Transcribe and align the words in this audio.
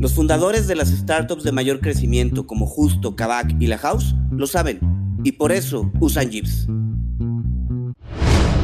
Los 0.00 0.14
fundadores 0.14 0.66
de 0.66 0.76
las 0.76 0.88
startups 0.88 1.44
de 1.44 1.52
mayor 1.52 1.80
crecimiento 1.80 2.46
como 2.46 2.64
Justo, 2.66 3.14
Kavak 3.14 3.54
y 3.60 3.66
La 3.66 3.76
House 3.76 4.14
lo 4.30 4.46
saben 4.46 4.80
y 5.22 5.32
por 5.32 5.52
eso 5.52 5.92
usan 6.00 6.30
Jeeps. 6.30 6.66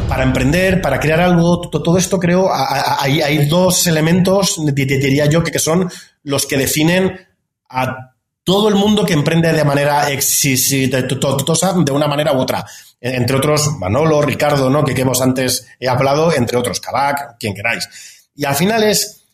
Para 0.09 0.23
emprender, 0.23 0.81
para 0.81 0.99
crear 0.99 1.21
algo, 1.21 1.61
todo 1.69 1.99
esto 1.99 2.19
creo, 2.19 2.49
hay, 2.51 3.47
dos 3.49 3.87
elementos, 3.87 4.59
diría 4.75 5.27
yo, 5.27 5.43
que 5.43 5.59
son 5.59 5.91
los 6.23 6.47
que 6.47 6.57
definen 6.57 7.21
a 7.69 8.15
todo 8.43 8.71
el 8.71 8.77
mundo 8.77 9.05
que 9.05 9.13
emprende 9.13 9.53
de 9.53 9.65
manera 9.65 10.11
exitosa, 10.11 11.75
de 11.75 11.93
una 11.93 12.09
manera 12.09 12.33
u 12.33 12.39
otra. 12.39 12.65
Entre 12.99 13.37
otros, 13.37 13.73
Manolo, 13.79 14.23
Ricardo, 14.23 14.71
¿no? 14.71 14.87
que, 14.87 14.99
hemos 14.99 15.21
antes 15.21 15.67
hablado, 15.87 16.33
entre 16.33 16.57
otros, 16.57 16.81
Kavak, 16.81 17.37
quien 17.39 17.53
queráis. 17.53 17.87
Y 18.35 18.47
al 18.47 18.55
final 18.55 18.85
es 18.85 19.26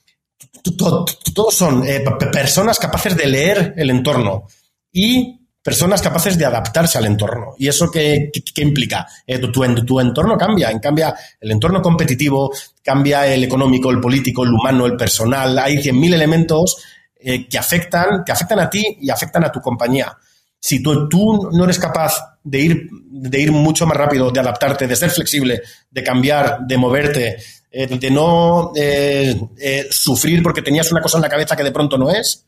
todos 0.63 1.55
son 1.55 1.87
eh, 1.87 2.05
personas 2.33 2.79
capaces 2.79 3.17
de 3.17 3.27
leer 3.27 3.75
el 3.77 3.91
entorno 3.91 4.47
y 4.93 5.43
personas 5.63 6.03
capaces 6.03 6.37
de 6.37 6.45
adaptarse 6.45 6.99
al 6.99 7.07
entorno. 7.07 7.55
¿Y 7.59 7.69
eso 7.69 7.91
qué, 7.91 8.31
implica? 8.57 9.07
Eh, 9.27 9.39
tu, 9.39 9.51
tu, 9.51 10.01
entorno 10.01 10.37
cambia, 10.37 10.79
cambia 10.81 11.15
el 11.41 11.53
entorno 11.53 11.81
competitivo, 11.81 12.53
cambia 12.83 13.27
el 13.27 13.45
económico, 13.45 13.91
el 13.91 14.01
político, 14.01 14.42
el 14.42 14.53
humano, 14.53 14.86
el 14.86 14.97
personal. 14.97 15.57
Hay 15.59 15.77
100.000 15.77 16.14
elementos 16.14 16.83
eh, 17.17 17.48
que, 17.48 17.59
afectan, 17.59 18.25
que 18.25 18.33
afectan 18.33 18.59
a 18.59 18.69
ti 18.69 18.98
y 19.01 19.09
afectan 19.11 19.45
a 19.45 19.53
tu 19.53 19.61
compañía. 19.61 20.17
Si 20.59 20.83
tú, 20.83 21.09
tú 21.09 21.51
no 21.53 21.65
eres 21.65 21.79
capaz 21.79 22.39
de 22.42 22.61
ir, 22.61 22.89
de 23.11 23.41
ir 23.41 23.53
mucho 23.53 23.86
más 23.86 23.97
rápido, 23.97 24.31
de 24.31 24.41
adaptarte, 24.41 24.86
de 24.86 24.97
ser 24.97 25.11
flexible, 25.11 25.63
de 25.91 26.03
cambiar, 26.03 26.61
de 26.67 26.77
moverte, 26.77 27.36
eh, 27.75 27.87
de 27.87 28.11
no 28.11 28.73
eh, 28.77 29.35
eh, 29.59 29.87
sufrir 29.91 30.43
porque 30.43 30.61
tenías 30.61 30.93
una 30.93 31.01
cosa 31.01 31.17
en 31.17 31.23
la 31.23 31.31
cabeza 31.31 31.57
que 31.57 31.65
de 31.65 31.73
pronto 31.73 31.97
no 31.97 32.11
es, 32.11 32.45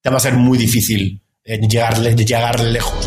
te 0.00 0.08
va 0.08 0.16
a 0.16 0.20
ser 0.20 0.32
muy 0.32 0.56
difícil 0.56 1.20
llegar, 1.44 2.00
llegar 2.00 2.60
lejos. 2.60 3.06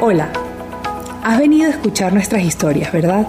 Hola, 0.00 0.32
has 1.22 1.38
venido 1.38 1.66
a 1.66 1.74
escuchar 1.74 2.14
nuestras 2.14 2.42
historias, 2.42 2.90
¿verdad? 2.90 3.26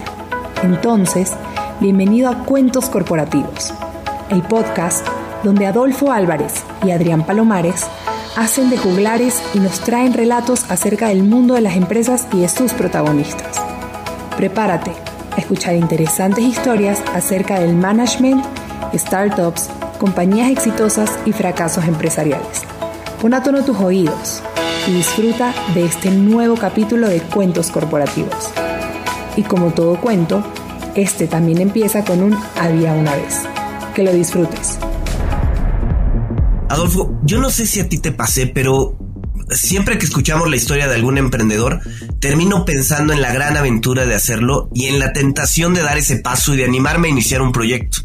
Entonces, 0.62 1.32
bienvenido 1.78 2.30
a 2.30 2.44
Cuentos 2.44 2.88
Corporativos, 2.88 3.74
el 4.30 4.40
podcast 4.42 5.06
donde 5.44 5.66
Adolfo 5.66 6.12
Álvarez 6.12 6.64
y 6.82 6.92
Adrián 6.92 7.26
Palomares 7.26 7.84
hacen 8.36 8.70
de 8.70 8.78
juglares 8.78 9.42
y 9.54 9.58
nos 9.58 9.80
traen 9.80 10.14
relatos 10.14 10.64
acerca 10.70 11.08
del 11.08 11.22
mundo 11.22 11.54
de 11.54 11.60
las 11.60 11.76
empresas 11.76 12.26
y 12.32 12.40
de 12.40 12.48
sus 12.48 12.72
protagonistas. 12.72 13.65
Prepárate 14.36 14.92
a 15.34 15.40
escuchar 15.40 15.76
interesantes 15.76 16.44
historias 16.44 17.02
acerca 17.14 17.58
del 17.58 17.74
management, 17.74 18.44
startups, 18.94 19.70
compañías 19.98 20.50
exitosas 20.50 21.10
y 21.24 21.32
fracasos 21.32 21.84
empresariales. 21.84 22.62
Pon 23.20 23.32
a 23.32 23.42
tono 23.42 23.64
tus 23.64 23.78
oídos 23.78 24.42
y 24.86 24.92
disfruta 24.92 25.54
de 25.74 25.86
este 25.86 26.10
nuevo 26.10 26.56
capítulo 26.56 27.08
de 27.08 27.20
Cuentos 27.20 27.70
Corporativos. 27.70 28.50
Y 29.36 29.42
como 29.42 29.72
todo 29.72 29.98
cuento, 30.00 30.44
este 30.94 31.26
también 31.26 31.60
empieza 31.60 32.04
con 32.04 32.22
un 32.22 32.36
había 32.60 32.92
una 32.92 33.14
vez. 33.14 33.42
Que 33.94 34.02
lo 34.02 34.12
disfrutes. 34.12 34.78
Adolfo, 36.68 37.18
yo 37.22 37.40
no 37.40 37.48
sé 37.48 37.66
si 37.66 37.80
a 37.80 37.88
ti 37.88 37.98
te 37.98 38.12
pasé, 38.12 38.46
pero 38.46 38.95
siempre 39.50 39.98
que 39.98 40.06
escuchamos 40.06 40.48
la 40.48 40.56
historia 40.56 40.88
de 40.88 40.94
algún 40.94 41.18
emprendedor, 41.18 41.80
termino 42.18 42.64
pensando 42.64 43.12
en 43.12 43.20
la 43.20 43.32
gran 43.32 43.56
aventura 43.56 44.06
de 44.06 44.14
hacerlo 44.14 44.68
y 44.74 44.86
en 44.86 44.98
la 44.98 45.12
tentación 45.12 45.74
de 45.74 45.82
dar 45.82 45.98
ese 45.98 46.16
paso 46.16 46.54
y 46.54 46.56
de 46.58 46.64
animarme 46.64 47.08
a 47.08 47.10
iniciar 47.10 47.42
un 47.42 47.52
proyecto. 47.52 47.98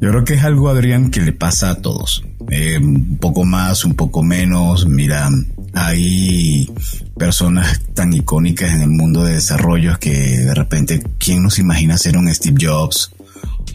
Yo 0.00 0.10
creo 0.10 0.24
que 0.24 0.34
es 0.34 0.44
algo, 0.44 0.68
Adrián, 0.68 1.10
que 1.10 1.20
le 1.20 1.32
pasa 1.32 1.70
a 1.70 1.74
todos. 1.76 2.24
Eh, 2.50 2.78
un 2.78 3.18
poco 3.18 3.44
más, 3.44 3.84
un 3.84 3.94
poco 3.94 4.22
menos. 4.22 4.86
Mira, 4.86 5.28
hay 5.74 6.70
personas 7.18 7.80
tan 7.94 8.12
icónicas 8.12 8.72
en 8.72 8.82
el 8.82 8.88
mundo 8.88 9.24
de 9.24 9.34
desarrollo 9.34 9.98
que 9.98 10.10
de 10.10 10.54
repente, 10.54 11.02
¿quién 11.18 11.42
nos 11.42 11.58
imagina 11.58 11.98
ser 11.98 12.16
un 12.16 12.32
Steve 12.34 12.56
Jobs? 12.60 13.12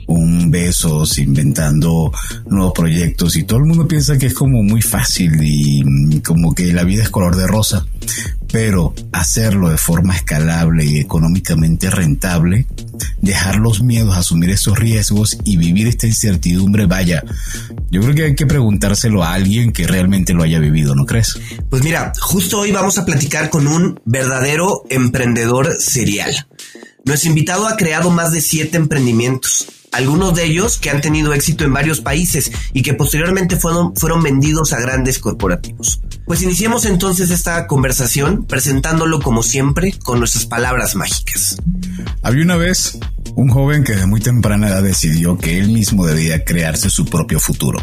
Un 0.07 0.51
Besos 0.51 1.17
inventando 1.17 2.11
nuevos 2.47 2.73
proyectos 2.73 3.35
y 3.35 3.43
todo 3.43 3.59
el 3.59 3.65
mundo 3.65 3.87
piensa 3.87 4.17
que 4.17 4.27
es 4.27 4.33
como 4.33 4.61
muy 4.63 4.81
fácil 4.81 5.39
y 5.41 6.21
como 6.21 6.53
que 6.53 6.71
la 6.71 6.83
vida 6.83 7.03
es 7.03 7.09
color 7.09 7.35
de 7.35 7.47
rosa, 7.47 7.85
pero 8.51 8.93
hacerlo 9.11 9.69
de 9.69 9.77
forma 9.77 10.15
escalable 10.15 10.85
y 10.85 10.99
económicamente 10.99 11.89
rentable, 11.89 12.67
dejar 13.21 13.57
los 13.57 13.81
miedos, 13.81 14.15
asumir 14.15 14.51
esos 14.51 14.77
riesgos 14.77 15.37
y 15.43 15.57
vivir 15.57 15.87
esta 15.87 16.07
incertidumbre, 16.07 16.85
vaya, 16.85 17.23
yo 17.89 18.01
creo 18.01 18.15
que 18.15 18.23
hay 18.23 18.35
que 18.35 18.45
preguntárselo 18.45 19.23
a 19.23 19.33
alguien 19.33 19.73
que 19.73 19.87
realmente 19.87 20.33
lo 20.33 20.43
haya 20.43 20.59
vivido, 20.59 20.95
¿no 20.95 21.05
crees? 21.05 21.37
Pues 21.69 21.83
mira, 21.83 22.13
justo 22.21 22.59
hoy 22.59 22.71
vamos 22.71 22.97
a 22.97 23.05
platicar 23.05 23.49
con 23.49 23.67
un 23.67 23.99
verdadero 24.05 24.83
emprendedor 24.89 25.73
serial. 25.79 26.47
Nuestro 27.05 27.29
invitado 27.29 27.67
ha 27.67 27.77
creado 27.77 28.09
más 28.09 28.31
de 28.33 28.41
siete 28.41 28.77
emprendimientos 28.77 29.67
algunos 29.95 30.35
de 30.35 30.43
ellos 30.43 30.77
que 30.77 30.89
han 30.89 30.99
tenido 30.99 31.33
éxito 31.33 31.63
en 31.63 31.73
varios 31.73 32.01
países 32.01 32.51
y 32.73 32.81
que 32.81 32.93
posteriormente 32.93 33.55
fueron, 33.55 33.93
vendidos 34.21 34.73
a 34.73 34.79
grandes 34.79 35.19
corporativos. 35.19 36.01
Pues 36.25 36.41
iniciemos 36.41 36.85
entonces 36.85 37.31
esta 37.31 37.65
conversación 37.67 38.45
presentándolo 38.45 39.21
como 39.21 39.41
siempre 39.41 39.93
con 40.03 40.19
nuestras 40.19 40.45
palabras 40.45 40.95
mágicas. 40.95 41.57
Había 42.23 42.43
una 42.43 42.57
vez 42.57 42.97
un 43.35 43.49
joven 43.49 43.83
que 43.83 43.95
de 43.95 44.05
muy 44.05 44.21
temprana 44.21 44.67
edad 44.67 44.83
decidió 44.83 45.37
que 45.37 45.59
él 45.59 45.69
mismo 45.69 46.05
debía 46.05 46.43
crearse 46.43 46.89
su 46.89 47.05
propio 47.05 47.39
futuro. 47.39 47.79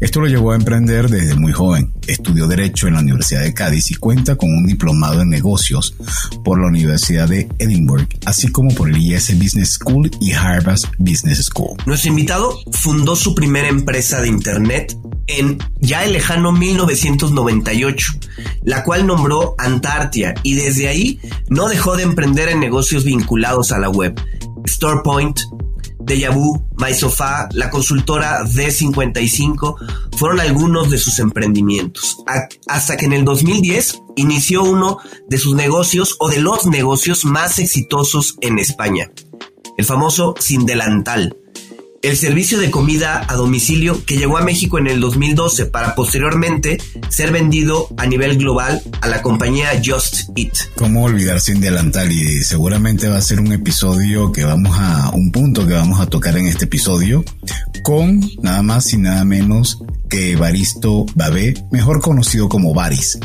Esto 0.00 0.20
lo 0.20 0.26
llevó 0.26 0.52
a 0.52 0.56
emprender 0.56 1.08
desde 1.08 1.34
muy 1.34 1.52
joven. 1.52 1.92
Estudió 2.06 2.46
Derecho 2.46 2.88
en 2.88 2.94
la 2.94 3.00
Universidad 3.00 3.42
de 3.42 3.54
Cádiz 3.54 3.90
y 3.90 3.94
cuenta 3.94 4.36
con 4.36 4.50
un 4.50 4.66
diplomado 4.66 5.22
en 5.22 5.30
negocios 5.30 5.94
por 6.44 6.60
la 6.60 6.68
Universidad 6.68 7.28
de 7.28 7.48
Edinburgh, 7.58 8.08
así 8.26 8.48
como 8.48 8.74
por 8.74 8.88
el 8.88 8.96
IS 8.96 9.38
Business 9.38 9.74
School 9.74 10.10
y 10.20 10.32
Harvard 10.32 10.80
Business 10.98 11.44
School. 11.44 11.47
Nuestro 11.86 12.10
invitado 12.10 12.58
fundó 12.72 13.16
su 13.16 13.34
primera 13.34 13.68
empresa 13.68 14.20
de 14.20 14.28
Internet 14.28 14.96
en 15.26 15.58
ya 15.80 16.04
el 16.04 16.12
lejano 16.12 16.52
1998, 16.52 18.12
la 18.64 18.84
cual 18.84 19.06
nombró 19.06 19.54
Antartia 19.58 20.34
y 20.42 20.54
desde 20.54 20.88
ahí 20.88 21.20
no 21.48 21.68
dejó 21.68 21.96
de 21.96 22.02
emprender 22.04 22.48
en 22.48 22.60
negocios 22.60 23.04
vinculados 23.04 23.72
a 23.72 23.78
la 23.78 23.90
web. 23.90 24.20
StorePoint, 24.66 25.40
Deja 26.00 26.30
Vu, 26.30 26.66
MySofá, 26.78 27.48
la 27.52 27.68
consultora 27.68 28.42
D55 28.44 29.76
fueron 30.16 30.40
algunos 30.40 30.90
de 30.90 30.96
sus 30.96 31.18
emprendimientos. 31.18 32.16
hasta 32.66 32.96
que 32.96 33.06
en 33.06 33.12
el 33.12 33.24
2010 33.24 34.02
inició 34.16 34.62
uno 34.62 34.98
de 35.28 35.38
sus 35.38 35.54
negocios 35.54 36.16
o 36.18 36.28
de 36.28 36.40
los 36.40 36.66
negocios 36.66 37.24
más 37.24 37.58
exitosos 37.58 38.36
en 38.40 38.58
España, 38.58 39.10
el 39.78 39.86
famoso 39.86 40.34
Sin 40.38 40.66
Delantal 40.66 41.34
el 42.02 42.16
servicio 42.16 42.58
de 42.58 42.70
comida 42.70 43.24
a 43.28 43.34
domicilio 43.34 44.04
que 44.04 44.16
llegó 44.16 44.38
a 44.38 44.42
México 44.42 44.78
en 44.78 44.86
el 44.86 45.00
2012 45.00 45.66
para 45.66 45.94
posteriormente 45.94 46.78
ser 47.08 47.32
vendido 47.32 47.88
a 47.96 48.06
nivel 48.06 48.38
global 48.38 48.80
a 49.00 49.08
la 49.08 49.20
compañía 49.20 49.70
Just 49.84 50.30
Eat. 50.36 50.52
¿Cómo 50.76 51.04
olvidar 51.04 51.40
sin 51.40 51.60
delantal? 51.60 52.12
Y 52.12 52.44
seguramente 52.44 53.08
va 53.08 53.18
a 53.18 53.22
ser 53.22 53.40
un 53.40 53.52
episodio 53.52 54.30
que 54.30 54.44
vamos 54.44 54.76
a, 54.78 55.10
un 55.10 55.32
punto 55.32 55.66
que 55.66 55.74
vamos 55.74 56.00
a 56.00 56.06
tocar 56.06 56.36
en 56.36 56.46
este 56.46 56.66
episodio 56.66 57.24
con 57.82 58.20
nada 58.42 58.62
más 58.62 58.92
y 58.92 58.98
nada 58.98 59.24
menos 59.24 59.82
que 60.08 60.36
Baristo 60.36 61.04
Babé, 61.14 61.54
mejor 61.70 62.00
conocido 62.00 62.48
como 62.48 62.72
Baris, 62.74 63.18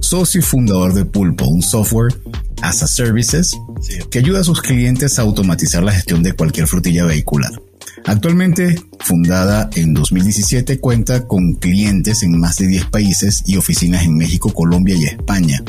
socio 0.00 0.40
y 0.40 0.42
fundador 0.42 0.94
de 0.94 1.04
Pulpo, 1.04 1.46
un 1.46 1.62
software 1.62 2.14
as 2.64 2.82
a 2.82 2.86
services 2.86 3.60
que 4.10 4.18
ayuda 4.18 4.40
a 4.40 4.44
sus 4.44 4.62
clientes 4.62 5.18
a 5.18 5.22
automatizar 5.22 5.82
la 5.82 5.92
gestión 5.92 6.22
de 6.22 6.32
cualquier 6.32 6.66
frutilla 6.66 7.04
vehicular. 7.04 7.52
Actualmente, 8.06 8.82
fundada 9.00 9.68
en 9.74 9.92
2017, 9.92 10.80
cuenta 10.80 11.26
con 11.26 11.54
clientes 11.54 12.22
en 12.22 12.38
más 12.38 12.56
de 12.56 12.66
10 12.66 12.86
países 12.86 13.44
y 13.46 13.56
oficinas 13.56 14.04
en 14.04 14.16
México, 14.16 14.52
Colombia 14.52 14.96
y 14.96 15.04
España, 15.04 15.62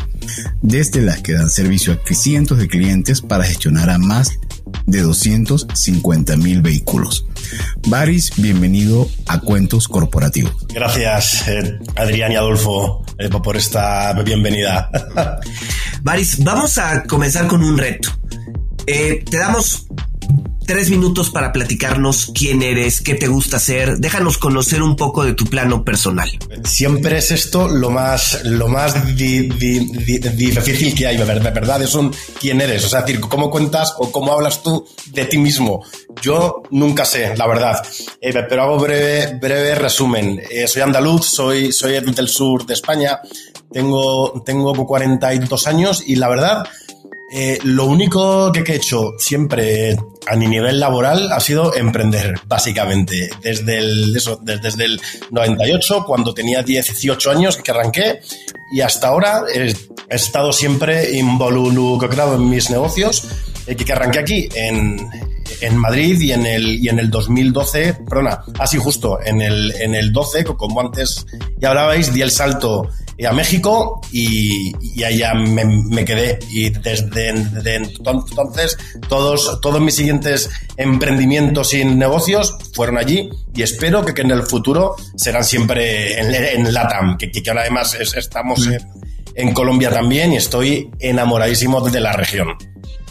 desde 0.62 1.02
las 1.02 1.22
que 1.22 1.34
dan 1.34 1.50
servicio 1.50 1.94
a 1.94 2.14
cientos 2.14 2.58
de 2.60 2.68
clientes 2.68 3.22
para 3.22 3.44
gestionar 3.44 3.90
a 3.90 3.98
más 3.98 4.32
de 4.86 5.02
250 5.02 6.38
mil 6.38 6.62
vehículos. 6.62 7.26
Baris, 7.88 8.32
bienvenido 8.38 9.10
a 9.28 9.40
Cuentos 9.40 9.88
Corporativos. 9.88 10.66
Gracias, 10.74 11.48
eh, 11.48 11.80
Adrián 11.96 12.32
y 12.32 12.36
Adolfo, 12.36 13.06
eh, 13.18 13.30
por 13.30 13.58
esta 13.58 14.14
bienvenida. 14.24 14.90
Baris, 16.06 16.44
vamos 16.44 16.78
a 16.78 17.02
comenzar 17.02 17.48
con 17.48 17.64
un 17.64 17.80
reto. 17.80 18.10
Eh, 18.86 19.26
te 19.28 19.38
damos 19.38 19.88
tres 20.68 20.92
minutos 20.92 21.32
para 21.32 21.52
platicarnos 21.52 22.32
quién 22.32 22.62
eres, 22.62 23.02
qué 23.02 23.16
te 23.16 23.28
gusta 23.28 23.58
hacer. 23.58 23.98
Déjanos 23.98 24.38
conocer 24.38 24.84
un 24.84 24.96
poco 24.96 25.26
de 25.26 25.34
tu 25.34 25.46
plano 25.46 25.84
personal. 25.84 26.30
Siempre 26.64 27.18
es 27.18 27.32
esto 27.32 27.68
lo 27.68 27.90
más, 27.90 28.44
lo 28.44 28.68
más 28.68 29.16
difícil 29.16 30.94
que 30.96 31.08
hay, 31.08 31.18
de 31.18 31.24
verdad, 31.24 31.82
es 31.82 31.96
un 31.96 32.14
quién 32.40 32.62
eres. 32.62 32.86
O 32.86 32.90
sea, 32.90 33.02
decir, 33.02 33.20
cómo 33.20 33.50
cuentas 33.50 33.96
o 33.98 34.12
cómo 34.12 34.32
hablas 34.32 34.62
tú 34.62 34.88
de 35.08 35.26
ti 35.26 35.40
mismo. 35.40 35.84
Yo 36.22 36.62
nunca 36.70 37.04
sé, 37.04 37.36
la 37.36 37.48
verdad. 37.48 37.82
Eh, 38.22 38.32
pero 38.48 38.62
hago 38.62 38.78
breve, 38.78 39.40
breve 39.42 39.74
resumen. 39.74 40.40
Eh, 40.52 40.68
soy 40.68 40.84
andaluz, 40.84 41.26
soy, 41.26 41.72
soy 41.72 42.00
del 42.00 42.28
sur 42.28 42.64
de 42.64 42.76
España. 42.76 43.22
Tengo, 43.76 44.42
tengo 44.46 44.74
42 44.88 45.68
años 45.68 46.02
y 46.08 46.16
la 46.16 46.30
verdad, 46.30 46.64
eh, 47.30 47.60
lo 47.64 47.88
único 47.88 48.50
que 48.54 48.62
he 48.72 48.76
hecho 48.78 49.16
siempre 49.18 49.98
a 50.32 50.38
mi 50.38 50.48
nivel 50.48 50.80
laboral 50.80 51.30
ha 51.34 51.42
sido 51.42 51.76
emprender, 51.76 52.36
básicamente. 52.48 53.30
Desde 53.42 53.80
el, 53.80 54.16
eso, 54.16 54.40
desde, 54.42 54.86
el 54.86 55.02
98, 55.30 56.06
cuando 56.08 56.34
tenía 56.34 56.64
18 56.64 57.30
años 57.30 57.58
que 57.58 57.70
arranqué, 57.72 58.22
y 58.72 58.80
hasta 58.80 59.10
ahora 59.10 59.44
he, 59.54 59.76
estado 60.08 60.54
siempre 60.54 61.12
involucrado 61.18 62.36
en 62.36 62.50
mis 62.50 62.70
negocios, 62.70 63.28
eh, 63.68 63.76
que 63.76 63.92
arranqué 63.92 64.20
aquí 64.20 64.50
en, 64.56 65.06
en 65.60 65.78
Madrid 65.78 66.18
y 66.22 66.32
en 66.32 66.46
el, 66.46 66.82
y 66.82 66.88
en 66.88 67.00
el 67.00 67.12
2012, 67.12 67.96
perdona, 68.08 68.42
así 68.58 68.78
justo, 68.78 69.20
en 69.22 69.42
el, 69.42 69.74
en 69.82 69.96
el 69.96 70.14
12, 70.14 70.46
como 70.46 70.80
antes 70.80 71.26
ya 71.58 71.72
hablabais, 71.72 72.14
di 72.14 72.22
el 72.22 72.32
salto 72.32 72.90
a 73.24 73.32
México 73.32 74.02
y, 74.12 74.74
y 74.82 75.04
allá 75.04 75.34
me, 75.34 76.04
quedé. 76.04 76.40
Y 76.52 76.70
desde, 76.70 77.30
entonces 77.76 78.78
todos, 79.08 79.60
todos 79.62 79.82
mis 79.82 79.96
siguientes 79.96 80.50
emprendimientos 80.76 81.74
y 81.74 81.86
negocios 81.86 82.58
fueron 82.74 82.98
allí 82.98 83.30
y 83.54 83.62
espero 83.62 84.04
que, 84.04 84.22
en 84.22 84.32
el 84.32 84.44
futuro 84.44 84.96
serán 85.16 85.44
siempre 85.44 86.20
en, 86.20 86.74
LATAM, 86.74 87.18
que, 87.18 87.32
que, 87.32 87.50
ahora 87.50 87.62
además 87.62 87.96
estamos 88.16 88.68
en, 88.68 88.80
en 89.36 89.54
Colombia 89.54 89.90
también 89.90 90.34
y 90.34 90.38
estoy 90.38 90.90
enamoradísimo 91.00 91.82
de 91.90 92.00
la 92.00 92.14
región, 92.14 92.56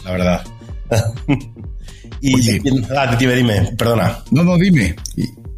la 0.03 0.11
verdad. 0.11 0.43
Y, 2.21 2.33
ah, 2.95 3.15
dime, 3.19 3.35
dime, 3.35 3.71
perdona. 3.77 4.23
No, 4.31 4.43
no, 4.43 4.57
dime. 4.57 4.95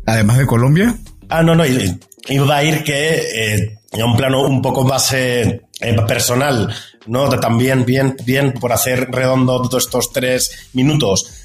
Además 0.06 0.38
de 0.40 0.46
Colombia. 0.46 0.98
Ah, 1.30 1.42
no, 1.42 1.56
no, 1.56 1.64
iba 1.66 2.58
a 2.58 2.64
ir 2.64 2.84
que 2.84 3.54
eh, 3.54 3.77
un 3.94 4.16
plano 4.16 4.48
un 4.48 4.62
poco 4.62 4.84
más 4.84 5.14
eh, 5.14 5.62
eh, 5.80 5.96
personal, 6.08 6.74
¿no? 7.08 7.30
También, 7.40 7.86
bien, 7.86 8.16
bien, 8.26 8.54
por 8.54 8.74
hacer 8.74 9.10
redondo 9.12 9.62
todos 9.62 9.86
estos 9.86 10.12
tres 10.12 10.70
minutos. 10.74 11.44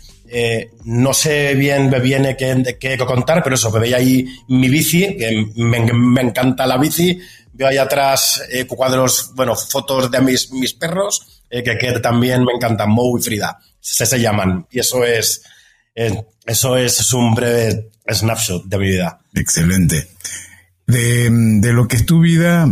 no 0.84 1.12
sé 1.12 1.54
bien 1.54 1.90
viene 2.02 2.36
qué, 2.36 2.76
qué, 2.80 2.96
contar, 2.98 3.42
pero 3.42 3.54
eso, 3.54 3.70
veía 3.70 3.98
ahí 3.98 4.26
mi 4.48 4.68
bici, 4.68 5.16
que 5.16 5.46
me, 5.56 6.20
encanta 6.22 6.66
la 6.66 6.78
bici. 6.78 7.18
Veo 7.54 7.68
ahí 7.68 7.76
atrás 7.76 8.42
cuadros, 8.66 9.32
bueno, 9.34 9.54
fotos 9.54 10.10
de 10.10 10.20
mis, 10.22 10.50
mis 10.52 10.72
perros, 10.72 11.42
que, 11.50 11.62
que, 11.62 12.00
también 12.00 12.44
me 12.44 12.52
encantan, 12.54 12.90
Mo 12.90 13.18
y 13.18 13.22
Frida 13.22 13.58
se, 13.82 14.06
se 14.06 14.20
llaman. 14.20 14.66
Y 14.70 14.78
eso 14.80 15.04
es, 15.04 15.42
eh, 15.94 16.24
eso 16.46 16.76
es 16.76 17.12
un 17.12 17.34
breve 17.34 17.90
snapshot 18.08 18.64
de 18.64 18.78
mi 18.78 18.86
vida. 18.86 19.20
Excelente. 19.34 20.08
De, 20.86 21.30
lo 21.72 21.88
que 21.88 21.96
es 21.96 22.06
tu 22.06 22.20
vida 22.20 22.68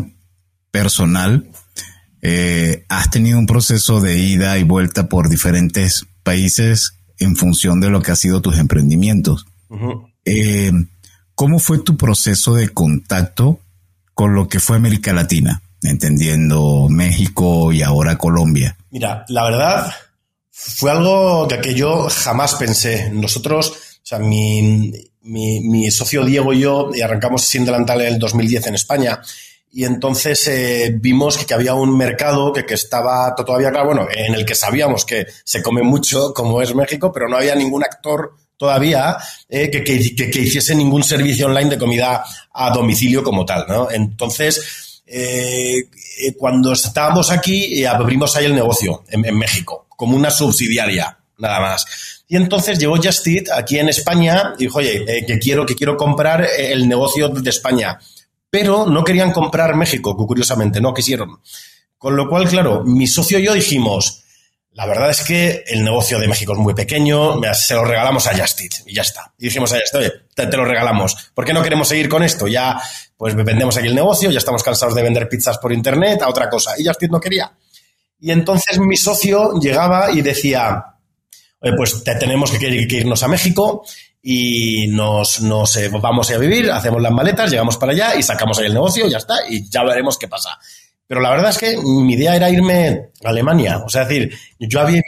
personal, 0.71 1.51
eh, 2.23 2.85
has 2.89 3.11
tenido 3.11 3.39
un 3.39 3.47
proceso 3.47 4.01
de 4.01 4.19
ida 4.19 4.59
y 4.59 4.63
vuelta 4.63 5.09
por 5.09 5.29
diferentes 5.29 6.07
países 6.23 6.95
en 7.19 7.37
función 7.37 7.81
de 7.81 7.91
lo 7.91 8.03
que 8.03 8.13
ha 8.13 8.17
sido 8.17 8.43
tus 8.43 8.59
emprendimientos. 8.59 9.47
Eh, 10.25 10.73
¿Cómo 11.35 11.59
fue 11.59 11.79
tu 11.79 11.97
proceso 11.97 12.55
de 12.55 12.69
contacto 12.69 13.61
con 14.15 14.35
lo 14.35 14.49
que 14.49 14.61
fue 14.61 14.77
América 14.77 15.13
Latina? 15.13 15.63
Entendiendo 15.83 16.89
México 16.91 17.73
y 17.73 17.83
ahora 17.83 18.19
Colombia. 18.19 18.77
Mira, 18.91 19.25
la 19.29 19.45
verdad, 19.45 19.95
fue 20.51 20.91
algo 20.91 21.49
que, 21.49 21.75
yo 21.75 22.09
jamás 22.11 22.57
pensé. 22.57 23.11
Nosotros, 23.11 23.71
o 23.71 24.01
sea, 24.03 24.19
mi, 24.19 24.93
mi, 25.31 25.91
socio 25.91 26.25
Diego 26.25 26.53
y 26.53 26.61
yo 26.61 26.91
arrancamos 27.03 27.43
sin 27.43 27.65
delantal 27.65 28.01
en 28.03 28.15
el 28.15 28.19
2010 28.19 28.67
en 28.69 28.75
España. 28.75 29.21
Y 29.73 29.85
entonces 29.85 30.49
eh, 30.49 30.93
vimos 30.99 31.39
que, 31.39 31.55
había 31.55 31.75
un 31.75 31.97
mercado 31.97 32.53
que, 32.53 32.65
estaba 32.75 33.35
todavía 33.37 33.71
claro, 33.71 33.87
bueno, 33.87 34.09
en 34.13 34.35
el 34.35 34.45
que 34.45 34.57
sabíamos 34.57 35.05
que 35.05 35.27
se 35.45 35.63
come 35.63 35.83
mucho, 35.83 36.35
como 36.35 36.61
es 36.61 36.75
México, 36.75 37.13
pero 37.13 37.29
no 37.29 37.37
había 37.37 37.55
ningún 37.55 37.85
actor 37.85 38.35
todavía 38.57 39.17
eh, 39.49 39.71
que, 39.71 39.85
que, 39.85 40.41
hiciese 40.41 40.75
ningún 40.75 41.05
servicio 41.05 41.47
online 41.47 41.71
de 41.71 41.79
comida 41.79 42.25
a 42.53 42.71
domicilio 42.71 43.23
como 43.23 43.47
tal, 43.47 43.65
¿no? 43.69 43.91
Entonces, 43.91 45.03
eh, 45.07 45.85
cuando 46.37 46.73
estábamos 46.73 47.31
aquí, 47.31 47.85
abrimos 47.85 48.37
ahí 48.37 48.47
el 48.47 48.55
negocio 48.55 49.05
en 49.09 49.39
México 49.39 49.87
como 50.01 50.17
una 50.17 50.31
subsidiaria, 50.31 51.19
nada 51.37 51.61
más. 51.61 52.20
Y 52.31 52.37
entonces 52.37 52.79
llegó 52.79 52.95
Just 52.97 53.27
aquí 53.53 53.81
en 53.81 53.89
España 53.89 54.55
y 54.57 54.67
dijo, 54.67 54.79
oye, 54.79 55.05
eh, 55.05 55.27
que, 55.27 55.37
quiero, 55.41 55.67
que 55.67 55.75
quiero 55.75 55.97
comprar 55.97 56.45
eh, 56.45 56.71
el 56.71 56.89
negocio 56.89 57.29
de 57.29 57.51
España. 57.51 57.99
Pero 58.49 58.87
no 58.87 59.03
querían 59.03 59.33
comprar 59.33 59.75
México, 59.75 60.17
curiosamente, 60.17 60.81
no 60.81 60.95
quisieron. 60.95 61.41
Con 61.99 62.15
lo 62.15 62.29
cual, 62.29 62.49
claro, 62.49 62.85
mi 62.85 63.09
socio 63.09 63.41
y 63.41 63.47
yo 63.47 63.53
dijimos, 63.53 64.23
la 64.75 64.87
verdad 64.87 65.11
es 65.11 65.23
que 65.23 65.65
el 65.67 65.83
negocio 65.83 66.21
de 66.21 66.29
México 66.29 66.53
es 66.53 66.61
muy 66.61 66.73
pequeño, 66.73 67.41
se 67.53 67.75
lo 67.75 67.85
regalamos 67.85 68.29
a 68.29 68.39
Just 68.39 68.61
y 68.87 68.95
ya 68.95 69.03
está. 69.03 69.35
Y 69.37 69.47
dijimos 69.47 69.73
a 69.73 69.81
Just 69.81 69.97
oye, 69.97 70.13
te, 70.33 70.47
lo 70.57 70.65
regalamos. 70.65 71.33
¿Por 71.35 71.45
qué 71.45 71.53
no 71.53 71.65
queremos 71.65 71.89
seguir 71.89 72.09
con 72.09 72.23
esto? 72.23 72.47
Ya, 72.47 72.81
pues 73.17 73.35
vendemos 73.35 73.77
aquí 73.77 73.89
el 73.89 73.95
negocio, 73.97 74.31
ya 74.31 74.39
estamos 74.39 74.63
cansados 74.63 74.95
de 74.95 75.03
vender 75.03 75.29
pizzas 75.29 75.59
por 75.59 75.73
internet, 75.73 76.23
a 76.23 76.29
otra 76.29 76.49
cosa. 76.49 76.75
Y 76.79 76.87
Just 76.87 77.03
no 77.11 77.19
quería. 77.19 77.51
Y 78.21 78.31
entonces 78.31 78.79
mi 78.79 78.97
socio 78.97 79.59
llegaba 79.59 80.13
y 80.13 80.23
decía, 80.23 80.91
pues 81.77 82.03
tenemos 82.05 82.51
que, 82.53 82.69
irnos 82.69 83.23
a 83.23 83.29
México 83.29 83.85
y 84.23 84.87
nos, 84.89 85.41
eh, 85.77 85.91
vamos 86.01 86.31
a 86.31 86.39
vivir, 86.39 86.71
hacemos 86.71 87.03
las 87.03 87.13
maletas, 87.13 87.51
llegamos 87.51 87.77
para 87.77 87.93
allá 87.93 88.15
y 88.17 88.23
sacamos 88.23 88.59
ahí 88.59 88.67
el 88.67 88.75
negocio, 88.75 89.07
ya 89.09 89.19
está, 89.19 89.35
y 89.49 89.69
ya 89.69 89.85
veremos 89.85 90.19
qué 90.19 90.29
pasa. 90.29 90.59
Pero 91.07 91.21
la 91.21 91.31
verdad 91.31 91.51
es 91.51 91.59
que 91.59 91.77
mi 91.77 92.13
idea 92.13 92.37
era 92.37 92.49
irme 92.49 93.11
a 93.25 93.31
Alemania. 93.31 93.83
O 93.85 93.89
sea, 93.89 94.03
es 94.03 94.09
decir, 94.09 94.33
yo 94.61 94.81
había 94.81 95.03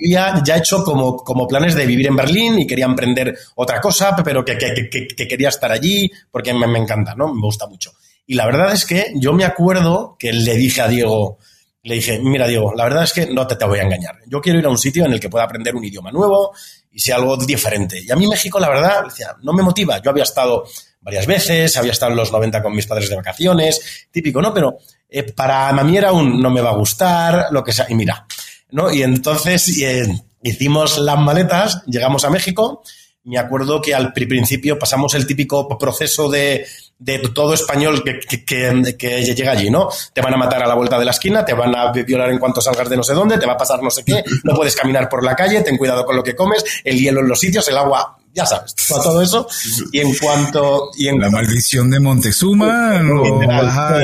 ya 0.44 0.56
hecho 0.56 0.82
como, 0.82 1.46
planes 1.46 1.76
de 1.76 1.86
vivir 1.86 2.08
en 2.08 2.16
Berlín 2.16 2.58
y 2.58 2.66
quería 2.66 2.86
emprender 2.86 3.38
otra 3.54 3.80
cosa, 3.80 4.16
pero 4.16 4.44
que, 4.44 4.58
que, 4.58 5.28
quería 5.28 5.48
estar 5.48 5.70
allí 5.70 6.10
porque 6.28 6.52
me, 6.52 6.66
me, 6.66 6.80
encanta, 6.80 7.14
¿no? 7.14 7.32
Me 7.32 7.42
gusta 7.42 7.68
mucho. 7.68 7.92
Y 8.26 8.34
la 8.34 8.46
verdad 8.46 8.72
es 8.72 8.84
que 8.84 9.12
yo 9.14 9.32
me 9.32 9.44
acuerdo 9.44 10.16
que 10.18 10.32
le 10.32 10.56
dije 10.56 10.80
a 10.80 10.88
Diego, 10.88 11.38
le 11.84 11.96
dije, 11.96 12.20
mira 12.20 12.46
Diego, 12.46 12.72
la 12.74 12.84
verdad 12.84 13.04
es 13.04 13.12
que 13.12 13.26
no 13.26 13.46
te, 13.46 13.56
te 13.56 13.64
voy 13.64 13.80
a 13.80 13.82
engañar. 13.82 14.18
Yo 14.26 14.40
quiero 14.40 14.58
ir 14.58 14.66
a 14.66 14.68
un 14.68 14.78
sitio 14.78 15.04
en 15.04 15.12
el 15.12 15.20
que 15.20 15.28
pueda 15.28 15.44
aprender 15.44 15.74
un 15.74 15.84
idioma 15.84 16.12
nuevo 16.12 16.54
y 16.92 17.00
sea 17.00 17.16
algo 17.16 17.36
diferente. 17.36 18.00
Y 18.00 18.10
a 18.10 18.16
mí 18.16 18.26
México, 18.26 18.60
la 18.60 18.68
verdad, 18.68 19.04
decía, 19.04 19.34
no 19.42 19.52
me 19.52 19.62
motiva. 19.62 20.00
Yo 20.00 20.10
había 20.10 20.22
estado 20.22 20.64
varias 21.00 21.26
veces, 21.26 21.76
había 21.76 21.92
estado 21.92 22.12
en 22.12 22.18
los 22.18 22.30
90 22.30 22.62
con 22.62 22.74
mis 22.74 22.86
padres 22.86 23.08
de 23.10 23.16
vacaciones, 23.16 24.06
típico, 24.10 24.40
¿no? 24.40 24.54
Pero 24.54 24.78
eh, 25.08 25.24
para 25.32 25.72
mí 25.82 25.96
era 25.96 26.12
un 26.12 26.40
no 26.40 26.50
me 26.50 26.60
va 26.60 26.70
a 26.70 26.76
gustar, 26.76 27.46
lo 27.50 27.64
que 27.64 27.72
sea, 27.72 27.86
y 27.88 27.94
mira, 27.94 28.26
¿no? 28.70 28.92
Y 28.92 29.02
entonces 29.02 29.68
eh, 29.82 30.06
hicimos 30.42 30.98
las 30.98 31.18
maletas, 31.18 31.82
llegamos 31.86 32.24
a 32.24 32.30
México, 32.30 32.82
me 33.24 33.38
acuerdo 33.38 33.80
que 33.80 33.94
al 33.94 34.12
principio 34.12 34.78
pasamos 34.78 35.14
el 35.14 35.26
típico 35.26 35.78
proceso 35.78 36.28
de, 36.28 36.66
de 36.98 37.18
todo 37.34 37.54
español 37.54 38.02
que, 38.04 38.20
que, 38.20 38.96
que, 38.96 39.34
llega 39.34 39.52
allí, 39.52 39.70
¿no? 39.70 39.88
Te 40.12 40.20
van 40.20 40.34
a 40.34 40.36
matar 40.36 40.62
a 40.62 40.66
la 40.66 40.74
vuelta 40.74 40.98
de 40.98 41.04
la 41.04 41.10
esquina, 41.12 41.44
te 41.44 41.54
van 41.54 41.74
a 41.74 41.92
violar 41.92 42.30
en 42.30 42.38
cuanto 42.38 42.60
salgas 42.60 42.88
de 42.88 42.96
no 42.96 43.02
sé 43.02 43.12
dónde, 43.12 43.38
te 43.38 43.46
va 43.46 43.52
a 43.54 43.56
pasar 43.56 43.82
no 43.82 43.90
sé 43.90 44.04
qué, 44.04 44.24
no 44.44 44.54
puedes 44.54 44.76
caminar 44.76 45.08
por 45.08 45.24
la 45.24 45.36
calle, 45.36 45.62
ten 45.62 45.76
cuidado 45.76 46.04
con 46.04 46.16
lo 46.16 46.22
que 46.22 46.34
comes, 46.34 46.64
el 46.84 46.98
hielo 46.98 47.20
en 47.20 47.28
los 47.28 47.38
sitios, 47.38 47.66
el 47.68 47.76
agua, 47.76 48.18
ya 48.34 48.46
sabes, 48.46 48.74
todo 48.88 49.22
eso. 49.22 49.46
Y 49.92 50.00
en 50.00 50.14
cuanto... 50.14 50.90
Y 50.96 51.08
en 51.08 51.20
la 51.20 51.30
maldición 51.30 51.90
de 51.90 52.00
Montezuma, 52.00 53.02
vas, 53.46 53.76
a, 53.76 54.00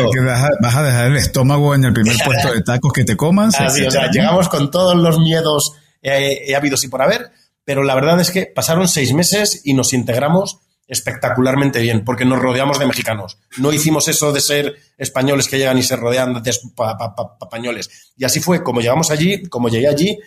vas, 0.60 0.76
a, 0.76 0.82
dejar 0.82 1.06
el 1.06 1.16
estómago 1.16 1.74
en 1.74 1.84
el 1.84 1.92
primer 1.92 2.16
puesto 2.24 2.52
de 2.52 2.62
tacos 2.62 2.92
que 2.92 3.04
te 3.04 3.16
comas. 3.16 3.54
Así, 3.60 3.84
o 3.84 3.90
sea, 3.90 4.10
llegamos 4.10 4.48
con 4.48 4.70
todos 4.70 4.96
los 4.96 5.18
miedos 5.18 5.74
eh, 6.02 6.54
habidos 6.54 6.84
y 6.84 6.88
por 6.88 7.02
haber 7.02 7.32
pero 7.68 7.82
la 7.82 7.94
verdad 7.94 8.18
es 8.18 8.30
que 8.30 8.46
pasaron 8.46 8.88
seis 8.88 9.12
meses 9.12 9.60
y 9.62 9.74
nos 9.74 9.92
integramos 9.92 10.60
espectacularmente 10.86 11.82
bien, 11.82 12.02
porque 12.02 12.24
nos 12.24 12.38
rodeamos 12.38 12.78
de 12.78 12.86
mexicanos. 12.86 13.36
No 13.58 13.74
hicimos 13.74 14.08
eso 14.08 14.32
de 14.32 14.40
ser 14.40 14.76
españoles 14.96 15.48
que 15.48 15.58
llegan 15.58 15.76
y 15.76 15.82
se 15.82 15.94
rodean 15.94 16.42
de 16.42 16.50
españoles. 16.50 18.14
Y 18.16 18.24
así 18.24 18.40
fue, 18.40 18.62
como 18.62 18.80
llegamos 18.80 19.10
allí, 19.10 19.42
como 19.50 19.68
llegué 19.68 19.86
allí, 19.86 20.18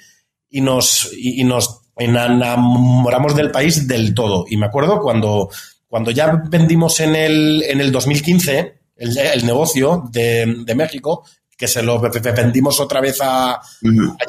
y 0.52 0.62
nos, 0.62 1.10
y, 1.18 1.44
nos 1.44 1.82
enamoramos 1.98 3.36
del 3.36 3.50
país 3.50 3.88
del 3.88 4.14
todo. 4.14 4.46
Y 4.48 4.58
me 4.58 4.68
acuerdo 4.68 5.02
cuando, 5.02 5.50
cuando 5.88 6.12
ya 6.12 6.44
vendimos 6.48 7.00
en 7.00 7.16
el, 7.16 7.64
en 7.64 7.82
el 7.82 7.92
2015 7.92 8.82
el, 8.98 9.18
el 9.18 9.46
negocio 9.48 10.04
de, 10.12 10.58
de, 10.64 10.76
México, 10.76 11.26
que 11.58 11.68
se 11.68 11.82
lo 11.82 12.00
vendimos 12.00 12.80
otra 12.80 13.02
vez 13.02 13.18
a, 13.20 13.54
a 13.54 13.62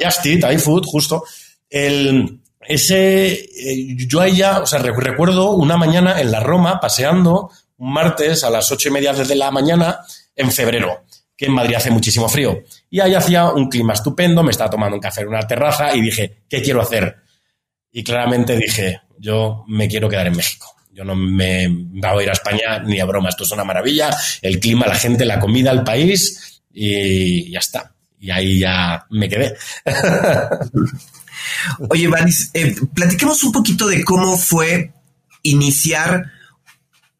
Justit, 0.02 0.44
a 0.44 0.52
iFood, 0.54 0.86
justo, 0.86 1.24
el 1.68 2.41
ese, 2.66 3.32
eh, 3.32 3.96
yo 4.06 4.20
a 4.20 4.28
ella, 4.28 4.60
o 4.60 4.66
sea, 4.66 4.78
recuerdo 4.80 5.52
una 5.52 5.76
mañana 5.76 6.20
en 6.20 6.30
la 6.30 6.40
Roma 6.40 6.80
paseando 6.80 7.50
un 7.76 7.92
martes 7.92 8.44
a 8.44 8.50
las 8.50 8.70
ocho 8.70 8.88
y 8.88 8.92
media 8.92 9.12
de 9.12 9.34
la 9.34 9.50
mañana 9.50 10.00
en 10.36 10.50
febrero, 10.50 11.04
que 11.36 11.46
en 11.46 11.52
Madrid 11.52 11.74
hace 11.76 11.90
muchísimo 11.90 12.28
frío. 12.28 12.62
Y 12.90 13.00
ahí 13.00 13.14
hacía 13.14 13.46
un 13.46 13.68
clima 13.68 13.94
estupendo, 13.94 14.42
me 14.42 14.50
estaba 14.50 14.70
tomando 14.70 14.96
un 14.96 15.00
café 15.00 15.22
en 15.22 15.28
una 15.28 15.46
terraza 15.46 15.94
y 15.94 16.00
dije, 16.00 16.44
¿qué 16.48 16.62
quiero 16.62 16.80
hacer? 16.80 17.16
Y 17.90 18.04
claramente 18.04 18.56
dije, 18.56 19.00
yo 19.18 19.64
me 19.68 19.88
quiero 19.88 20.08
quedar 20.08 20.28
en 20.28 20.36
México. 20.36 20.74
Yo 20.92 21.04
no 21.04 21.16
me 21.16 21.68
voy 21.68 22.20
a 22.20 22.22
ir 22.22 22.28
a 22.28 22.32
España 22.32 22.78
ni 22.84 23.00
a 23.00 23.06
broma. 23.06 23.30
Esto 23.30 23.44
es 23.44 23.50
una 23.50 23.64
maravilla. 23.64 24.10
El 24.42 24.60
clima, 24.60 24.86
la 24.86 24.94
gente, 24.94 25.24
la 25.24 25.40
comida, 25.40 25.70
el 25.70 25.82
país 25.82 26.62
y 26.72 27.50
ya 27.50 27.58
está. 27.58 27.94
Y 28.20 28.30
ahí 28.30 28.58
ya 28.58 29.06
me 29.10 29.28
quedé. 29.28 29.56
Oye, 31.90 32.08
Vanis, 32.08 32.50
eh, 32.54 32.74
platiquemos 32.94 33.42
un 33.44 33.52
poquito 33.52 33.86
de 33.86 34.04
cómo 34.04 34.36
fue 34.36 34.92
iniciar 35.42 36.32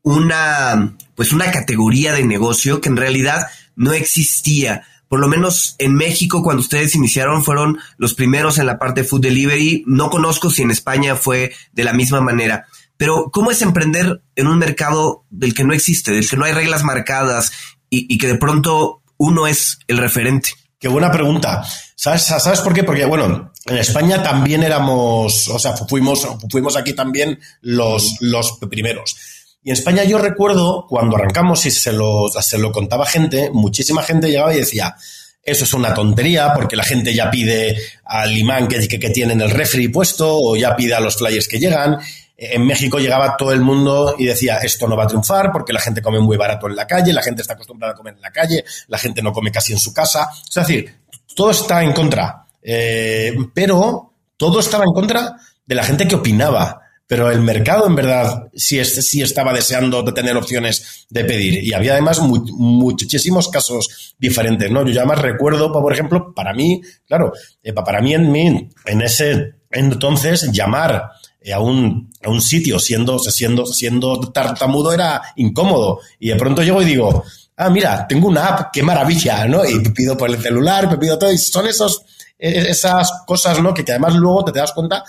una, 0.03 0.97
pues 1.15 1.33
una 1.33 1.51
categoría 1.51 2.13
de 2.13 2.25
negocio 2.25 2.81
que 2.81 2.89
en 2.89 2.97
realidad 2.97 3.47
no 3.77 3.93
existía. 3.93 4.85
Por 5.09 5.21
lo 5.21 5.29
menos 5.29 5.77
en 5.79 5.95
México, 5.95 6.43
cuando 6.43 6.63
ustedes 6.63 6.95
iniciaron, 6.95 7.45
fueron 7.45 7.79
los 7.99 8.15
primeros 8.15 8.59
en 8.59 8.67
la 8.67 8.79
parte 8.79 9.03
de 9.03 9.07
food 9.07 9.21
delivery. 9.21 9.85
No 9.87 10.09
conozco 10.09 10.51
si 10.51 10.63
en 10.63 10.71
España 10.71 11.17
fue 11.17 11.53
de 11.73 11.85
la 11.85 11.93
misma 11.93 12.21
manera. 12.21 12.67
Pero, 12.97 13.31
¿cómo 13.31 13.51
es 13.51 13.61
emprender 13.63 14.23
en 14.37 14.47
un 14.47 14.59
mercado 14.59 15.25
del 15.29 15.55
que 15.55 15.65
no 15.65 15.75
existe, 15.75 16.13
del 16.13 16.29
que 16.29 16.37
no 16.37 16.45
hay 16.45 16.53
reglas 16.53 16.83
marcadas 16.83 17.53
y, 17.91 18.17
que 18.17 18.27
de 18.27 18.37
pronto 18.37 19.03
uno 19.19 19.47
es 19.47 19.81
el 19.89 19.99
referente? 19.99 20.51
Qué 20.79 20.89
buena 20.89 21.11
pregunta. 21.11 21.63
¿Sabes, 21.95 22.23
¿Sabes 22.23 22.61
por 22.61 22.73
qué? 22.73 22.83
Porque, 22.83 23.05
bueno, 23.05 23.52
en 23.67 23.79
España 23.79 24.23
también 24.23 24.63
éramos, 24.63 25.49
o 25.49 25.59
sea, 25.59 25.77
fuimos, 25.77 26.27
fuimos 26.51 26.77
aquí 26.77 26.95
también 26.95 27.39
los, 27.61 28.17
los 28.21 28.59
primeros. 28.71 29.17
Y 29.63 29.71
en 29.71 29.75
España 29.75 30.03
yo 30.03 30.19
recuerdo 30.19 30.87
cuando 30.89 31.17
arrancamos 31.17 31.65
y 31.67 31.71
se 31.71 31.93
lo, 31.93 32.29
se 32.29 32.59
lo 32.59 32.73
contaba 32.73 33.07
gente, 33.07 33.51
muchísima 33.53 34.03
gente 34.03 34.29
llegaba 34.29 34.53
y 34.53 34.59
decía, 34.59 34.97
eso 35.45 35.65
es 35.65 35.75
una 35.75 35.95
tontería 35.95 36.53
porque 36.55 36.75
la 36.75 36.83
gente 36.83 37.15
ya 37.15 37.31
pide 37.31 37.77
al 38.05 38.37
imán 38.37 38.67
que, 38.67 38.89
que, 38.89 38.99
que 38.99 39.11
tiene 39.11 39.35
en 39.35 39.41
el 39.41 39.51
refri 39.51 39.89
puesto 39.89 40.29
o 40.37 40.57
ya 40.57 40.75
pide 40.75 40.95
a 40.95 41.01
los 41.01 41.17
flyers 41.17 41.47
que 41.47 41.61
llegan. 41.61 41.99
En 42.37 42.67
México 42.67 42.99
llegaba 42.99 43.37
todo 43.37 43.53
el 43.53 43.61
mundo 43.61 44.17
y 44.19 44.27
decía, 44.27 44.57
esto 44.57 44.89
no 44.89 44.97
va 44.97 45.05
a 45.05 45.07
triunfar 45.07 45.53
porque 45.53 45.73
la 45.73 45.79
gente 45.79 46.03
come 46.03 46.19
muy 46.19 46.37
barato 46.37 46.67
en 46.67 46.75
la 46.75 46.89
calle, 46.89 47.13
la 47.13 47.23
gente 47.23 47.43
está 47.43 47.55
acostumbrada 47.55 47.93
a 47.93 47.97
comer 47.97 48.15
en 48.15 48.21
la 48.21 48.33
calle, 48.33 48.65
la 48.89 48.99
gente 48.99 49.23
no 49.23 49.33
come 49.33 49.53
casi 49.53 49.73
en 49.73 49.79
su 49.79 49.95
casa. 49.95 50.29
Es 50.49 50.55
decir, 50.55 50.93
todo 51.37 51.53
está 51.53 51.85
en 51.85 51.93
contra. 51.93 52.42
Eh, 52.63 53.35
pero 53.53 54.15
todo 54.37 54.61
estaba 54.61 54.85
en 54.85 54.93
contra 54.93 55.37
de 55.67 55.75
la 55.75 55.85
gente 55.85 56.07
que 56.07 56.15
opinaba. 56.15 56.81
Pero 57.07 57.31
el 57.31 57.43
mercado, 57.43 57.87
en 57.87 57.95
verdad, 57.95 58.49
sí, 58.55 58.83
sí 58.85 59.21
estaba 59.21 59.53
deseando 59.53 60.03
de 60.03 60.13
tener 60.13 60.35
opciones 60.35 61.07
de 61.11 61.25
pedir. 61.25 61.63
Y 61.63 61.75
había 61.75 61.93
además 61.93 62.21
muchísimos 62.21 63.49
casos 63.49 64.15
diferentes, 64.19 64.71
¿no? 64.71 64.83
Yo 64.87 64.93
ya 64.95 65.05
más 65.05 65.21
recuerdo, 65.21 65.71
por 65.71 65.93
ejemplo, 65.93 66.33
para 66.35 66.55
mí, 66.55 66.81
claro, 67.07 67.33
eh, 67.63 67.75
para 67.75 68.01
mí 68.01 68.15
en, 68.15 68.71
ese 69.03 69.57
entonces, 69.71 70.51
llamar 70.53 71.11
eh, 71.41 71.53
a 71.53 71.61
un, 71.61 72.11
a 72.23 72.31
un 72.31 72.41
sitio 72.41 72.79
siendo, 72.79 73.19
siendo, 73.19 73.67
siendo 73.67 74.33
tartamudo 74.33 74.95
era 74.95 75.21
incómodo. 75.37 76.01
Y 76.19 76.29
de 76.29 76.37
pronto 76.37 76.63
llego 76.63 76.81
y 76.81 76.87
digo, 76.87 77.25
ah, 77.59 77.69
mira, 77.69 78.07
tengo 78.09 78.29
una 78.29 78.47
app, 78.47 78.71
qué 78.73 78.83
maravilla, 78.83 79.47
¿no? 79.47 79.67
Y 79.67 79.81
pido 79.91 80.17
por 80.17 80.31
el 80.31 80.41
celular, 80.41 80.89
me 80.89 80.97
pido 80.97 81.19
todo, 81.19 81.31
y 81.31 81.37
son 81.37 81.67
esos 81.67 82.05
esas 82.43 83.23
cosas, 83.27 83.61
¿no? 83.61 83.73
Que, 83.73 83.85
además 83.89 84.15
luego 84.15 84.45
te, 84.45 84.53
das 84.53 84.73
cuenta 84.73 85.05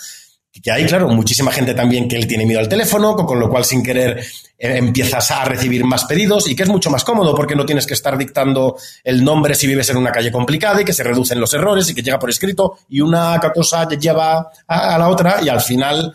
que 0.62 0.72
hay, 0.72 0.86
claro, 0.86 1.10
muchísima 1.10 1.52
gente 1.52 1.74
también 1.74 2.08
que 2.08 2.20
le 2.20 2.28
tiene 2.28 2.46
miedo 2.46 2.60
al 2.60 2.70
teléfono, 2.70 3.16
con 3.16 3.40
lo 3.40 3.50
cual 3.50 3.66
sin 3.66 3.82
querer 3.82 4.20
eh, 4.20 4.78
empiezas 4.78 5.32
a 5.32 5.44
recibir 5.46 5.84
más 5.84 6.06
pedidos 6.06 6.48
y 6.48 6.56
que 6.56 6.62
es 6.62 6.70
mucho 6.70 6.92
más 6.92 7.04
cómodo 7.04 7.34
porque 7.34 7.56
no 7.56 7.66
tienes 7.66 7.88
que 7.88 7.96
estar 7.96 8.16
dictando 8.18 8.78
el 9.04 9.24
nombre 9.24 9.56
si 9.56 9.66
vives 9.66 9.90
en 9.90 9.98
una 9.98 10.12
calle 10.12 10.32
complicada 10.32 10.80
y 10.82 10.86
que 10.86 10.94
se 10.94 11.04
reducen 11.04 11.40
los 11.40 11.54
errores 11.56 11.90
y 11.90 11.96
que 11.96 12.04
llega 12.04 12.20
por 12.20 12.30
escrito 12.30 12.78
y 12.88 13.02
una 13.02 13.40
cosa 13.54 13.90
lleva 13.90 14.52
a, 14.68 14.96
a 14.96 15.00
la 15.00 15.10
otra 15.10 15.40
y 15.42 15.50
al 15.50 15.62
final 15.62 16.14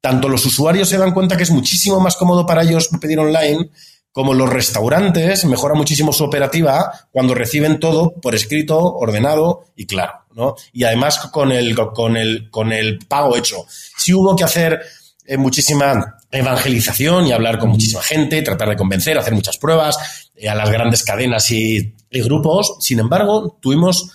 tanto 0.00 0.30
los 0.30 0.46
usuarios 0.46 0.88
se 0.88 0.96
dan 0.96 1.12
cuenta 1.12 1.36
que 1.36 1.42
es 1.42 1.50
muchísimo 1.50 2.00
más 2.00 2.16
cómodo 2.16 2.46
para 2.46 2.62
ellos 2.62 2.88
pedir 3.00 3.18
online 3.18 3.68
como 4.14 4.32
los 4.32 4.48
restaurantes, 4.48 5.44
mejora 5.44 5.74
muchísimo 5.74 6.12
su 6.12 6.22
operativa 6.22 6.92
cuando 7.10 7.34
reciben 7.34 7.80
todo 7.80 8.14
por 8.22 8.36
escrito, 8.36 8.78
ordenado 8.78 9.64
y 9.74 9.86
claro, 9.86 10.23
¿no? 10.34 10.54
Y 10.72 10.84
además 10.84 11.18
con 11.32 11.52
el, 11.52 11.74
con 11.74 12.16
el, 12.16 12.50
con 12.50 12.72
el 12.72 12.98
pago 13.06 13.36
hecho. 13.36 13.64
Si 13.96 14.12
hubo 14.12 14.34
que 14.36 14.44
hacer 14.44 14.80
eh, 15.24 15.36
muchísima 15.36 16.18
evangelización 16.30 17.26
y 17.26 17.32
hablar 17.32 17.58
con 17.58 17.70
muchísima 17.70 18.02
gente, 18.02 18.42
tratar 18.42 18.68
de 18.68 18.76
convencer, 18.76 19.16
hacer 19.18 19.34
muchas 19.34 19.58
pruebas 19.58 20.30
eh, 20.34 20.48
a 20.48 20.54
las 20.54 20.70
grandes 20.70 21.02
cadenas 21.02 21.50
y, 21.50 21.94
grupos. 22.10 22.76
Sin 22.78 23.00
embargo, 23.00 23.58
tuvimos, 23.60 24.12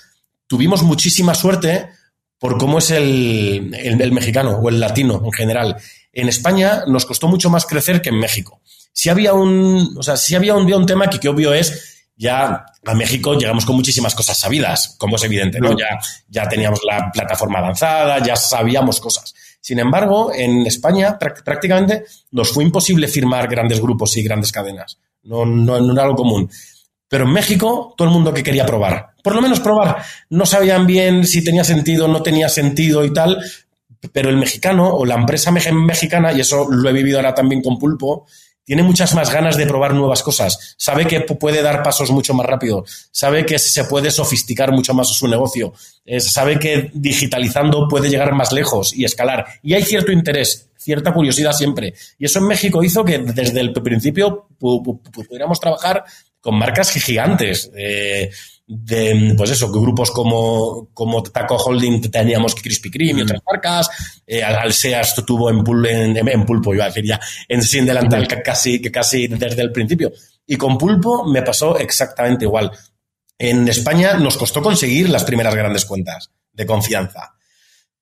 tuvimos 0.48 0.84
muchísima 0.84 1.36
suerte 1.36 1.90
por 2.38 2.58
cómo 2.58 2.78
es 2.78 2.92
el, 2.92 3.76
el 3.78 4.12
mexicano 4.14 4.52
o 4.52 4.70
el 4.70 4.80
latino 4.80 5.22
en 5.26 5.32
general. 5.34 5.76
En 6.14 6.30
España 6.30 6.84
nos 6.88 7.06
costó 7.06 7.28
mucho 7.28 7.50
más 7.50 7.66
crecer 7.66 8.02
que 8.02 8.08
en 8.08 8.20
México 8.20 8.62
si 9.00 9.08
había 9.08 9.34
un, 9.34 9.96
o 9.98 10.04
sea, 10.04 10.18
si 10.18 10.36
había 10.36 10.56
un, 10.56 10.72
un 10.72 10.86
tema 10.86 11.10
que, 11.10 11.20
que 11.20 11.30
obvio 11.30 11.54
es 11.54 11.99
ya 12.20 12.66
a 12.86 12.94
México 12.96 13.34
llegamos 13.36 13.66
con 13.66 13.78
muchísimas 13.78 14.14
cosas 14.14 14.38
sabidas, 14.38 14.96
como 14.98 15.16
es 15.16 15.24
evidente, 15.24 15.60
¿no? 15.62 15.72
Ya, 15.72 15.98
ya 16.28 16.50
teníamos 16.50 16.82
la 16.86 17.10
plataforma 17.12 17.60
avanzada, 17.60 18.22
ya 18.22 18.36
sabíamos 18.36 19.00
cosas. 19.00 19.34
Sin 19.62 19.80
embargo, 19.80 20.32
en 20.34 20.68
España 20.68 21.18
prácticamente 21.18 22.04
nos 22.32 22.52
fue 22.52 22.66
imposible 22.66 23.08
firmar 23.08 23.48
grandes 23.48 23.80
grupos 23.80 24.18
y 24.18 24.24
grandes 24.24 24.52
cadenas. 24.52 25.00
No, 25.24 25.46
no, 25.46 25.80
no 25.80 25.94
era 25.94 26.04
algo 26.04 26.18
común. 26.18 26.50
Pero 27.08 27.24
en 27.24 27.32
México, 27.32 27.94
todo 27.98 28.10
el 28.10 28.14
mundo 28.14 28.34
que 28.34 28.44
quería 28.44 28.66
probar, 28.66 29.12
por 29.24 29.34
lo 29.34 29.42
menos 29.42 29.62
probar, 29.62 30.04
no 30.30 30.46
sabían 30.46 30.86
bien 30.86 31.26
si 31.26 31.42
tenía 31.42 31.64
sentido, 31.64 32.10
no 32.10 32.22
tenía 32.22 32.50
sentido 32.50 33.06
y 33.06 33.14
tal, 33.14 33.40
pero 34.12 34.30
el 34.30 34.38
mexicano 34.38 34.90
o 34.90 35.06
la 35.06 35.16
empresa 35.16 35.52
mexicana, 35.52 36.34
y 36.34 36.42
eso 36.42 36.68
lo 36.70 36.90
he 36.90 36.94
vivido 36.94 37.18
ahora 37.18 37.34
también 37.34 37.62
con 37.62 37.80
Pulpo, 37.80 38.28
tiene 38.70 38.84
muchas 38.84 39.16
más 39.16 39.34
ganas 39.34 39.58
de 39.58 39.66
probar 39.66 39.96
nuevas 39.96 40.22
cosas, 40.22 40.76
sabe 40.78 41.08
que 41.08 41.22
puede 41.22 41.64
dar 41.64 41.82
pasos 41.82 42.12
mucho 42.12 42.36
más 42.36 42.46
rápido, 42.46 42.86
sabe 43.10 43.44
que 43.44 43.58
se 43.58 43.86
puede 43.86 44.12
sofisticar 44.12 44.72
mucho 44.72 44.94
más 44.94 45.08
su 45.08 45.28
negocio, 45.28 45.74
sabe 46.20 46.60
que 46.60 46.92
digitalizando 46.94 47.88
puede 47.88 48.12
llegar 48.12 48.32
más 48.34 48.52
lejos 48.52 48.94
y 48.94 49.06
escalar. 49.06 49.44
Y 49.64 49.74
hay 49.74 49.82
cierto 49.82 50.12
interés, 50.12 50.70
cierta 50.78 51.12
curiosidad 51.12 51.54
siempre. 51.54 51.96
Y 52.20 52.26
eso 52.26 52.38
en 52.38 52.46
México 52.46 52.84
hizo 52.84 53.04
que 53.04 53.18
desde 53.18 53.60
el 53.60 53.74
principio 53.74 54.48
pudiéramos 54.60 55.60
trabajar 55.60 56.04
con 56.40 56.54
marcas 56.54 56.92
gigantes. 56.92 57.72
Eh, 57.76 58.30
de, 58.72 59.34
pues 59.36 59.50
eso, 59.50 59.72
grupos 59.72 60.12
como, 60.12 60.90
como 60.94 61.24
Taco 61.24 61.56
Holding 61.56 62.02
teníamos 62.12 62.54
Krispy 62.54 62.92
Kreme 62.92 63.22
y 63.22 63.24
otras 63.24 63.42
marcas, 63.44 63.90
eh, 64.28 64.44
Alseas 64.44 65.16
tuvo 65.26 65.50
en, 65.50 66.16
en, 66.16 66.46
Pulpo, 66.46 66.76
iba 66.76 66.84
a 66.84 66.90
decir 66.90 67.04
ya, 67.04 67.20
en 67.48 67.64
Sin 67.64 67.88
Delantal 67.88 68.28
casi, 68.28 68.80
casi 68.92 69.28
desde 69.28 69.64
el 69.64 69.72
principio. 69.72 70.12
Y 70.46 70.56
con 70.56 70.78
Pulpo 70.78 71.26
me 71.26 71.42
pasó 71.42 71.80
exactamente 71.80 72.46
igual. 72.46 72.72
En 73.40 73.68
España 73.68 74.14
nos 74.14 74.38
costó 74.38 74.62
conseguir 74.62 75.10
las 75.10 75.24
primeras 75.24 75.56
grandes 75.56 75.86
cuentas 75.86 76.30
de 76.54 76.66
confianza. 76.68 77.38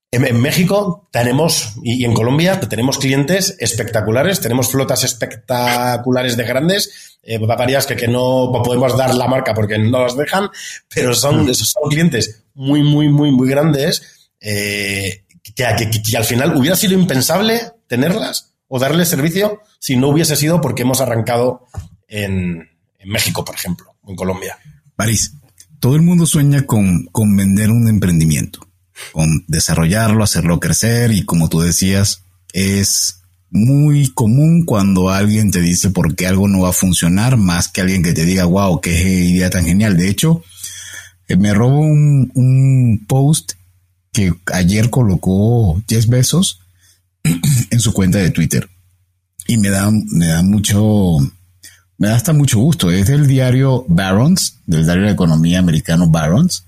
En, 0.10 0.42
México 0.42 1.10
tenemos, 1.12 1.74
y 1.84 2.06
en 2.06 2.14
Colombia 2.14 2.60
tenemos 2.62 2.98
clientes 2.98 3.58
espectaculares, 3.60 4.40
tenemos 4.40 4.72
flotas 4.72 5.04
espectaculares 5.04 6.38
de 6.38 6.44
grandes, 6.46 7.18
eh, 7.24 7.38
varias 7.40 7.86
que, 7.86 7.98
que, 7.98 8.08
no 8.08 8.50
podemos 8.64 8.98
dar 8.98 9.14
la 9.14 9.28
marca 9.28 9.54
porque 9.54 9.78
no 9.78 10.04
las 10.04 10.16
dejan, 10.16 10.50
pero 10.94 11.14
son, 11.14 11.46
mm. 11.46 11.54
son 11.54 11.90
clientes 11.90 12.46
muy, 12.54 12.84
muy, 12.84 13.10
muy, 13.10 13.32
muy 13.32 13.50
grandes 13.50 14.32
eh, 14.40 15.26
que, 15.56 15.66
al 15.66 16.24
final 16.24 16.56
hubiera 16.56 16.78
sido 16.78 16.94
impensable 16.94 17.60
tenerlas 17.88 18.54
o 18.70 18.80
darles 18.80 19.10
servicio 19.10 19.62
si 19.80 19.98
no 19.98 20.08
hubiese 20.08 20.38
sido 20.38 20.62
porque 20.62 20.84
hemos 20.84 21.02
arrancado 21.02 21.68
en, 22.08 22.70
en 22.98 23.10
México, 23.10 23.44
por 23.44 23.56
ejemplo, 23.56 23.96
o 24.02 24.12
en 24.12 24.16
Colombia. 24.16 24.58
París, 24.96 25.34
todo 25.82 25.96
el 25.96 26.02
mundo 26.02 26.26
sueña 26.26 26.66
con, 26.66 27.08
con 27.08 27.36
vender 27.36 27.72
un 27.72 27.90
emprendimiento 27.90 28.67
con 29.12 29.46
desarrollarlo, 29.48 30.24
hacerlo 30.24 30.60
crecer 30.60 31.12
y 31.12 31.26
como 31.26 31.50
tú 31.50 31.62
decías, 31.62 32.24
es 32.54 33.22
muy 33.50 34.10
común 34.10 34.66
cuando 34.66 35.10
alguien 35.10 35.52
te 35.52 35.62
dice 35.62 35.90
por 35.90 36.16
qué 36.16 36.28
algo 36.28 36.48
no 36.48 36.62
va 36.62 36.70
a 36.70 36.74
funcionar 36.74 37.38
más 37.38 37.70
que 37.70 37.82
alguien 37.82 38.04
que 38.04 38.14
te 38.14 38.26
diga, 38.26 38.46
wow, 38.46 38.82
qué 38.82 38.92
idea 38.92 39.50
tan 39.50 39.66
genial. 39.66 39.98
De 39.98 40.10
hecho, 40.10 40.44
eh, 41.28 41.38
me 41.38 41.54
robo 41.54 41.80
un, 41.80 43.06
post 43.08 43.54
que 44.12 44.34
ayer 44.54 44.90
colocó 44.90 45.82
10 45.88 46.08
besos 46.08 46.62
en 47.24 47.80
su 47.80 47.94
cuenta 47.94 48.18
de 48.18 48.32
Twitter 48.32 48.70
y 49.48 49.58
me 49.58 49.70
da, 49.70 49.90
me 49.92 50.28
da 50.28 50.44
mucho, 50.44 51.18
me 51.98 52.10
da 52.10 52.16
hasta 52.16 52.34
mucho 52.34 52.60
gusto. 52.60 52.92
Es 52.92 53.08
del 53.08 53.28
diario 53.28 53.86
Barons, 53.88 54.58
del 54.66 54.84
diario 54.84 55.06
de 55.06 55.12
economía 55.12 55.60
americano 55.60 56.10
Barons 56.10 56.67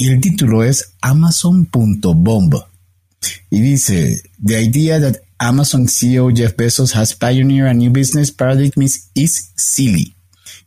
y 0.00 0.08
el 0.08 0.18
título 0.18 0.64
es 0.64 0.94
Amazon.bomb. 1.02 2.54
Y 3.50 3.60
dice, 3.60 4.22
The 4.42 4.62
idea 4.62 4.98
that 4.98 5.16
Amazon 5.38 5.88
CEO 5.88 6.30
Jeff 6.34 6.56
Bezos 6.56 6.96
has 6.96 7.14
pioneered 7.14 7.68
a 7.68 7.74
new 7.74 7.92
business 7.92 8.32
paradigm 8.32 8.72
is 8.80 9.52
silly. 9.56 10.14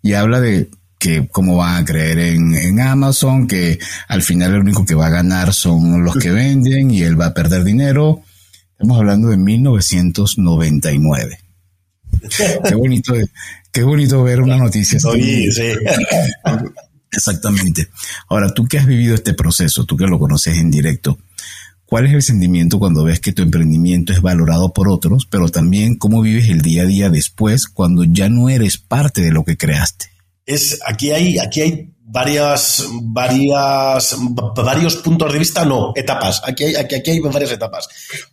Y 0.04 0.14
habla 0.14 0.40
de 0.40 0.70
que 1.00 1.28
cómo 1.32 1.58
van 1.58 1.82
a 1.82 1.86
creer 1.86 2.20
en, 2.20 2.54
en, 2.54 2.80
Amazon, 2.80 3.48
que 3.48 3.80
al 4.08 4.22
final 4.22 4.52
lo 4.52 4.60
único 4.60 4.86
que 4.86 4.94
va 4.94 5.08
a 5.08 5.10
ganar 5.10 5.52
son 5.52 6.04
los 6.04 6.16
que 6.16 6.30
venden 6.30 6.92
y 6.92 7.02
él 7.02 7.20
va 7.20 7.26
a 7.26 7.34
perder 7.34 7.64
dinero. 7.64 8.22
Estamos 8.74 9.00
hablando 9.00 9.30
de 9.30 9.38
1999. 9.38 11.40
qué 12.70 12.76
bonito, 12.76 13.16
qué 13.72 13.82
bonito 13.82 14.22
ver 14.22 14.42
una 14.42 14.58
noticia. 14.58 15.00
Sí, 15.00 15.52
sí. 15.52 15.72
Exactamente. 17.14 17.90
Ahora, 18.30 18.54
tú 18.54 18.66
que 18.66 18.78
has 18.78 18.86
vivido 18.86 19.16
este 19.16 19.34
proceso, 19.34 19.86
tú 19.86 19.98
que 19.98 20.08
lo 20.08 20.20
conoces 20.20 20.58
en 20.58 20.72
directo, 20.72 21.18
¿cuál 21.86 22.08
es 22.08 22.14
el 22.14 22.24
sentimiento 22.24 22.80
cuando 22.80 23.04
ves 23.04 23.20
que 23.20 23.34
tu 23.34 23.42
emprendimiento 23.42 24.14
es 24.14 24.22
valorado 24.22 24.74
por 24.74 24.90
otros, 24.90 25.26
pero 25.26 25.50
también 25.50 25.98
cómo 25.98 26.22
vives 26.22 26.50
el 26.50 26.62
día 26.62 26.84
a 26.84 26.88
día 26.88 27.10
después 27.10 27.68
cuando 27.68 28.04
ya 28.04 28.30
no 28.30 28.50
eres 28.50 28.78
parte 28.78 29.22
de 29.22 29.32
lo 29.32 29.44
que 29.44 29.58
creaste? 29.58 30.08
Es, 30.46 30.80
aquí 30.86 31.12
hay, 31.12 31.38
aquí 31.40 31.62
hay 31.62 31.94
varias, 32.06 32.86
varias, 33.02 34.16
varios 34.56 34.98
puntos 34.98 35.32
de 35.32 35.40
vista, 35.40 35.66
no, 35.66 35.94
etapas. 35.96 36.42
Aquí 36.46 36.66
hay, 36.66 36.76
aquí, 36.76 36.96
aquí 36.96 37.12
hay 37.12 37.20
varias 37.20 37.52
etapas. 37.52 37.88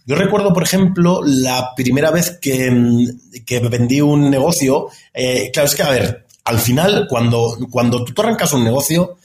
Yo 0.04 0.16
recuerdo, 0.16 0.52
por 0.52 0.62
ejemplo, 0.62 1.20
la 1.24 1.72
primera 1.74 2.10
vez 2.10 2.38
que, 2.40 2.68
vendí 3.70 4.00
un 4.00 4.30
negocio. 4.30 4.88
Eh, 5.14 5.50
claro, 5.52 5.68
es 5.68 5.74
que, 5.74 5.82
a 5.82 5.90
ver, 5.90 6.26
al 6.44 6.58
final, 6.58 7.06
cuando, 7.08 7.56
cuando 7.70 8.04
tú 8.04 8.20
arrancas 8.22 8.52
un 8.52 8.64
negocio, 8.64 9.18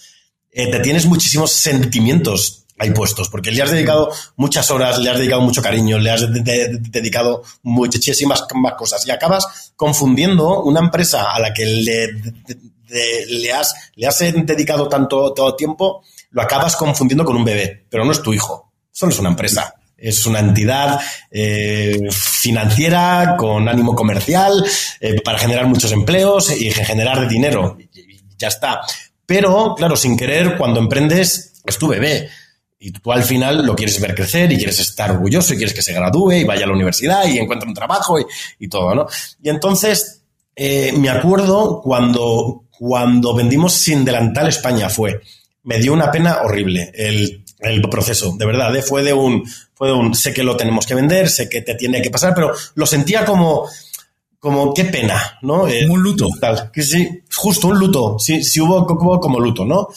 eh, 0.52 0.72
te 0.72 0.80
tienes 0.80 1.06
muchísimos 1.06 1.52
sentimientos 1.52 2.66
ahí 2.78 2.92
puestos, 2.92 3.30
porque 3.30 3.52
le 3.52 3.62
has 3.62 3.72
dedicado 3.72 4.12
muchas 4.36 4.70
horas, 4.70 4.98
le 5.00 5.10
has 5.10 5.18
dedicado 5.18 5.42
mucho 5.42 5.62
cariño, 5.62 5.98
le 5.98 6.12
has 6.12 6.26
dedicado 6.32 7.44
muchísimas 7.64 8.44
cosas 8.78 9.06
y 9.08 9.12
acabas 9.12 9.74
confundiendo 9.76 10.64
una 10.64 10.82
empresa 10.82 11.32
a 11.32 11.40
la 11.40 11.54
que 11.54 11.66
le, 11.66 12.08
le, 13.28 13.54
has, 13.54 13.74
le 13.96 14.08
has 14.08 14.20
dedicado 14.20 14.90
tanto 14.90 15.34
todo 15.34 15.56
tiempo, 15.56 16.04
lo 16.32 16.42
acabas 16.42 16.76
confundiendo 16.76 17.24
con 17.24 17.38
un 17.38 17.46
bebé, 17.46 17.86
pero 17.90 18.04
no 18.04 18.12
es 18.12 18.22
tu 18.22 18.34
hijo, 18.34 18.72
solo 18.92 19.12
es 19.12 19.20
una 19.20 19.30
empresa. 19.30 19.74
Es 20.06 20.26
una 20.28 20.40
entidad 20.40 21.00
eh, 21.32 22.00
financiera 22.12 23.36
con 23.38 23.68
ánimo 23.68 23.96
comercial 23.96 24.64
eh, 25.00 25.20
para 25.22 25.40
generar 25.40 25.66
muchos 25.66 25.92
empleos 25.92 26.52
y 26.52 26.70
generar 26.70 27.28
dinero. 27.28 27.76
Y 27.80 28.22
ya 28.38 28.50
está. 28.50 28.82
Pero, 29.26 29.74
claro, 29.76 29.96
sin 29.96 30.16
querer, 30.16 30.58
cuando 30.58 30.80
emprendes, 30.80 31.54
es 31.66 31.78
tu 31.80 31.88
bebé. 31.88 32.30
Y 32.78 32.92
tú 32.92 33.12
al 33.12 33.24
final 33.24 33.66
lo 33.66 33.76
quieres 33.76 34.00
ver 34.00 34.14
crecer 34.14 34.52
y 34.52 34.58
quieres 34.58 34.80
estar 34.80 35.10
orgulloso 35.10 35.54
y 35.54 35.58
quieres 35.58 35.74
que 35.74 35.82
se 35.82 35.94
gradúe 35.94 36.34
y 36.34 36.44
vaya 36.44 36.66
a 36.66 36.68
la 36.68 36.74
universidad 36.74 37.26
y 37.26 37.40
encuentre 37.40 37.68
un 37.68 37.74
trabajo 37.74 38.18
y, 38.60 38.68
todo, 38.68 38.94
¿no? 38.94 39.08
Y 39.42 39.50
entonces, 39.50 40.22
eh, 40.56 40.94
me 40.96 41.10
acuerdo 41.10 41.82
cuando, 41.82 42.66
cuando 42.78 43.34
vendimos 43.34 43.74
Sin 43.74 44.06
Delantal 44.06 44.50
España 44.50 44.90
fue, 44.90 45.20
me 45.64 45.80
dio 45.80 45.94
una 45.94 46.12
pena 46.12 46.42
horrible 46.44 46.92
el, 46.94 47.45
el 47.60 47.82
proceso, 47.82 48.36
de 48.38 48.46
verdad, 48.46 48.74
fue 48.86 49.04
de 49.04 49.14
un, 49.14 49.44
fue 49.74 49.94
un, 49.94 50.14
sé 50.14 50.34
que 50.34 50.44
lo 50.44 50.58
tenemos 50.58 50.86
que 50.86 50.96
vender, 50.96 51.30
sé 51.30 51.50
que 51.50 51.62
te 51.62 51.76
tiene 51.76 52.02
que 52.02 52.10
pasar, 52.10 52.34
pero 52.34 52.52
lo 52.76 52.86
sentía 52.86 53.26
como, 53.26 53.68
como 54.40 54.74
qué 54.74 54.86
pena, 54.86 55.40
¿no? 55.42 55.68
Eh, 55.68 55.88
un 55.90 56.02
luto. 56.02 56.28
Tal, 56.40 56.72
que 56.72 56.84
sí, 56.84 57.24
justo 57.34 57.70
un 57.70 57.80
luto, 57.80 58.20
sí, 58.20 58.44
sí 58.44 58.60
hubo 58.60 58.86
como, 58.86 59.40
luto, 59.40 59.66
¿no? 59.66 59.88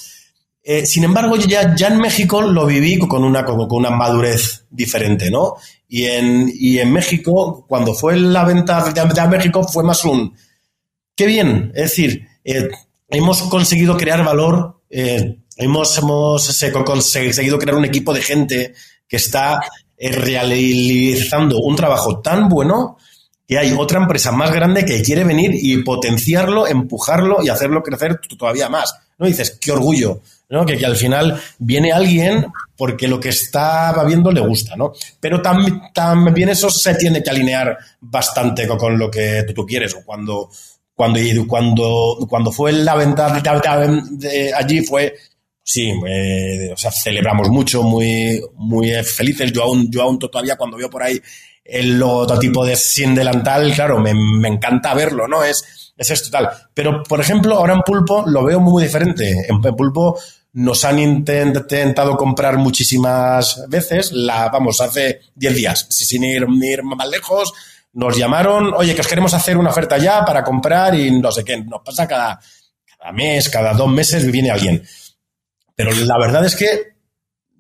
Eh, 0.63 0.87
sin 0.87 1.05
embargo, 1.05 1.37
ya, 1.37 1.75
ya 1.75 1.89
en 1.89 1.99
México 1.99 2.43
lo 2.43 2.67
viví 2.67 2.99
con 2.99 3.25
una, 3.25 3.45
con 3.45 3.67
una 3.71 3.91
madurez 3.91 4.65
diferente, 4.71 5.31
¿no? 5.31 5.57
Y 5.89 6.05
en, 6.05 6.51
y 6.53 6.79
en 6.79 6.93
México, 6.93 7.65
cuando 7.67 7.95
fue 7.95 8.17
la 8.17 8.45
venta 8.45 8.85
de, 8.93 9.29
México, 9.29 9.65
fue 9.65 9.83
más 9.83 10.05
un, 10.05 10.35
qué 11.17 11.27
bien, 11.27 11.73
es 11.75 11.83
decir, 11.83 12.27
eh, 12.45 12.69
hemos 13.09 13.43
conseguido 13.43 13.97
crear 13.97 14.25
valor, 14.25 14.83
hemos, 15.59 15.99
hemos 15.99 16.63
conseguido 16.85 17.59
crear 17.59 17.77
un 17.77 17.85
equipo 17.85 18.15
de 18.15 18.23
gente 18.23 18.75
que 19.07 19.17
está 19.17 19.61
eh, 19.97 20.13
realizando 20.13 21.59
un 21.59 21.75
trabajo 21.75 22.21
tan 22.21 22.49
bueno 22.49 22.97
que 23.47 23.59
hay 23.59 23.73
otra 23.73 24.01
empresa 24.01 24.31
más 24.31 24.53
grande 24.53 24.85
que 24.85 25.03
quiere 25.03 25.25
venir 25.25 25.53
y 25.55 25.79
potenciarlo, 25.79 26.67
empujarlo 26.67 27.43
y 27.43 27.49
hacerlo 27.49 27.83
crecer 27.83 28.21
todavía 28.39 28.69
más. 28.69 28.95
¿No? 29.19 29.27
dices, 29.27 29.59
qué 29.61 29.73
orgullo, 29.73 30.21
¿no? 30.49 30.65
Que, 30.65 30.75
al 30.87 30.95
final 30.95 31.41
viene 31.59 31.91
alguien 31.91 32.47
porque 32.77 33.09
lo 33.09 33.19
que 33.19 33.31
está 33.31 34.05
viendo 34.05 34.31
le 34.31 34.41
gusta, 34.41 34.77
¿no? 34.77 34.93
Pero 35.19 35.43
también 35.43 36.51
eso 36.51 36.71
se 36.71 36.95
tiene 36.95 37.21
que 37.21 37.31
alinear 37.31 37.77
bastante 38.01 38.69
con, 38.69 38.97
lo 38.97 39.11
que 39.11 39.45
tú, 39.53 39.67
quieres. 39.67 39.93
O 39.95 40.05
cuando, 40.05 40.51
cuando, 40.95 41.19
cuando, 41.49 42.19
cuando 42.29 42.53
fue 42.53 42.71
la 42.71 42.95
venta 42.95 43.41
de 43.41 44.55
allí 44.55 44.83
fue 44.83 45.17
sí, 45.69 45.93
eh, 46.07 46.71
o 46.73 46.77
sea, 46.79 46.91
celebramos 46.91 47.51
mucho, 47.51 47.83
muy, 47.83 48.43
muy 48.55 48.91
felices. 49.05 49.53
Yo 49.53 49.65
aún, 49.65 49.91
yo 49.91 50.01
aún 50.01 50.19
todavía 50.19 50.57
cuando 50.57 50.79
veo 50.79 50.89
por 50.89 51.03
ahí 51.03 51.21
el 51.63 51.99
logotipo 51.99 52.65
de 52.65 52.75
Sin 52.75 53.15
Delantal, 53.15 53.75
claro, 53.75 54.01
me, 54.01 54.13
encanta 54.49 54.95
verlo, 54.95 55.29
¿no? 55.29 55.45
Es, 55.45 55.93
es 55.95 56.11
esto 56.11 56.31
tal. 56.31 56.49
Pero, 56.73 57.03
por 57.03 57.21
ejemplo, 57.21 57.57
ahora 57.57 57.75
en 57.75 57.83
Pulpo 57.83 58.25
lo 58.27 58.45
veo 58.45 58.61
muy 58.61 58.83
diferente. 58.83 59.47
En, 59.47 59.61
Pulpo 59.61 60.19
nos 60.55 60.87
han 60.87 61.01
intentado 61.01 62.17
comprar 62.17 62.57
muchísimas 62.57 63.69
veces, 63.69 64.11
la, 64.13 64.49
vamos, 64.49 64.81
hace 64.81 65.21
10 65.35 65.55
días, 65.55 65.87
sin 65.91 66.25
ir, 66.25 66.47
ir 66.63 66.83
más 66.83 67.09
lejos, 67.11 67.53
nos 67.93 68.17
llamaron, 68.17 68.73
oye, 68.75 68.95
que 68.95 69.03
os 69.03 69.07
queremos 69.07 69.35
hacer 69.35 69.59
una 69.59 69.69
oferta 69.69 69.99
ya 69.99 70.25
para 70.25 70.43
comprar 70.43 70.95
y 70.95 71.11
no 71.11 71.31
sé 71.31 71.45
qué, 71.45 71.59
nos 71.59 71.83
pasa 71.83 72.09
cada, 72.09 72.41
cada 72.99 73.13
mes, 73.13 73.51
cada 73.51 73.75
dos 73.75 73.91
meses 73.91 74.33
viene 74.33 74.51
alguien. 74.51 74.83
Pero 75.79 75.93
la 75.93 76.19
verdad 76.19 76.45
es 76.45 76.57
que 76.57 76.97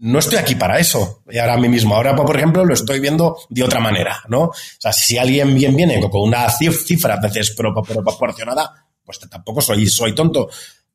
no 0.00 0.18
estoy 0.18 0.38
aquí 0.38 0.56
para 0.56 0.80
eso. 0.80 1.22
Y 1.30 1.38
ahora 1.38 1.56
mismo, 1.56 1.94
ahora 1.94 2.16
por 2.16 2.36
ejemplo, 2.36 2.64
lo 2.64 2.74
estoy 2.74 2.98
viendo 2.98 3.38
de 3.48 3.62
otra 3.62 3.78
manera, 3.78 4.24
¿no? 4.28 4.46
O 4.46 4.54
sea, 4.76 4.92
si 4.92 5.16
alguien 5.16 5.54
bien 5.54 5.76
viene 5.76 6.00
con 6.10 6.22
una 6.22 6.50
cifra 6.50 7.14
a 7.14 7.20
veces 7.20 7.54
proporcionada, 7.54 8.88
pues 9.04 9.20
tampoco 9.30 9.60
soy, 9.60 9.86
soy 9.86 10.16
tonto. 10.16 10.50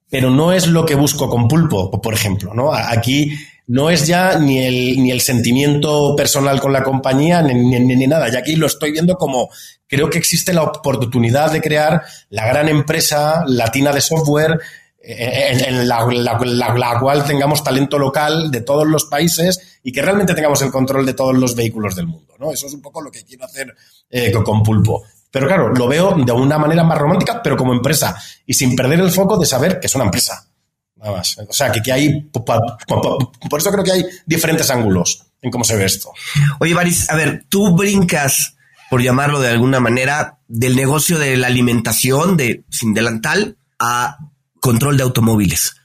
Pero 0.10 0.30
no 0.32 0.52
es 0.52 0.68
lo 0.68 0.86
que 0.86 0.96
busco 0.96 1.30
con 1.30 1.48
pulpo, 1.48 1.90
por 2.02 2.14
ejemplo, 2.14 2.54
¿no? 2.54 2.74
Aquí, 2.74 3.32
no 3.68 3.90
es 3.90 4.06
ya 4.06 4.38
ni 4.38 4.60
el, 4.60 5.02
ni 5.02 5.12
el 5.12 5.22
sentimiento 5.22 6.14
personal 6.16 6.60
con 6.60 6.74
la 6.74 6.84
compañía 6.84 7.42
ni, 7.42 7.54
ni, 7.54 8.08
nada. 8.08 8.30
Y 8.30 8.36
aquí 8.36 8.58
lo 8.58 8.68
estoy 8.68 8.92
viendo 8.92 9.16
como 9.16 9.50
creo 9.88 10.10
que 10.10 10.18
existe 10.18 10.54
la 10.54 10.64
oportunidad 10.64 11.52
de 11.52 11.62
crear 11.62 12.04
la 12.30 12.46
gran 12.48 12.68
empresa 12.68 13.46
latina 13.48 13.94
de 13.94 14.02
software 14.02 14.60
en, 15.06 15.88
la, 15.88 16.08
la, 16.08 17.00
cual 17.00 17.26
tengamos 17.26 17.62
talento 17.62 18.00
local 18.00 18.50
de 18.50 18.62
todos 18.62 18.88
los 18.88 19.06
países 19.06 19.80
y 19.84 19.92
que 19.92 20.02
realmente 20.02 20.34
tengamos 20.34 20.62
el 20.62 20.72
control 20.72 21.06
de 21.06 21.14
todos 21.14 21.36
los 21.36 21.56
vehículos 21.56 21.96
del 21.96 22.08
mundo. 22.08 22.34
¿no? 22.40 22.52
Eso 22.52 22.68
es 22.68 22.74
un 22.74 22.82
poco 22.82 23.02
lo 23.02 23.12
que 23.12 23.24
quiero 23.26 23.44
hacer 23.44 23.76
eh, 24.10 24.32
con 24.32 24.64
Pulpo. 24.64 25.04
Pero 25.30 25.48
claro, 25.48 25.74
lo 25.74 25.88
veo 25.88 26.16
de 26.16 26.32
una 26.32 26.58
manera 26.58 26.84
más 26.84 26.98
romántica, 26.98 27.42
pero 27.44 27.58
como 27.58 27.74
empresa 27.74 28.16
y 28.46 28.54
sin 28.54 28.76
perder 28.76 29.02
el 29.02 29.12
foco 29.12 29.38
de 29.38 29.46
saber 29.46 29.80
que 29.80 29.88
es 29.88 29.96
una 29.96 30.06
empresa. 30.06 30.48
Nada 30.96 31.18
más. 31.18 31.38
O 31.38 31.52
sea, 31.52 31.72
que, 31.72 31.82
que 31.82 31.92
hay. 31.92 32.22
Por 32.22 33.60
eso 33.60 33.72
creo 33.72 33.84
que 33.84 33.92
hay 33.92 34.06
diferentes 34.26 34.70
ángulos 34.70 35.26
en 35.42 35.52
cómo 35.52 35.66
se 35.66 35.76
ve 35.76 35.86
esto. 35.86 36.14
Oye, 36.60 36.74
Baris, 36.74 37.10
a 37.10 37.16
ver, 37.16 37.46
tú 37.50 37.76
brincas, 37.76 38.56
por 38.90 39.02
llamarlo 39.02 39.42
de 39.42 39.50
alguna 39.50 39.80
manera, 39.80 40.38
del 40.48 40.76
negocio 40.76 41.20
de 41.20 41.36
la 41.36 41.48
alimentación 41.48 42.38
de 42.38 42.64
sin 42.70 42.94
delantal 42.94 43.58
a 43.80 44.20
control 44.64 44.96
de 44.96 45.04
automóviles. 45.04 45.76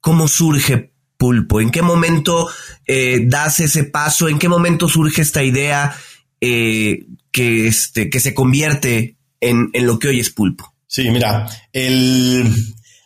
¿Cómo 0.00 0.26
surge 0.26 0.92
Pulpo? 1.16 1.60
¿En 1.60 1.70
qué 1.70 1.82
momento 1.82 2.48
eh, 2.84 3.20
das 3.26 3.60
ese 3.60 3.84
paso? 3.84 4.28
¿En 4.28 4.40
qué 4.40 4.48
momento 4.48 4.88
surge 4.88 5.22
esta 5.22 5.44
idea 5.44 5.94
eh, 6.40 7.06
que, 7.30 7.68
este, 7.68 8.10
que 8.10 8.18
se 8.18 8.34
convierte 8.34 9.18
en, 9.40 9.70
en, 9.72 9.86
lo 9.86 10.00
que 10.00 10.08
hoy 10.08 10.18
es 10.18 10.30
Pulpo? 10.30 10.74
Sí, 10.84 11.08
mira, 11.10 11.48
el, 11.72 12.52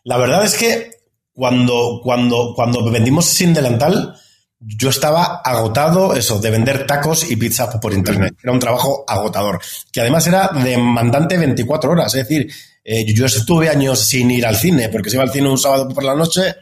la 0.02 0.16
verdad 0.16 0.46
es 0.46 0.54
que 0.54 0.92
cuando, 1.34 2.00
cuando, 2.02 2.54
cuando 2.56 2.90
vendimos 2.90 3.26
sin 3.26 3.52
delantal, 3.52 4.14
yo 4.58 4.88
estaba 4.88 5.42
agotado 5.44 6.14
eso, 6.14 6.40
de 6.40 6.50
vender 6.50 6.86
tacos 6.86 7.30
y 7.30 7.36
pizza 7.36 7.68
por 7.78 7.92
internet. 7.92 8.34
Era 8.42 8.52
un 8.52 8.58
trabajo 8.58 9.04
agotador, 9.06 9.60
que 9.92 10.00
además 10.00 10.26
era 10.26 10.48
demandante 10.54 11.36
24 11.36 11.90
horas. 11.90 12.14
Es 12.14 12.26
decir, 12.26 12.50
eh, 12.90 13.04
yo 13.04 13.26
estuve 13.26 13.68
años 13.68 14.00
sin 14.00 14.30
ir 14.30 14.46
al 14.46 14.56
cine, 14.56 14.88
porque 14.88 15.10
si 15.10 15.16
iba 15.16 15.22
al 15.22 15.30
cine 15.30 15.46
un 15.50 15.58
sábado 15.58 15.86
por 15.90 16.02
la 16.02 16.14
noche, 16.14 16.56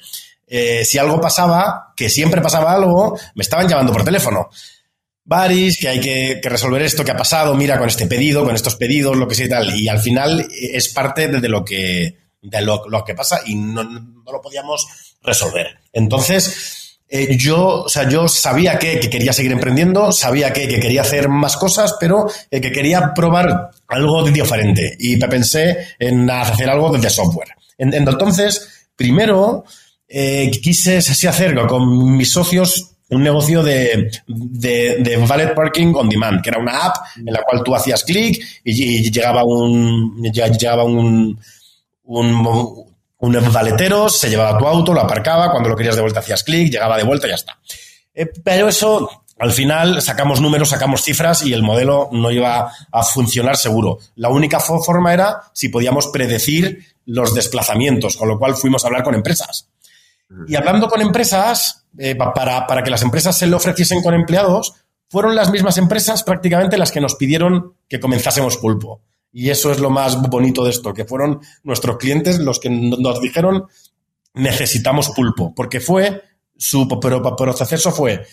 eh, 0.45 0.85
si 0.85 0.99
algo 0.99 1.21
pasaba, 1.21 1.93
que 1.97 2.11
siempre 2.11 2.41
pasaba 2.41 2.73
algo, 2.73 3.17
me 3.37 3.43
estaban 3.43 3.69
llamando 3.69 3.93
por 3.93 4.03
teléfono. 4.03 4.51
Baris, 5.23 5.79
que 5.79 5.87
hay 5.87 6.01
que, 6.01 6.41
resolver 6.43 6.83
esto 6.83 7.05
que 7.05 7.13
ha 7.13 7.17
pasado, 7.17 7.55
mira 7.55 7.79
con 7.79 7.87
este 7.87 8.09
pedido, 8.09 8.45
con 8.45 8.57
estos 8.57 8.75
pedidos, 8.75 9.17
lo 9.17 9.29
que 9.29 9.37
sea 9.37 9.47
y 9.47 9.49
tal. 9.49 9.77
Y 9.79 9.87
al 9.87 10.01
final 10.01 10.41
eh, 10.41 10.71
es 10.75 10.89
parte 10.89 11.29
de 11.29 11.49
lo 11.49 11.65
que, 11.65 12.19
de 12.43 12.61
lo, 12.61 13.05
que 13.07 13.15
pasa 13.15 13.43
y 13.47 13.55
no, 13.55 13.85
lo 13.85 14.43
podíamos 14.43 14.85
resolver. 15.23 15.79
Entonces, 15.93 16.86
eh, 17.09 17.37
yo, 17.37 17.85
o 17.85 17.89
sea, 17.89 18.09
yo 18.09 18.27
sabía 18.27 18.79
que, 18.79 18.99
quería 18.99 19.33
seguir 19.33 19.53
emprendiendo, 19.53 20.11
sabía 20.11 20.53
que, 20.53 20.67
quería 20.69 21.03
hacer 21.03 21.29
más 21.29 21.57
cosas, 21.57 21.97
pero 22.01 22.27
eh, 22.51 22.61
que 22.61 22.73
quería 22.73 23.15
probar 23.15 23.71
algo 23.89 24.25
diferente 24.25 24.97
y 24.99 25.17
pensé 25.17 25.89
en 25.99 26.29
hacer 26.29 26.69
algo 26.69 26.97
de 26.99 27.09
software. 27.09 27.49
Entonces, 27.79 28.89
primero, 28.97 29.65
eh, 30.09 30.51
quise 30.63 30.99
así 30.99 31.27
hacer 31.27 31.55
con 31.67 32.17
mis 32.17 32.33
socios 32.33 32.93
un 33.09 33.23
negocio 33.23 33.63
de, 33.63 34.11
de, 34.27 35.17
valet 35.29 35.55
parking 35.55 35.95
on 35.95 36.09
demand, 36.09 36.43
que 36.43 36.51
era 36.51 36.59
una 36.59 36.87
app 36.87 36.97
en 37.17 37.33
la 37.33 37.43
cual 37.43 37.63
tú 37.63 37.75
hacías 37.75 38.03
clic 38.03 38.45
y, 38.65 39.11
llegaba 39.11 39.45
un 39.45 40.21
llegaba 40.23 40.83
un, 40.83 41.39
un 43.19 43.53
valetero, 43.53 44.09
se 44.09 44.29
llevaba 44.29 44.59
tu 44.59 44.67
auto, 44.67 44.93
lo 44.93 45.01
aparcaba, 45.01 45.51
cuando 45.51 45.69
lo 45.69 45.77
querías 45.77 45.97
de 45.97 46.03
vuelta 46.03 46.21
hacías 46.21 46.45
clic, 46.45 46.71
llegaba 46.71 46.97
de 46.97 47.05
vuelta 47.05 47.27
y 47.27 47.31
ya 47.31 47.37
está. 47.37 47.59
Eh, 48.15 48.27
pero 48.45 48.69
eso, 48.69 49.25
al 49.39 49.53
final, 49.53 50.03
sacamos 50.03 50.41
números, 50.41 50.69
sacamos 50.69 51.03
cifras 51.03 51.45
y 51.45 51.53
el 51.53 51.63
modelo 51.63 52.09
no 52.13 52.31
iba 52.31 52.73
a 52.93 53.03
funcionar 53.03 53.57
seguro. 53.57 53.99
La 54.17 54.29
única 54.29 54.61
forma 54.61 55.13
era 55.13 55.43
si 55.53 55.69
podíamos 55.69 56.09
predecir 56.09 56.85
los 57.07 57.35
desplazamientos, 57.35 58.17
con 58.17 58.29
lo 58.29 58.39
cual 58.39 58.55
fuimos 58.57 58.85
a 58.85 58.89
hablar 58.89 59.03
con 59.03 59.15
empresas. 59.15 59.69
Y 60.49 60.57
hablando 60.57 60.89
con 60.89 61.01
empresas, 61.01 61.85
eh, 61.97 62.17
para, 62.17 62.67
para 62.67 62.83
que 62.83 62.91
las 62.91 63.03
empresas 63.03 63.39
se 63.39 63.47
lo 63.47 63.59
ofreciesen 63.59 64.03
con 64.03 64.13
empleados, 64.13 64.75
fueron 65.09 65.37
las 65.37 65.51
mismas 65.51 65.79
empresas 65.79 66.25
prácticamente 66.25 66.77
las 66.79 66.91
que 66.91 67.01
nos 67.01 67.15
pidieron 67.15 67.75
que 67.89 68.01
comenzásemos 68.01 68.57
pulpo. 68.57 69.01
Y 69.33 69.51
eso 69.51 69.71
es 69.71 69.81
lo 69.81 69.91
más 69.91 70.21
bonito 70.21 70.65
de 70.65 70.71
esto, 70.71 70.95
que 70.95 71.05
fueron 71.05 71.41
nuestros 71.63 71.99
clientes 71.99 72.39
los 72.39 72.59
que 72.59 72.71
nos 72.71 73.21
dijeron 73.21 73.67
necesitamos 74.35 75.11
pulpo, 75.11 75.55
porque 75.55 75.81
fue 75.81 76.23
su 76.57 76.87
proceso 76.89 77.91
fue 77.91 78.25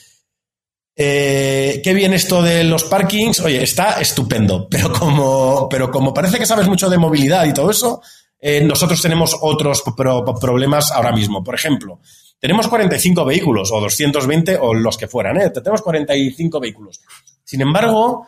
eh, 0.95 1.81
qué 1.83 1.93
bien 1.93 2.13
esto 2.13 2.43
de 2.43 2.63
los 2.63 2.83
parkings, 2.83 3.39
oye, 3.39 3.63
está 3.63 3.99
estupendo, 3.99 4.67
pero 4.69 4.91
como, 4.91 5.67
pero 5.67 5.89
como 5.89 6.13
parece 6.13 6.37
que 6.37 6.45
sabes 6.45 6.67
mucho 6.67 6.89
de 6.89 6.97
movilidad 6.97 7.45
y 7.45 7.53
todo 7.53 7.71
eso, 7.71 8.01
eh, 8.39 8.61
nosotros 8.61 9.01
tenemos 9.01 9.35
otros 9.41 9.83
problemas 10.39 10.91
ahora 10.91 11.11
mismo. 11.11 11.43
Por 11.43 11.55
ejemplo, 11.55 11.99
tenemos 12.39 12.67
45 12.67 13.25
vehículos 13.25 13.71
o 13.71 13.79
220 13.79 14.57
o 14.61 14.73
los 14.73 14.97
que 14.97 15.07
fueran, 15.07 15.37
¿eh? 15.37 15.49
tenemos 15.49 15.81
45 15.81 16.59
vehículos. 16.59 17.01
Sin 17.43 17.61
embargo, 17.61 18.27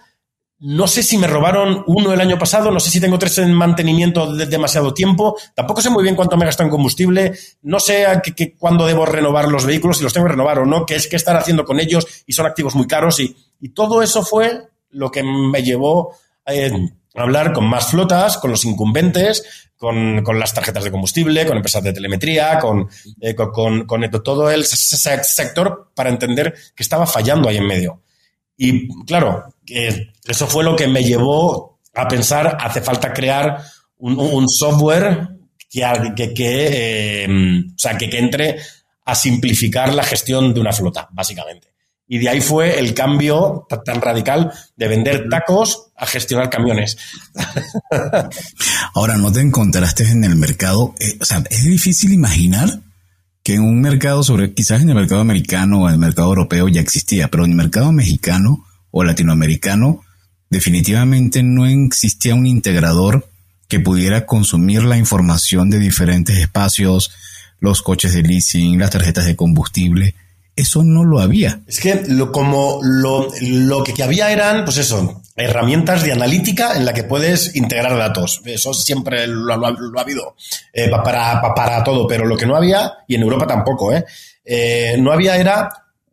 no 0.60 0.88
sé 0.88 1.04
si 1.04 1.18
me 1.18 1.28
robaron 1.28 1.84
uno 1.88 2.14
el 2.14 2.22
año 2.22 2.40
pasado, 2.40 2.72
no 2.72 2.80
sé 2.80 2.90
si 2.90 3.02
tengo 3.02 3.20
tres 3.20 3.38
en 3.40 3.54
mantenimiento 3.54 4.34
de 4.34 4.46
demasiado 4.46 4.94
tiempo, 4.94 5.38
tampoco 5.54 5.82
sé 5.82 5.90
muy 5.90 6.04
bien 6.04 6.16
cuánto 6.16 6.38
me 6.38 6.46
gasto 6.46 6.64
en 6.64 6.70
combustible, 6.70 7.34
no 7.64 7.80
sé 7.80 8.06
cuándo 8.58 8.86
debo 8.86 9.06
renovar 9.06 9.50
los 9.50 9.66
vehículos, 9.66 9.98
si 9.98 10.04
los 10.04 10.14
tengo 10.14 10.28
que 10.28 10.32
renovar 10.32 10.60
o 10.60 10.66
no, 10.66 10.86
qué 10.86 10.96
es 10.96 11.08
qué 11.08 11.18
estar 11.18 11.36
haciendo 11.36 11.66
con 11.66 11.80
ellos 11.80 12.08
y 12.26 12.34
son 12.34 12.46
activos 12.46 12.76
muy 12.76 12.88
caros 12.88 13.20
y, 13.20 13.36
todo 13.74 14.04
eso 14.04 14.22
fue 14.22 14.62
lo 14.92 15.10
que 15.10 15.24
me 15.24 15.64
llevó 15.64 16.16
eh, 16.46 16.72
a 17.16 17.22
hablar 17.24 17.52
con 17.52 17.68
más 17.68 17.88
flotas, 17.88 18.38
con 18.38 18.52
los 18.52 18.64
incumbentes, 18.64 19.72
con, 19.76 20.24
las 20.40 20.54
tarjetas 20.54 20.84
de 20.84 20.92
combustible, 20.92 21.48
con 21.48 21.58
empresas 21.58 21.82
de 21.82 21.92
telemetría, 21.92 22.60
con, 22.60 22.88
eh, 23.20 23.34
con 23.34 23.88
todo 24.24 24.52
el 24.52 24.66
sector 24.66 25.92
para 25.96 26.12
entender 26.12 26.54
que 26.76 26.84
estaba 26.84 27.08
fallando 27.08 27.50
ahí 27.50 27.58
en 27.58 27.68
medio. 27.68 28.05
Y 28.58 28.88
claro, 29.06 29.54
eso 29.66 30.48
fue 30.48 30.64
lo 30.64 30.76
que 30.76 30.88
me 30.88 31.04
llevó 31.04 31.80
a 31.94 32.08
pensar, 32.08 32.58
hace 32.60 32.82
falta 32.82 33.14
crear 33.14 33.62
un, 33.98 34.48
software 34.50 35.30
que, 35.70 36.34
que, 36.34 36.68
eh, 36.72 37.28
o 37.28 37.78
sea, 37.78 37.98
que, 37.98 38.06
entre 38.18 38.58
a 39.06 39.16
simplificar 39.16 39.94
la 39.94 40.04
gestión 40.04 40.54
de 40.54 40.60
una 40.60 40.74
flota, 40.74 41.08
básicamente. 41.12 41.74
Y 42.08 42.20
de 42.20 42.30
ahí 42.30 42.42
fue 42.42 42.80
el 42.80 42.94
cambio 42.94 43.66
tan 43.84 44.00
radical 44.00 44.52
de 44.76 44.88
vender 44.88 45.28
tacos 45.30 45.92
a 45.96 46.06
gestionar 46.06 46.50
camiones. 46.50 46.98
Ahora, 48.94 49.18
¿no 49.18 49.32
te 49.32 49.42
encontraste 49.42 50.04
en 50.04 50.24
el 50.24 50.36
mercado? 50.36 50.94
Eh, 51.00 51.18
o 51.20 51.26
sea, 51.26 51.44
es 51.50 51.64
difícil 51.64 52.14
imaginar 52.14 52.82
que 53.46 53.54
en 53.54 53.62
un 53.62 53.80
mercado 53.80 54.24
sobre, 54.24 54.56
quizás 54.56 54.82
en 54.82 54.90
el 54.90 54.96
mercado 54.96 55.22
americano 55.22 55.82
o 55.84 55.88
en 55.88 55.94
el 55.94 56.00
mercado 56.00 56.30
europeo 56.30 56.68
ya 56.68 56.82
existía, 56.82 57.30
pero 57.30 57.46
en 57.46 57.52
el 57.52 57.58
mercado 57.58 57.92
mexicano 57.92 58.66
o 58.90 59.04
latinoamericano 59.04 60.02
definitivamente 60.50 61.44
no 61.44 61.68
existía 61.68 62.34
un 62.34 62.48
integrador 62.48 63.30
que 63.68 63.80
pudiera 63.80 64.26
consumir 64.26 64.84
la 64.84 64.98
información 64.98 65.70
de 65.70 65.78
diferentes 65.78 66.40
espacios, 66.40 67.12
los 67.60 67.84
coches 67.84 68.16
de 68.16 68.24
leasing, 68.24 68.80
las 68.80 68.90
tarjetas 68.90 69.28
de 69.28 69.36
combustible. 69.36 70.16
Eso 70.56 70.84
no 70.84 71.04
lo 71.04 71.20
había. 71.20 71.62
Es 71.68 71.80
que 71.80 72.04
lo, 72.08 72.32
como 72.32 72.80
lo, 72.82 73.28
lo 73.42 73.84
que 73.84 74.02
había 74.02 74.32
eran, 74.32 74.66
pues 74.66 74.78
eso, 74.78 75.22
herramientas 75.36 76.04
de 76.04 76.14
analítica 76.14 76.76
en 76.76 76.86
la 76.86 76.94
que 76.94 77.04
puedes 77.04 77.56
integrar 77.56 77.98
datos. 77.98 78.42
Eso 78.46 78.74
siempre 78.74 79.28
lo, 79.28 79.54
ha 79.54 80.02
habido 80.02 80.36
eh, 80.72 80.90
para, 80.90 81.42
para, 81.54 81.84
todo, 81.84 82.08
pero 82.08 82.26
lo 82.26 82.38
que 82.38 82.46
no 82.46 82.56
había, 82.56 83.00
y 83.08 83.16
en 83.16 83.24
Europa 83.24 83.46
tampoco, 83.46 83.94
eh, 83.94 84.06
eh 84.44 84.96
no 85.00 85.12
había 85.12 85.36
era 85.36 85.70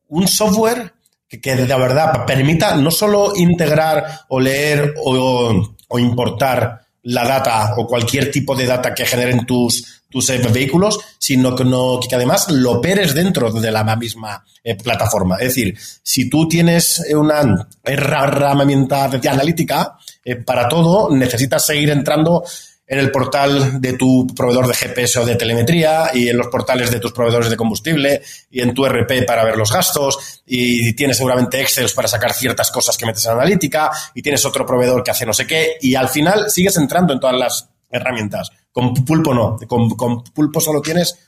un 0.09 0.27
software 0.27 0.93
que, 1.29 1.41
que, 1.41 1.55
de 1.55 1.67
verdad 1.67 2.27
permita 2.27 2.77
no 2.77 2.91
solo 2.91 3.33
integrar 3.37 4.23
o 4.29 4.41
leer 4.41 4.95
o, 5.05 5.75
o 5.89 5.99
importar 5.99 6.83
la 7.05 7.25
data 7.25 7.75
o 7.77 7.87
cualquier 7.87 8.31
tipo 8.31 8.55
de 8.55 8.67
data 8.67 8.95
que 8.95 9.07
generen 9.07 9.47
tus, 9.47 10.02
tus 10.13 10.31
eh, 10.31 10.39
vehículos, 10.53 10.99
sino 11.19 11.57
que, 11.57 11.65
no, 11.65 11.99
que 11.99 12.15
además 12.15 12.49
lo 12.51 12.73
operes 12.73 13.15
dentro 13.15 13.51
de 13.51 13.71
la 13.71 13.83
misma 13.97 14.45
eh, 14.63 14.77
plataforma. 14.77 15.37
Es 15.39 15.49
decir, 15.49 15.77
si 16.03 16.29
tú 16.31 16.47
tienes 16.47 17.03
una 17.13 17.67
herramienta 17.83 19.09
de 19.09 19.29
analítica, 19.29 19.97
eh, 20.25 20.37
para 20.37 20.69
todo 20.69 21.15
necesitas 21.15 21.67
seguir 21.67 21.91
entrando 21.91 22.45
en 22.87 22.99
el 22.99 23.11
portal 23.11 23.81
de 23.81 23.95
tu 23.95 24.27
proveedor 24.37 24.67
de 24.67 24.75
GPS 24.75 25.21
o 25.21 25.25
de 25.25 25.37
telemetría 25.37 26.11
y 26.13 26.29
en 26.29 26.37
los 26.37 26.49
portales 26.49 26.91
de 26.91 27.01
tus 27.01 27.13
proveedores 27.13 27.49
de 27.49 27.57
combustible 27.57 28.21
y 28.51 28.61
en 28.61 28.75
tu 28.75 28.85
RP 28.85 29.25
para 29.27 29.45
ver 29.45 29.57
los 29.57 29.73
gastos 29.73 30.43
y 30.45 30.93
tienes 30.93 31.17
seguramente 31.17 31.61
Excel 31.63 31.91
para 31.95 32.07
sacar 32.07 32.35
ciertas 32.35 32.71
cosas 32.71 32.99
que 32.99 33.07
metes 33.07 33.25
en 33.25 33.33
analítica 33.33 33.91
y 34.15 34.21
tienes 34.21 34.45
otro 34.45 34.67
proveedor 34.67 35.03
que 35.03 35.11
hace 35.11 35.25
no 35.25 35.33
sé 35.33 35.47
qué 35.47 35.79
y 35.81 35.95
al 35.95 36.11
final 36.11 36.51
sigues 36.51 36.77
entrando 36.77 37.15
en 37.15 37.21
todas 37.21 37.37
las 37.37 37.69
herramientas. 37.91 38.51
Con 38.73 38.95
Pulpo 38.95 39.35
no. 39.35 39.57
Con, 39.69 40.25
Pulpo 40.25 40.61
solo 40.61 40.81
tienes 40.81 41.19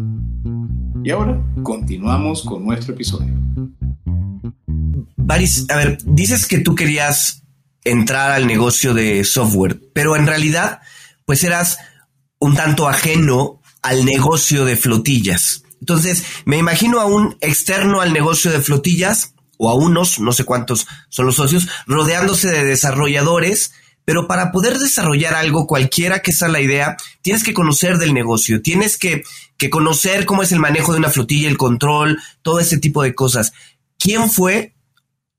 Y 1.02 1.10
ahora 1.10 1.42
continuamos 1.62 2.42
con 2.42 2.64
nuestro 2.64 2.94
episodio. 2.94 3.34
Baris, 5.16 5.66
a 5.70 5.76
ver, 5.76 5.98
dices 6.04 6.46
que 6.46 6.58
tú 6.58 6.74
querías 6.74 7.44
entrar 7.84 8.32
al 8.32 8.46
negocio 8.46 8.94
de 8.94 9.24
software, 9.24 9.80
pero 9.94 10.16
en 10.16 10.26
realidad, 10.26 10.80
pues 11.24 11.44
eras 11.44 11.78
un 12.38 12.54
tanto 12.54 12.88
ajeno 12.88 13.60
al 13.82 14.04
negocio 14.04 14.64
de 14.64 14.76
flotillas. 14.76 15.64
Entonces, 15.80 16.24
me 16.44 16.58
imagino 16.58 17.00
a 17.00 17.06
un 17.06 17.36
externo 17.40 18.00
al 18.00 18.12
negocio 18.12 18.50
de 18.50 18.60
flotillas, 18.60 19.34
o 19.62 19.68
a 19.68 19.74
unos, 19.74 20.18
no 20.20 20.32
sé 20.32 20.44
cuántos 20.44 20.86
son 21.10 21.26
los 21.26 21.36
socios, 21.36 21.68
rodeándose 21.86 22.50
de 22.50 22.64
desarrolladores, 22.64 23.72
pero 24.06 24.26
para 24.26 24.52
poder 24.52 24.78
desarrollar 24.78 25.34
algo, 25.34 25.66
cualquiera 25.66 26.20
que 26.20 26.32
sea 26.32 26.48
la 26.48 26.62
idea, 26.62 26.96
tienes 27.20 27.44
que 27.44 27.52
conocer 27.52 27.98
del 27.98 28.14
negocio, 28.14 28.62
tienes 28.62 28.96
que, 28.96 29.22
que 29.58 29.68
conocer 29.68 30.24
cómo 30.24 30.42
es 30.42 30.52
el 30.52 30.60
manejo 30.60 30.92
de 30.92 30.98
una 30.98 31.10
flotilla, 31.10 31.48
el 31.48 31.58
control, 31.58 32.18
todo 32.40 32.58
ese 32.58 32.78
tipo 32.78 33.02
de 33.02 33.14
cosas. 33.14 33.52
¿Quién 33.98 34.30
fue 34.30 34.74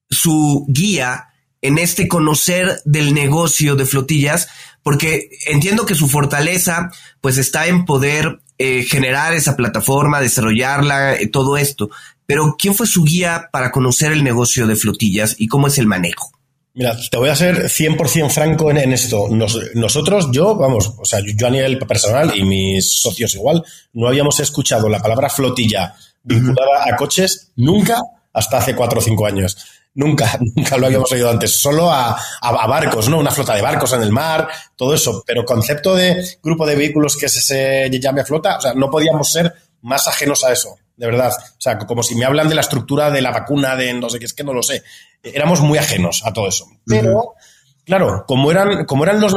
su 0.10 0.68
guía 0.70 1.30
en 1.62 1.80
este 1.80 2.08
conocer 2.08 2.80
del 2.86 3.16
negocio 3.16 3.76
de 3.76 3.88
flotillas? 3.88 4.50
Porque 4.84 5.30
entiendo 5.48 5.86
que 5.86 5.96
su 5.96 6.08
fortaleza 6.08 6.92
pues 7.22 7.38
está 7.38 7.68
en 7.68 7.86
poder 7.86 8.40
eh, 8.58 8.84
generar 8.84 9.34
esa 9.34 9.56
plataforma, 9.56 10.22
desarrollarla, 10.22 11.16
eh, 11.16 11.28
todo 11.28 11.58
esto. 11.58 11.90
Pero 12.26 12.56
¿quién 12.58 12.76
fue 12.76 12.88
su 12.88 13.04
guía 13.04 13.50
para 13.52 13.72
conocer 13.72 14.12
el 14.12 14.24
negocio 14.24 14.68
de 14.68 14.76
flotillas 14.76 15.36
y 15.38 15.48
cómo 15.48 15.68
es 15.68 15.78
el 15.78 15.88
manejo? 15.88 16.32
Mira, 16.74 16.96
te 17.10 17.18
voy 17.18 17.30
a 17.30 17.36
ser 17.36 17.66
100% 17.66 18.30
franco 18.30 18.72
en, 18.72 18.94
esto. 18.94 19.28
nosotros, 19.74 20.30
yo, 20.32 20.56
vamos, 20.56 20.94
o 20.98 21.04
sea, 21.04 21.20
yo 21.20 21.48
a 21.48 21.50
nivel 21.50 21.78
personal 21.80 22.32
y 22.34 22.44
mis 22.46 23.02
socios 23.02 23.36
igual, 23.36 23.62
no 23.94 24.08
habíamos 24.08 24.40
escuchado 24.40 24.88
la 24.88 25.02
palabra 25.02 25.30
flotilla 25.30 25.94
vinculada 26.24 26.86
a 26.86 26.96
coches 26.96 27.52
nunca 27.56 28.00
hasta 28.34 28.58
hace 28.60 28.76
cuatro 28.76 29.00
o 29.00 29.02
cinco 29.02 29.26
años. 29.26 29.58
Nunca, 29.94 30.40
nunca 30.56 30.78
lo 30.78 30.86
habíamos 30.86 31.12
oído 31.12 31.30
antes, 31.30 31.60
solo 31.60 31.92
a, 31.92 32.18
barcos, 32.42 33.10
¿no? 33.10 33.20
Una 33.20 33.32
flota 33.32 33.56
de 33.56 33.62
barcos 33.62 33.94
en 33.94 34.02
el 34.02 34.12
mar, 34.12 34.48
todo 34.76 34.94
eso. 34.94 35.24
Pero 35.26 35.44
concepto 35.44 35.96
de 35.96 36.26
grupo 36.42 36.66
de 36.66 36.76
vehículos 36.76 37.18
que 37.18 37.30
se, 37.30 37.42
se 37.42 38.00
llame 38.00 38.24
flota, 38.24 38.58
o 38.58 38.62
sea, 38.62 38.74
no 38.74 38.90
podíamos 38.90 39.32
ser 39.32 39.54
más 39.82 40.08
ajenos 40.08 40.44
a 40.44 40.52
eso, 40.52 40.76
de 40.96 41.06
verdad. 41.08 41.32
O 41.32 41.62
sea, 41.62 41.78
como 41.78 42.04
si 42.04 42.16
me 42.16 42.26
hablan 42.26 42.48
de 42.48 42.56
la 42.56 42.62
estructura 42.62 43.12
de 43.12 43.22
la 43.22 43.32
vacuna, 43.32 43.76
de 43.76 43.94
no 43.94 44.10
sé 44.10 44.20
qué, 44.20 44.26
es 44.26 44.34
que 44.34 44.44
no 44.44 44.54
lo 44.54 44.64
sé. 44.64 44.84
Éramos 45.24 45.62
muy 45.62 45.78
ajenos 45.78 46.22
a 46.26 46.32
todo 46.32 46.48
eso. 46.48 46.68
Pero, 46.86 47.36
claro, 47.84 48.24
como 48.28 48.52
eran, 48.52 48.86
como 48.86 49.04
eran 49.04 49.20
los, 49.20 49.34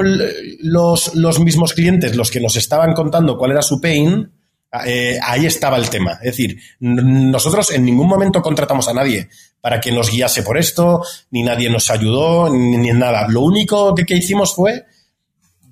los, 0.60 1.14
los 1.14 1.40
mismos 1.40 1.72
clientes 1.72 2.14
los 2.14 2.30
que 2.30 2.40
nos 2.40 2.56
estaban 2.56 2.94
contando 2.94 3.36
cuál 3.36 3.52
era 3.52 3.62
su 3.62 3.80
pain, 3.80 4.30
eh, 4.86 5.18
ahí 5.22 5.46
estaba 5.46 5.76
el 5.76 5.88
tema. 5.88 6.12
Es 6.14 6.36
decir, 6.36 6.58
nosotros 6.80 7.70
en 7.70 7.84
ningún 7.84 8.08
momento 8.08 8.42
contratamos 8.42 8.88
a 8.88 8.94
nadie 8.94 9.28
para 9.60 9.80
que 9.80 9.92
nos 9.92 10.10
guiase 10.10 10.42
por 10.42 10.58
esto, 10.58 11.02
ni 11.30 11.42
nadie 11.42 11.70
nos 11.70 11.90
ayudó, 11.90 12.50
ni, 12.50 12.92
nada. 12.92 13.26
Lo 13.28 13.40
único 13.40 13.94
que, 13.94 14.14
hicimos 14.14 14.54
fue, 14.54 14.84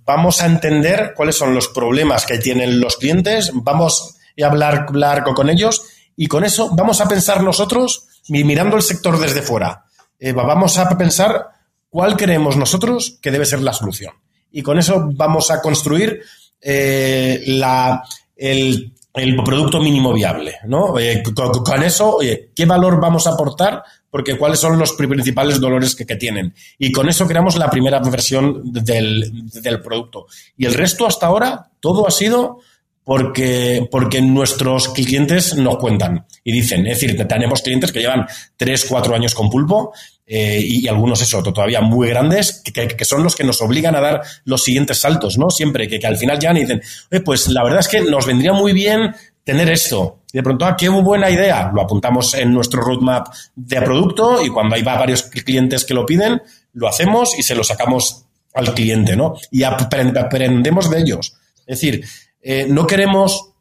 vamos 0.04 0.40
a 0.40 0.46
entender 0.46 1.12
cuáles 1.16 1.36
son 1.36 1.54
los 1.54 1.68
problemas 1.68 2.24
que 2.24 2.38
tienen 2.38 2.80
los 2.80 2.96
clientes, 2.96 3.50
vamos 3.54 4.16
a 4.40 4.46
hablar, 4.46 4.86
hablar 4.88 5.24
con 5.24 5.50
ellos 5.50 5.84
y 6.16 6.26
con 6.26 6.44
eso 6.44 6.70
vamos 6.74 7.00
a 7.00 7.08
pensar 7.08 7.42
nosotros, 7.42 8.08
mirando 8.28 8.76
el 8.76 8.82
sector 8.82 9.18
desde 9.18 9.42
fuera, 9.42 9.84
eh, 10.18 10.32
vamos 10.32 10.78
a 10.78 10.88
pensar 10.96 11.48
cuál 11.90 12.16
creemos 12.16 12.56
nosotros 12.56 13.18
que 13.20 13.30
debe 13.30 13.44
ser 13.44 13.60
la 13.60 13.72
solución. 13.72 14.14
Y 14.50 14.62
con 14.62 14.78
eso 14.78 15.10
vamos 15.12 15.50
a 15.50 15.60
construir 15.60 16.22
eh, 16.60 17.42
la, 17.46 18.04
el, 18.42 19.36
producto 19.44 19.80
mínimo 19.80 20.12
viable, 20.12 20.56
¿no? 20.66 20.98
Eh, 20.98 21.22
con, 21.34 21.82
eso, 21.82 22.16
oye, 22.16 22.50
¿qué 22.54 22.66
valor 22.66 23.00
vamos 23.00 23.26
a 23.26 23.30
aportar? 23.32 23.82
Porque 24.10 24.36
cuáles 24.36 24.58
son 24.58 24.78
los 24.78 24.92
principales 24.92 25.60
dolores 25.60 25.94
que, 25.94 26.04
tienen. 26.16 26.54
Y 26.78 26.90
con 26.90 27.08
eso 27.08 27.26
creamos 27.26 27.56
la 27.56 27.70
primera 27.70 28.00
versión 28.00 28.72
del, 28.72 29.30
del, 29.52 29.80
producto. 29.80 30.26
Y 30.56 30.66
el 30.66 30.74
resto 30.74 31.06
hasta 31.06 31.26
ahora, 31.26 31.70
todo 31.80 32.06
ha 32.06 32.10
sido 32.10 32.58
porque, 33.04 33.86
porque 33.90 34.20
nuestros 34.20 34.88
clientes 34.88 35.54
nos 35.56 35.76
cuentan 35.76 36.26
y 36.44 36.52
dicen, 36.52 36.86
es 36.86 37.00
decir, 37.00 37.26
tenemos 37.26 37.62
clientes 37.62 37.92
que 37.92 38.00
llevan 38.00 38.26
3, 38.56 38.86
4 38.88 39.14
años 39.14 39.34
con 39.34 39.50
pulpo 39.50 39.92
eh, 40.26 40.60
y, 40.62 40.86
algunos 40.88 41.20
eso, 41.20 41.42
todavía 41.42 41.80
muy 41.80 42.08
grandes, 42.08 42.62
que, 42.62 43.04
son 43.04 43.22
los 43.22 43.34
que 43.34 43.44
nos 43.44 43.60
obligan 43.60 43.96
a 43.96 44.00
dar 44.00 44.22
los 44.44 44.62
siguientes 44.62 44.98
saltos, 44.98 45.36
¿no? 45.36 45.50
Siempre, 45.50 45.88
que, 45.88 46.06
al 46.06 46.16
final 46.16 46.38
ya 46.38 46.52
y 46.52 46.60
dicen, 46.60 46.80
pues 47.24 47.48
la 47.48 47.64
verdad 47.64 47.80
es 47.80 47.88
que 47.88 48.00
nos 48.00 48.26
vendría 48.26 48.52
muy 48.52 48.72
bien 48.72 49.14
tener 49.44 49.70
esto. 49.70 50.20
Y 50.32 50.38
de 50.38 50.42
pronto, 50.42 50.64
ah, 50.64 50.76
qué 50.76 50.88
buena 50.88 51.28
idea. 51.28 51.70
Lo 51.74 51.82
apuntamos 51.82 52.34
en 52.34 52.54
nuestro 52.54 52.80
roadmap 52.80 53.28
de 53.54 53.82
producto 53.82 54.42
y 54.42 54.48
cuando 54.48 54.76
hay 54.76 54.82
varios 54.82 55.24
clientes 55.24 55.84
que 55.84 55.94
lo 55.94 56.06
piden, 56.06 56.40
lo 56.72 56.88
hacemos 56.88 57.38
y 57.38 57.42
se 57.42 57.54
lo 57.54 57.64
sacamos 57.64 58.24
al 58.54 58.72
cliente, 58.74 59.16
¿no? 59.16 59.34
Y 59.50 59.64
aprendemos 59.64 60.90
de 60.90 61.00
ellos. 61.00 61.34
Es 61.66 61.80
decir, 61.80 62.04
eh, 62.40 62.66
no 62.68 62.86
queremos 62.86 63.51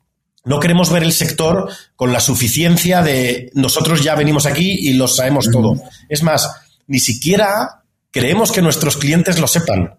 no 0.43 0.59
queremos 0.59 0.89
ver 0.91 1.03
el 1.03 1.13
sector 1.13 1.69
con 1.95 2.11
la 2.11 2.19
suficiencia 2.19 3.01
de 3.01 3.51
nosotros 3.53 4.03
ya 4.03 4.15
venimos 4.15 4.45
aquí 4.45 4.89
y 4.89 4.93
lo 4.93 5.07
sabemos 5.07 5.49
todo. 5.51 5.75
Es 6.09 6.23
más, 6.23 6.49
ni 6.87 6.99
siquiera 6.99 7.83
creemos 8.11 8.51
que 8.51 8.61
nuestros 8.61 8.97
clientes 8.97 9.39
lo 9.39 9.47
sepan. 9.47 9.95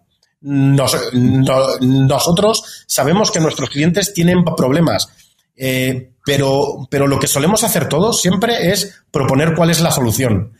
nosotros 1.81 2.83
sabemos 2.85 3.31
que 3.31 3.39
nuestros 3.39 3.69
clientes 3.69 4.13
tienen 4.13 4.43
problemas, 4.43 5.07
eh, 5.55 6.11
pero, 6.25 6.87
pero 6.89 7.07
lo 7.07 7.19
que 7.19 7.27
solemos 7.27 7.63
hacer 7.63 7.87
todos 7.87 8.21
siempre 8.21 8.71
es 8.71 9.01
proponer 9.11 9.55
cuál 9.55 9.69
es 9.69 9.79
la 9.79 9.91
solución. 9.91 10.53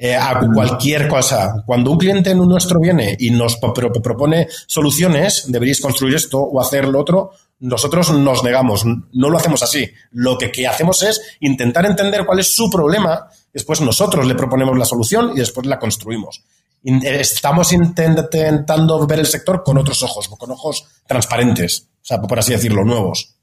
Eh, 0.00 0.14
a 0.14 0.40
cualquier 0.54 1.08
cosa. 1.08 1.64
Cuando 1.66 1.90
un 1.90 1.98
cliente 1.98 2.32
nuestro 2.32 2.78
viene 2.78 3.16
y 3.18 3.30
nos 3.32 3.56
propone 3.56 4.46
soluciones, 4.68 5.46
deberíais 5.48 5.80
construir 5.80 6.14
esto 6.14 6.38
o 6.38 6.60
hacer 6.60 6.86
lo 6.86 7.00
otro, 7.00 7.32
nosotros 7.58 8.12
nos 8.12 8.44
negamos, 8.44 8.84
no 8.84 9.28
lo 9.28 9.36
hacemos 9.36 9.60
así. 9.64 9.90
Lo 10.12 10.38
que, 10.38 10.68
hacemos 10.68 11.02
es 11.02 11.20
intentar 11.40 11.84
entender 11.84 12.24
cuál 12.24 12.38
es 12.38 12.54
su 12.54 12.70
problema, 12.70 13.28
después 13.52 13.80
nosotros 13.80 14.24
le 14.24 14.36
proponemos 14.36 14.78
la 14.78 14.84
solución 14.84 15.32
y 15.34 15.40
después 15.40 15.66
la 15.66 15.80
construimos. 15.80 16.44
Estamos 16.84 17.72
intentando 17.72 19.04
ver 19.04 19.18
el 19.18 19.26
sector 19.26 19.64
con 19.64 19.78
otros 19.78 20.00
ojos, 20.04 20.28
con 20.28 20.52
ojos 20.52 20.84
transparentes, 21.08 21.88
o 22.00 22.04
sea, 22.04 22.20
por 22.20 22.38
así 22.38 22.52
decirlo, 22.52 22.84
nuevos, 22.84 23.34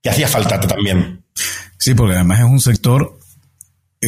que 0.00 0.10
hacía 0.10 0.28
falta 0.28 0.60
también. 0.60 1.24
Sí, 1.76 1.92
porque 1.92 2.14
además 2.14 2.38
es 2.38 2.44
un 2.44 2.60
sector, 2.60 3.18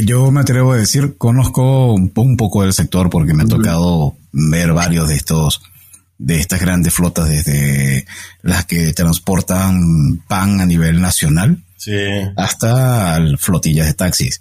yo 0.05 0.31
me 0.31 0.41
atrevo 0.41 0.73
a 0.73 0.77
decir, 0.77 1.17
conozco 1.17 1.93
un, 1.93 2.11
poco 2.37 2.63
del 2.63 2.73
sector 2.73 3.11
porque 3.11 3.35
me 3.35 3.45
ha 3.45 3.47
tocado 3.47 4.17
ver 4.33 4.73
varios 4.73 5.09
de 5.09 5.17
estos, 5.17 5.63
de 6.19 6.41
estas 6.41 6.61
grandes 6.61 6.95
flotas 6.95 7.29
desde 7.29 8.07
las 8.43 8.65
que 8.67 8.93
transportan 8.93 10.23
pan 10.29 10.61
a 10.61 10.67
nivel 10.67 11.01
nacional 11.01 11.63
hasta 12.37 13.19
flotillas 13.39 13.87
de 13.87 13.95
taxis. 13.95 14.41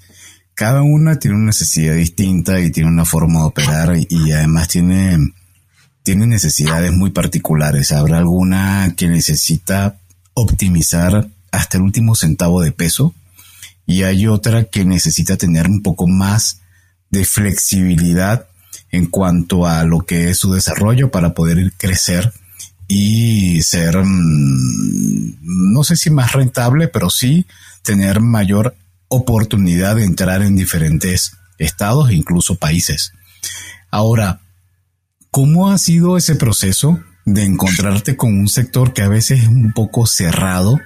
Cada 0.54 0.82
una 0.82 1.20
tiene 1.20 1.38
una 1.38 1.48
necesidad 1.48 1.96
distinta 1.96 2.60
y 2.60 2.72
tiene 2.72 2.90
una 2.90 3.06
forma 3.06 3.42
de 3.42 3.46
operar 3.46 3.98
y 3.98 4.32
además 4.32 4.70
tiene, 4.70 5.18
tiene 6.02 6.28
necesidades 6.28 6.94
muy 6.94 7.12
particulares. 7.12 7.92
Habrá 7.92 8.18
alguna 8.20 8.94
que 8.96 9.08
necesita 9.10 9.98
optimizar 10.34 11.28
hasta 11.52 11.78
el 11.78 11.84
último 11.84 12.16
centavo 12.16 12.62
de 12.62 12.72
peso 12.72 13.14
y 13.86 14.04
hay 14.04 14.28
otra 14.28 14.66
que 14.66 14.86
necesita 14.86 15.38
tener 15.38 15.68
un 15.68 15.82
poco 15.82 16.08
más 16.08 16.62
de 17.10 17.26
flexibilidad 17.26 18.48
en 18.92 19.08
cuanto 19.08 19.66
a 19.66 19.84
lo 19.84 20.06
que 20.06 20.30
es 20.30 20.38
su 20.38 20.54
desarrollo 20.54 21.12
para 21.12 21.34
poder 21.34 21.74
crecer 21.78 22.34
y 22.88 23.62
ser, 23.62 23.98
mm, 23.98 25.74
no 25.74 25.84
sé 25.84 25.96
si 25.96 26.10
más 26.10 26.34
rentable, 26.34 26.88
pero 26.88 27.10
sí 27.10 27.46
tener 27.84 28.22
mayor 28.22 28.76
oportunidad 29.08 29.96
de 29.96 30.06
entrar 30.06 30.42
en 30.42 30.56
diferentes 30.56 31.34
estados 31.58 32.12
incluso 32.12 32.56
países. 32.56 33.14
Ahora, 33.92 34.42
¿cómo 35.32 35.72
ha 35.72 35.78
sido 35.78 36.18
ese 36.18 36.36
proceso 36.36 37.00
de 37.26 37.44
encontrarte 37.44 38.16
con 38.16 38.38
un 38.38 38.48
sector 38.48 38.94
que 38.94 39.02
a 39.02 39.08
veces 39.08 39.42
es 39.42 39.48
un 39.48 39.74
poco 39.74 40.06
cerrado? 40.06 40.80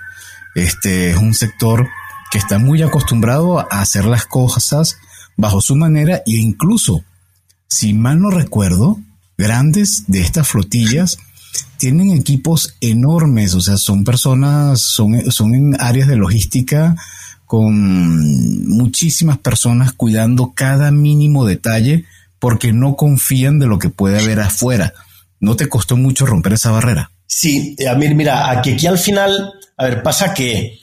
Este 0.55 1.11
es 1.11 1.17
un 1.17 1.33
sector 1.33 1.87
que 2.31 2.37
está 2.37 2.59
muy 2.59 2.81
acostumbrado 2.81 3.59
a 3.59 3.81
hacer 3.81 4.05
las 4.05 4.25
cosas 4.25 4.97
bajo 5.37 5.61
su 5.61 5.75
manera 5.75 6.17
e 6.25 6.31
incluso, 6.31 7.03
si 7.67 7.93
mal 7.93 8.19
no 8.19 8.29
recuerdo, 8.29 8.99
grandes 9.37 10.03
de 10.07 10.21
estas 10.21 10.47
flotillas 10.47 11.17
tienen 11.77 12.11
equipos 12.11 12.75
enormes, 12.81 13.53
o 13.55 13.61
sea, 13.61 13.77
son 13.77 14.03
personas, 14.03 14.81
son, 14.81 15.31
son 15.31 15.55
en 15.55 15.81
áreas 15.81 16.07
de 16.07 16.17
logística 16.17 16.95
con 17.45 18.67
muchísimas 18.67 19.37
personas 19.39 19.93
cuidando 19.93 20.53
cada 20.53 20.91
mínimo 20.91 21.45
detalle 21.45 22.05
porque 22.37 22.73
no 22.73 22.95
confían 22.95 23.59
de 23.59 23.67
lo 23.67 23.79
que 23.79 23.89
puede 23.89 24.19
haber 24.19 24.39
afuera. 24.39 24.93
¿No 25.39 25.55
te 25.55 25.67
costó 25.67 25.97
mucho 25.97 26.25
romper 26.25 26.53
esa 26.53 26.71
barrera? 26.71 27.11
Sí, 27.25 27.75
a 27.89 27.95
mí, 27.95 28.13
mira, 28.13 28.51
aquí, 28.51 28.73
aquí 28.73 28.87
al 28.87 28.99
final, 28.99 29.53
a 29.77 29.85
ver, 29.85 30.03
pasa 30.03 30.33
que 30.33 30.79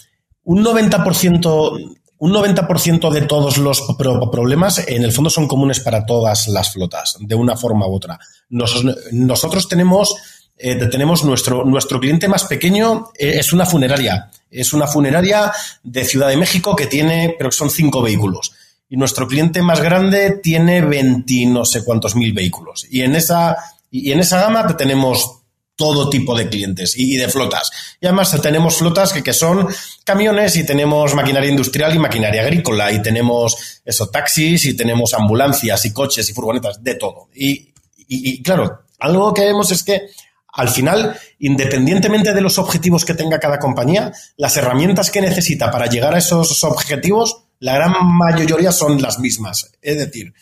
un 0.46 0.64
90%, 0.64 1.96
un 2.18 2.32
90 2.32 2.68
de 3.10 3.22
todos 3.22 3.58
los 3.58 3.82
problemas 4.30 4.78
en 4.86 5.02
el 5.02 5.12
fondo 5.12 5.28
son 5.28 5.48
comunes 5.48 5.80
para 5.80 6.06
todas 6.06 6.48
las 6.48 6.72
flotas, 6.72 7.16
de 7.20 7.34
una 7.34 7.56
forma 7.56 7.86
u 7.86 7.94
otra. 7.94 8.18
nosotros 8.48 9.68
tenemos, 9.68 10.14
eh, 10.56 10.76
tenemos 10.86 11.24
nuestro, 11.24 11.64
nuestro 11.64 11.98
cliente 11.98 12.28
más 12.28 12.44
pequeño, 12.44 13.08
eh, 13.18 13.34
es 13.38 13.52
una 13.52 13.66
funeraria. 13.66 14.30
Es 14.48 14.72
una 14.72 14.86
funeraria 14.86 15.52
de 15.82 16.04
Ciudad 16.04 16.28
de 16.28 16.36
México 16.36 16.76
que 16.76 16.86
tiene, 16.86 17.34
pero 17.36 17.50
son 17.50 17.68
cinco 17.68 18.00
vehículos. 18.00 18.52
Y 18.88 18.96
nuestro 18.96 19.26
cliente 19.26 19.62
más 19.62 19.80
grande 19.80 20.38
tiene 20.40 20.80
20 20.80 21.46
no 21.46 21.64
sé 21.64 21.84
cuántos 21.84 22.14
mil 22.14 22.32
vehículos. 22.32 22.86
Y 22.88 23.02
en 23.02 23.16
esa, 23.16 23.56
y 23.90 24.12
en 24.12 24.20
esa 24.20 24.40
gama 24.40 24.76
tenemos 24.76 25.40
todo 25.76 26.08
tipo 26.08 26.34
de 26.34 26.48
clientes 26.48 26.94
y, 26.96 27.16
de 27.16 27.28
flotas. 27.28 27.70
Y 28.00 28.06
además 28.06 28.36
tenemos 28.40 28.76
flotas 28.76 29.12
que, 29.12 29.32
son 29.32 29.68
camiones 30.04 30.56
y 30.56 30.64
tenemos 30.64 31.14
maquinaria 31.14 31.50
industrial 31.50 31.94
y 31.94 31.98
maquinaria 31.98 32.42
agrícola 32.42 32.90
y 32.90 33.02
tenemos 33.02 33.80
eso, 33.84 34.08
taxis 34.08 34.64
y 34.64 34.74
tenemos 34.74 35.12
ambulancias 35.14 35.84
y 35.84 35.92
coches 35.92 36.28
y 36.28 36.32
furgonetas, 36.32 36.82
de 36.82 36.94
todo. 36.94 37.28
Y, 37.34 37.72
y, 38.08 38.42
claro, 38.42 38.84
algo 38.98 39.34
que 39.34 39.44
vemos 39.44 39.70
es 39.70 39.84
que 39.84 40.08
al 40.54 40.70
final, 40.70 41.18
independientemente 41.38 42.32
de 42.32 42.40
los 42.40 42.58
objetivos 42.58 43.04
que 43.04 43.12
tenga 43.12 43.38
cada 43.38 43.58
compañía, 43.58 44.12
las 44.38 44.56
herramientas 44.56 45.10
que 45.10 45.20
necesita 45.20 45.70
para 45.70 45.86
llegar 45.86 46.14
a 46.14 46.18
esos 46.18 46.64
objetivos, 46.64 47.42
la 47.58 47.74
gran 47.74 47.92
mayoría 48.16 48.72
son 48.72 49.02
las 49.02 49.18
mismas. 49.18 49.70
Es 49.82 49.98
decir, 49.98 50.32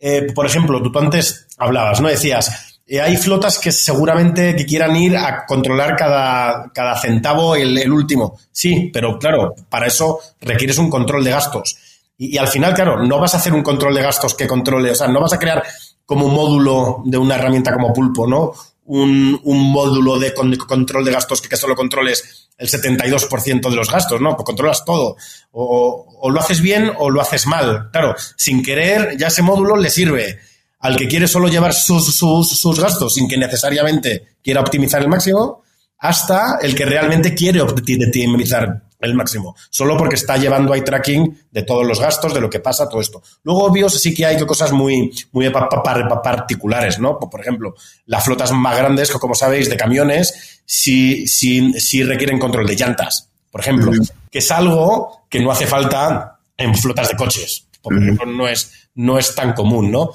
eh, 0.00 0.32
por 0.34 0.46
ejemplo, 0.46 0.82
tú 0.82 0.96
antes 0.98 1.46
hablabas, 1.58 2.00
¿no? 2.00 2.08
Decías, 2.08 2.71
eh, 2.86 3.00
hay 3.00 3.16
flotas 3.16 3.58
que 3.58 3.70
seguramente 3.70 4.56
que 4.56 4.66
quieran 4.66 4.96
ir 4.96 5.16
a 5.16 5.46
controlar 5.46 5.96
cada, 5.96 6.70
cada 6.72 7.00
centavo 7.00 7.54
el, 7.54 7.90
último. 7.90 8.38
Sí, 8.50 8.90
pero 8.92 9.18
claro, 9.18 9.54
para 9.68 9.86
eso 9.86 10.18
requieres 10.40 10.78
un 10.78 10.90
control 10.90 11.24
de 11.24 11.30
gastos. 11.30 11.76
Y, 12.18 12.36
al 12.38 12.48
final, 12.48 12.74
claro, 12.74 13.02
no 13.02 13.18
vas 13.18 13.34
a 13.34 13.38
hacer 13.38 13.52
un 13.52 13.62
control 13.62 13.94
de 13.94 14.02
gastos 14.02 14.34
que 14.34 14.46
controle, 14.46 14.90
o 14.90 14.94
sea, 14.94 15.08
no 15.08 15.20
vas 15.20 15.32
a 15.32 15.38
crear 15.38 15.62
como 16.04 16.26
un 16.26 16.34
módulo 16.34 17.02
de 17.04 17.18
una 17.18 17.36
herramienta 17.36 17.72
como 17.72 17.92
Pulpo, 17.92 18.26
¿no? 18.26 18.52
Un, 18.84 19.40
módulo 19.44 20.18
de, 20.18 20.34
control 20.34 21.04
de 21.04 21.12
gastos 21.12 21.40
que, 21.40 21.48
que, 21.48 21.56
solo 21.56 21.74
controles 21.74 22.50
el 22.58 22.68
72% 22.68 23.70
de 23.70 23.76
los 23.76 23.90
gastos, 23.90 24.20
¿no? 24.20 24.36
Pues 24.36 24.44
controlas 24.44 24.84
todo. 24.84 25.16
O, 25.52 26.18
o, 26.20 26.30
lo 26.30 26.40
haces 26.40 26.60
bien 26.60 26.92
o 26.98 27.08
lo 27.08 27.20
haces 27.20 27.46
mal. 27.46 27.90
Claro, 27.90 28.14
sin 28.36 28.62
querer, 28.62 29.16
ya 29.16 29.28
ese 29.28 29.40
módulo 29.40 29.76
le 29.76 29.88
sirve 29.88 30.40
al 30.82 30.96
que 30.96 31.08
quiere 31.08 31.28
solo 31.28 31.48
llevar 31.48 31.72
sus, 31.72 32.14
sus, 32.14 32.80
gastos 32.80 33.14
sin 33.14 33.28
que 33.28 33.36
necesariamente 33.36 34.36
quiera 34.42 34.60
optimizar 34.60 35.00
el 35.00 35.08
máximo, 35.08 35.62
hasta 35.98 36.58
el 36.60 36.74
que 36.74 36.84
realmente 36.84 37.34
quiere 37.34 37.60
optimizar 37.60 38.82
el 38.98 39.14
máximo, 39.14 39.54
solo 39.70 39.96
porque 39.96 40.16
está 40.16 40.36
llevando 40.36 40.72
ahí 40.72 40.82
tracking 40.82 41.46
de 41.52 41.62
todos 41.62 41.86
los 41.86 42.00
gastos, 42.00 42.34
de 42.34 42.40
lo 42.40 42.50
que 42.50 42.58
pasa, 42.58 42.88
todo 42.88 43.00
esto. 43.00 43.22
Luego, 43.44 43.64
obvio, 43.64 43.88
sí 43.88 44.12
que 44.12 44.26
hay 44.26 44.44
cosas 44.44 44.72
muy, 44.72 45.12
muy 45.30 45.48
particulares, 45.50 46.98
¿no? 46.98 47.18
Por 47.18 47.40
ejemplo, 47.40 47.74
las 48.06 48.24
flotas 48.24 48.50
más 48.50 48.76
grandes, 48.76 49.12
como 49.12 49.34
sabéis, 49.34 49.70
de 49.70 49.76
camiones, 49.76 50.62
sí, 50.64 51.28
sí, 51.28 51.78
sí 51.78 52.02
requieren 52.02 52.40
control 52.40 52.66
de 52.66 52.74
llantas, 52.74 53.28
por 53.52 53.60
ejemplo, 53.60 53.92
que 54.30 54.38
es 54.38 54.50
algo 54.50 55.26
que 55.28 55.38
no 55.38 55.52
hace 55.52 55.66
falta 55.66 56.40
en 56.56 56.74
flotas 56.74 57.08
de 57.08 57.16
coches. 57.16 57.68
Por 57.80 57.96
ejemplo, 57.96 58.26
no 58.26 58.48
es, 58.48 58.88
no 58.94 59.18
es 59.18 59.34
tan 59.34 59.52
común, 59.52 59.90
¿no? 59.90 60.10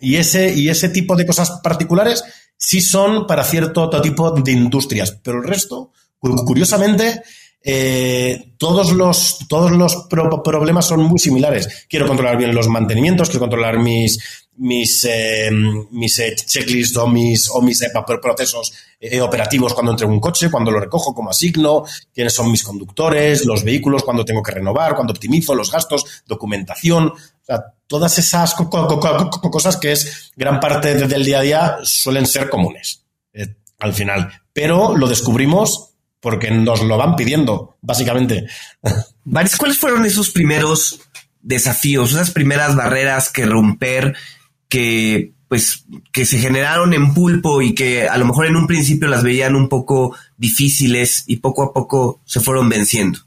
Y 0.00 0.16
ese, 0.16 0.52
y 0.54 0.68
ese 0.68 0.88
tipo 0.90 1.16
de 1.16 1.26
cosas 1.26 1.60
particulares 1.62 2.22
sí 2.56 2.80
son 2.80 3.26
para 3.26 3.44
cierto 3.44 3.88
tipo 4.00 4.30
de 4.30 4.52
industrias, 4.52 5.18
pero 5.22 5.38
el 5.38 5.44
resto, 5.44 5.92
curiosamente, 6.18 7.22
eh, 7.68 8.52
todos 8.58 8.92
los, 8.92 9.38
todos 9.48 9.72
los 9.72 10.06
problemas 10.44 10.86
son 10.86 11.02
muy 11.02 11.18
similares. 11.18 11.86
Quiero 11.88 12.06
controlar 12.06 12.36
bien 12.36 12.54
los 12.54 12.68
mantenimientos, 12.68 13.28
quiero 13.28 13.40
controlar 13.40 13.80
mis, 13.80 14.46
mis, 14.58 15.04
eh, 15.04 15.50
mis 15.90 16.18
eh, 16.20 16.36
checklists 16.36 16.96
o 16.96 17.08
mis, 17.08 17.50
o 17.50 17.60
mis 17.60 17.84
procesos 18.22 18.72
operativos 19.20 19.74
cuando 19.74 19.92
entrego 19.92 20.12
un 20.12 20.20
coche, 20.20 20.48
cuando 20.48 20.70
lo 20.70 20.78
recojo, 20.78 21.12
como 21.12 21.30
asigno, 21.30 21.82
quiénes 22.14 22.34
son 22.34 22.52
mis 22.52 22.62
conductores, 22.62 23.44
los 23.44 23.64
vehículos, 23.64 24.04
cuando 24.04 24.24
tengo 24.24 24.42
que 24.44 24.52
renovar, 24.52 24.94
cuando 24.94 25.12
optimizo 25.12 25.52
los 25.54 25.72
gastos, 25.72 26.22
documentación. 26.24 27.12
Sea, 27.46 27.62
todas 27.86 28.18
esas 28.18 28.54
cosas 28.54 29.76
que 29.76 29.92
es 29.92 30.32
gran 30.36 30.58
parte 30.58 30.94
del 30.94 31.24
día 31.24 31.38
a 31.38 31.42
día 31.42 31.76
suelen 31.82 32.26
ser 32.26 32.50
comunes 32.50 33.06
al 33.78 33.92
final. 33.92 34.32
Pero 34.52 34.96
lo 34.96 35.08
descubrimos 35.08 35.90
porque 36.20 36.50
nos 36.50 36.82
lo 36.82 36.96
van 36.96 37.16
pidiendo, 37.16 37.76
básicamente. 37.80 38.46
¿cuáles 39.58 39.78
fueron 39.78 40.06
esos 40.06 40.30
primeros 40.30 41.00
desafíos, 41.40 42.12
esas 42.12 42.30
primeras 42.30 42.74
barreras 42.74 43.30
que 43.30 43.46
romper, 43.46 44.16
que 44.68 45.32
pues 45.48 45.84
que 46.10 46.26
se 46.26 46.38
generaron 46.38 46.92
en 46.92 47.14
pulpo 47.14 47.62
y 47.62 47.72
que 47.72 48.08
a 48.08 48.18
lo 48.18 48.24
mejor 48.24 48.46
en 48.46 48.56
un 48.56 48.66
principio 48.66 49.06
las 49.06 49.22
veían 49.22 49.54
un 49.54 49.68
poco 49.68 50.16
difíciles 50.36 51.22
y 51.28 51.36
poco 51.36 51.62
a 51.62 51.72
poco 51.72 52.20
se 52.24 52.40
fueron 52.40 52.68
venciendo? 52.68 53.20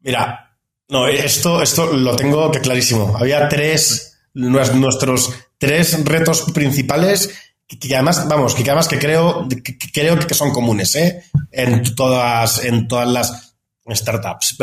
Mira, 0.00 0.49
no, 0.90 1.06
esto, 1.06 1.62
esto 1.62 1.92
lo 1.92 2.16
tengo 2.16 2.50
que 2.50 2.60
clarísimo. 2.60 3.16
Había 3.16 3.48
tres, 3.48 4.18
nuestros 4.34 5.32
tres 5.58 6.04
retos 6.04 6.42
principales 6.52 7.30
que 7.78 7.94
además, 7.94 8.26
vamos, 8.28 8.54
que 8.54 8.62
además 8.62 8.88
que 8.88 8.98
creo 8.98 9.46
que, 9.48 9.78
creo 9.92 10.18
que 10.18 10.34
son 10.34 10.50
comunes, 10.50 10.96
¿eh? 10.96 11.22
En 11.52 11.94
todas, 11.94 12.64
en 12.64 12.88
todas 12.88 13.08
las 13.08 13.54
startups. 13.88 14.56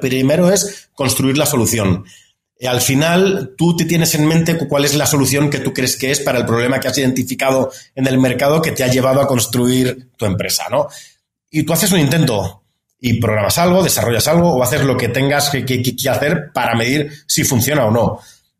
Primero 0.00 0.52
es 0.52 0.90
construir 0.92 1.38
la 1.38 1.46
solución. 1.46 2.04
Y 2.58 2.66
al 2.66 2.82
final, 2.82 3.54
tú 3.56 3.74
te 3.74 3.86
tienes 3.86 4.14
en 4.14 4.26
mente 4.26 4.58
cuál 4.68 4.84
es 4.84 4.94
la 4.94 5.06
solución 5.06 5.48
que 5.48 5.60
tú 5.60 5.72
crees 5.72 5.96
que 5.96 6.10
es 6.10 6.20
para 6.20 6.38
el 6.38 6.44
problema 6.44 6.78
que 6.78 6.88
has 6.88 6.98
identificado 6.98 7.72
en 7.94 8.06
el 8.06 8.18
mercado 8.18 8.60
que 8.60 8.72
te 8.72 8.84
ha 8.84 8.88
llevado 8.88 9.22
a 9.22 9.26
construir 9.26 10.10
tu 10.18 10.26
empresa, 10.26 10.64
¿no? 10.70 10.88
Y 11.50 11.62
tú 11.62 11.72
haces 11.72 11.90
un 11.92 12.00
intento 12.00 12.59
y 13.00 13.20
programas 13.20 13.56
algo, 13.58 13.82
desarrollas 13.82 14.28
algo 14.28 14.54
o 14.54 14.62
haces 14.62 14.82
lo 14.82 14.96
que 14.96 15.08
tengas 15.08 15.50
que, 15.50 15.94
hacer 16.10 16.50
para 16.52 16.74
medir 16.74 17.10
si 17.26 17.44
funciona 17.44 17.86
o 17.86 17.90
no. 17.90 18.18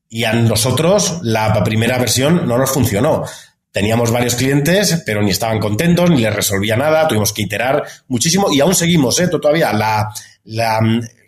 Y 0.08 0.24
a 0.24 0.32
nosotros 0.32 1.20
la 1.22 1.62
primera 1.62 1.98
versión 1.98 2.48
no 2.48 2.56
nos 2.58 2.70
funcionó. 2.70 3.24
Teníamos 3.70 4.10
varios 4.10 4.34
clientes, 4.34 5.02
pero 5.06 5.22
ni 5.22 5.30
estaban 5.30 5.60
contentos, 5.60 6.10
ni 6.10 6.22
les 6.22 6.34
resolvía 6.34 6.76
nada, 6.76 7.06
tuvimos 7.06 7.32
que 7.32 7.42
iterar 7.42 7.84
muchísimo 8.08 8.50
y 8.50 8.60
aún 8.60 8.74
seguimos, 8.74 9.20
¿eh? 9.20 9.28
Todavía 9.28 9.72
la, 9.72 10.12
la, 10.44 10.80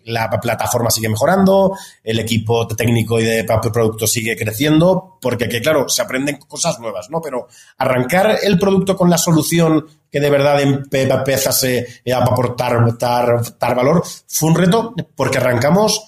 la 0.04 0.28
plataforma 0.28 0.90
sigue 0.90 1.08
mejorando, 1.08 1.76
el 2.02 2.18
equipo 2.18 2.66
técnico 2.66 3.20
y 3.20 3.24
de 3.24 3.44
producto 3.44 4.06
sigue 4.06 4.36
creciendo, 4.36 5.18
porque 5.20 5.48
que, 5.48 5.60
claro, 5.60 5.88
se 5.88 6.02
aprenden 6.02 6.38
cosas 6.38 6.80
nuevas, 6.80 7.10
¿no? 7.10 7.20
Pero 7.20 7.46
arrancar 7.78 8.38
el 8.42 8.58
producto 8.58 8.96
con 8.96 9.08
la 9.08 9.18
solución 9.18 9.86
que 10.12 10.20
de 10.20 10.30
verdad 10.30 10.60
empezase 10.60 12.02
a 12.12 12.18
aportar, 12.18 12.76
aportar 12.76 13.74
valor 13.74 14.04
fue 14.28 14.50
un 14.50 14.56
reto 14.56 14.94
porque 15.16 15.38
arrancamos 15.38 16.04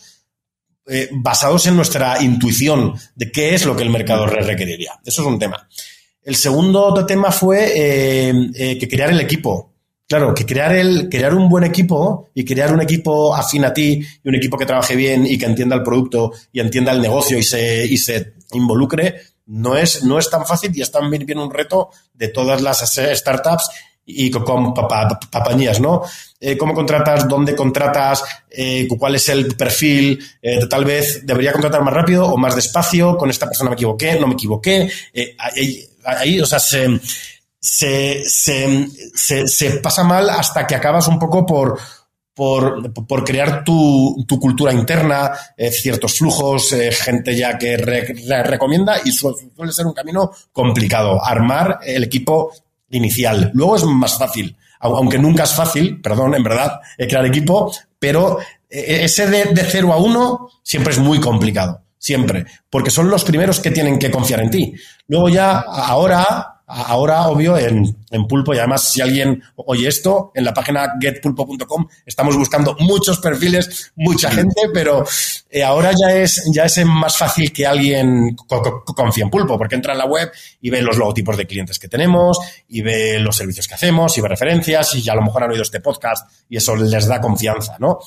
eh, 0.87 1.09
basados 1.11 1.67
en 1.67 1.77
nuestra 1.77 2.23
intuición 2.23 2.93
de 3.15 3.33
qué 3.33 3.55
es 3.55 3.65
lo 3.65 3.75
que 3.75 3.83
el 3.83 3.89
mercado 3.89 4.27
requeriría. 4.27 5.01
Eso 5.03 5.23
es 5.23 5.29
un 5.29 5.39
tema. 5.39 5.67
El 6.23 6.37
segundo 6.37 7.07
tema 7.07 7.33
fue 7.33 7.73
eh, 7.75 8.35
eh, 8.55 8.79
que 8.79 8.87
crear 8.87 9.09
el 9.09 9.21
equipo. 9.21 9.73
Claro, 10.07 10.35
que 10.35 10.45
crear, 10.45 10.75
el, 10.75 11.09
crear 11.09 11.35
un 11.35 11.49
buen 11.49 11.65
equipo 11.65 12.29
y 12.35 12.45
crear 12.45 12.75
un 12.75 12.83
equipo 12.83 13.35
afín 13.35 13.65
a 13.65 13.73
ti 13.73 14.07
y 14.23 14.29
un 14.29 14.35
equipo 14.35 14.59
que 14.59 14.67
trabaje 14.67 14.95
bien 14.95 15.25
y 15.27 15.39
que 15.39 15.47
entienda 15.47 15.77
el 15.77 15.83
producto 15.83 16.33
y 16.53 16.61
entienda 16.61 16.93
el 16.93 17.01
negocio 17.01 17.39
y 17.39 17.43
se, 17.43 17.87
y 17.87 17.97
se 17.97 18.35
involucre, 18.53 19.15
no 19.47 19.77
es, 19.79 20.05
no 20.05 20.19
es 20.19 20.29
tan 20.29 20.45
fácil 20.45 20.71
y 20.75 20.83
es 20.83 20.91
también 20.91 21.39
un 21.39 21.51
reto 21.51 21.91
de 22.13 22.29
todas 22.29 22.61
las 22.61 22.81
startups 22.95 23.71
y 24.07 24.31
con, 24.31 24.75
papañías, 24.75 25.81
¿no? 25.81 26.03
Eh, 26.39 26.57
¿Cómo 26.59 26.75
contratas? 26.75 27.27
¿Dónde 27.27 27.57
contratas? 27.57 28.23
Eh, 28.51 28.87
¿Cuál 28.99 29.15
es 29.15 29.29
el 29.31 29.57
perfil? 29.57 30.23
Eh, 30.43 30.67
tal 30.69 30.85
vez 30.85 31.25
debería 31.25 31.53
contratar 31.53 31.83
más 31.83 31.95
rápido 31.95 32.27
o 32.27 32.37
más 32.37 32.55
despacio. 32.55 33.17
Con 33.17 33.31
esta 33.31 33.47
persona 33.47 33.71
me 33.71 33.75
equivoqué, 33.75 34.19
no 34.21 34.27
me 34.27 34.35
equivoqué. 34.35 34.91
Ahí, 35.39 35.89
ahí, 36.05 36.41
o 36.41 36.47
sea, 36.47 36.59
se, 36.59 37.01
se, 37.59 38.23
se, 38.25 39.49
se, 39.49 39.71
pasa 39.79 40.05
mal 40.05 40.29
hasta 40.29 40.67
que 40.67 40.75
acabas 40.75 41.09
un 41.09 41.19
poco 41.19 41.47
por, 41.47 41.79
por, 42.35 42.93
por 42.93 43.25
crear 43.25 43.65
tu, 43.65 44.23
tu, 44.29 44.39
cultura 44.39 44.75
interna, 44.75 45.33
ciertos 45.71 46.19
flujos, 46.19 46.75
gente 46.91 47.35
ya 47.35 47.57
que 47.57 47.79
recomienda 47.79 49.01
y 49.03 49.13
suele 49.13 49.73
ser 49.73 49.87
un 49.87 49.95
camino 49.95 50.31
complicado. 50.53 51.25
Armar 51.25 51.79
el 51.87 52.05
equipo 52.05 52.53
inicial. 52.95 53.51
Luego 53.55 53.77
es 53.77 53.85
más 53.85 54.19
fácil, 54.19 54.57
aunque 54.81 55.19
nunca 55.19 55.45
es 55.45 55.55
fácil, 55.55 56.01
perdón, 56.01 56.35
en 56.35 56.43
verdad, 56.43 56.81
eh, 56.99 57.07
crear 57.07 57.27
equipo, 57.27 57.73
pero 57.99 58.39
eh, 58.69 59.01
ese 59.03 59.29
de, 59.29 59.47
de 59.47 59.65
0 59.65 59.93
a 59.93 59.97
1 59.97 60.49
siempre 60.63 60.93
es 60.93 60.99
muy 60.99 61.21
complicado, 61.21 61.83
siempre, 61.99 62.45
porque 62.69 62.91
son 62.91 63.09
los 63.09 63.25
primeros 63.25 63.61
que 63.61 63.71
tienen 63.71 63.99
que 63.99 64.11
confiar 64.11 64.41
en 64.41 64.51
ti. 64.51 64.75
Luego 65.09 65.29
ya, 65.29 65.61
ahora, 65.61 66.54
ahora, 66.67 67.29
obvio, 67.29 67.57
en, 67.59 67.97
en, 68.11 68.27
Pulpo, 68.27 68.55
y 68.55 68.59
además 68.59 68.89
si 68.89 69.01
alguien 69.01 69.43
oye 69.57 69.89
esto, 69.89 70.33
en 70.35 70.45
la 70.45 70.55
página 70.55 70.95
getpulpo.com 71.01 71.87
estamos 72.07 72.37
buscando 72.37 72.77
muchos 72.81 73.19
perfiles, 73.19 73.93
mucha 73.97 74.31
gente, 74.31 74.63
pero 74.73 75.05
eh, 75.51 75.63
ahora 75.63 75.93
ya 75.93 76.15
es, 76.15 76.51
ya 76.53 76.65
es 76.65 76.85
más 76.85 77.17
fácil 77.17 77.53
que 77.53 77.67
alguien 77.67 78.35
confíe 78.37 79.25
en 79.25 79.31
Pulpo, 79.31 79.59
porque 79.59 79.75
entra 79.75 79.93
en 79.93 79.99
la 79.99 80.07
web 80.07 80.31
y 80.61 80.71
ve 80.71 80.83
los 80.83 80.97
logotipos 80.97 81.37
de 81.37 81.47
clientes 81.47 81.79
que 81.79 81.89
tenemos, 81.89 82.39
y 82.69 82.83
ve 82.83 83.19
los 83.19 83.37
servicios 83.37 83.69
que 83.69 83.75
hacemos, 83.75 84.17
y 84.17 84.21
ve 84.21 84.29
referencias, 84.29 84.95
y 84.95 85.03
ya 85.03 85.13
a 85.13 85.17
lo 85.17 85.23
mejor 85.23 85.45
han 85.45 85.51
oído 85.51 85.63
este 85.63 85.81
podcast, 85.81 86.31
y 86.49 86.57
eso 86.57 86.75
les 86.77 87.07
da 87.07 87.21
confianza, 87.21 87.77
¿no? 87.79 87.99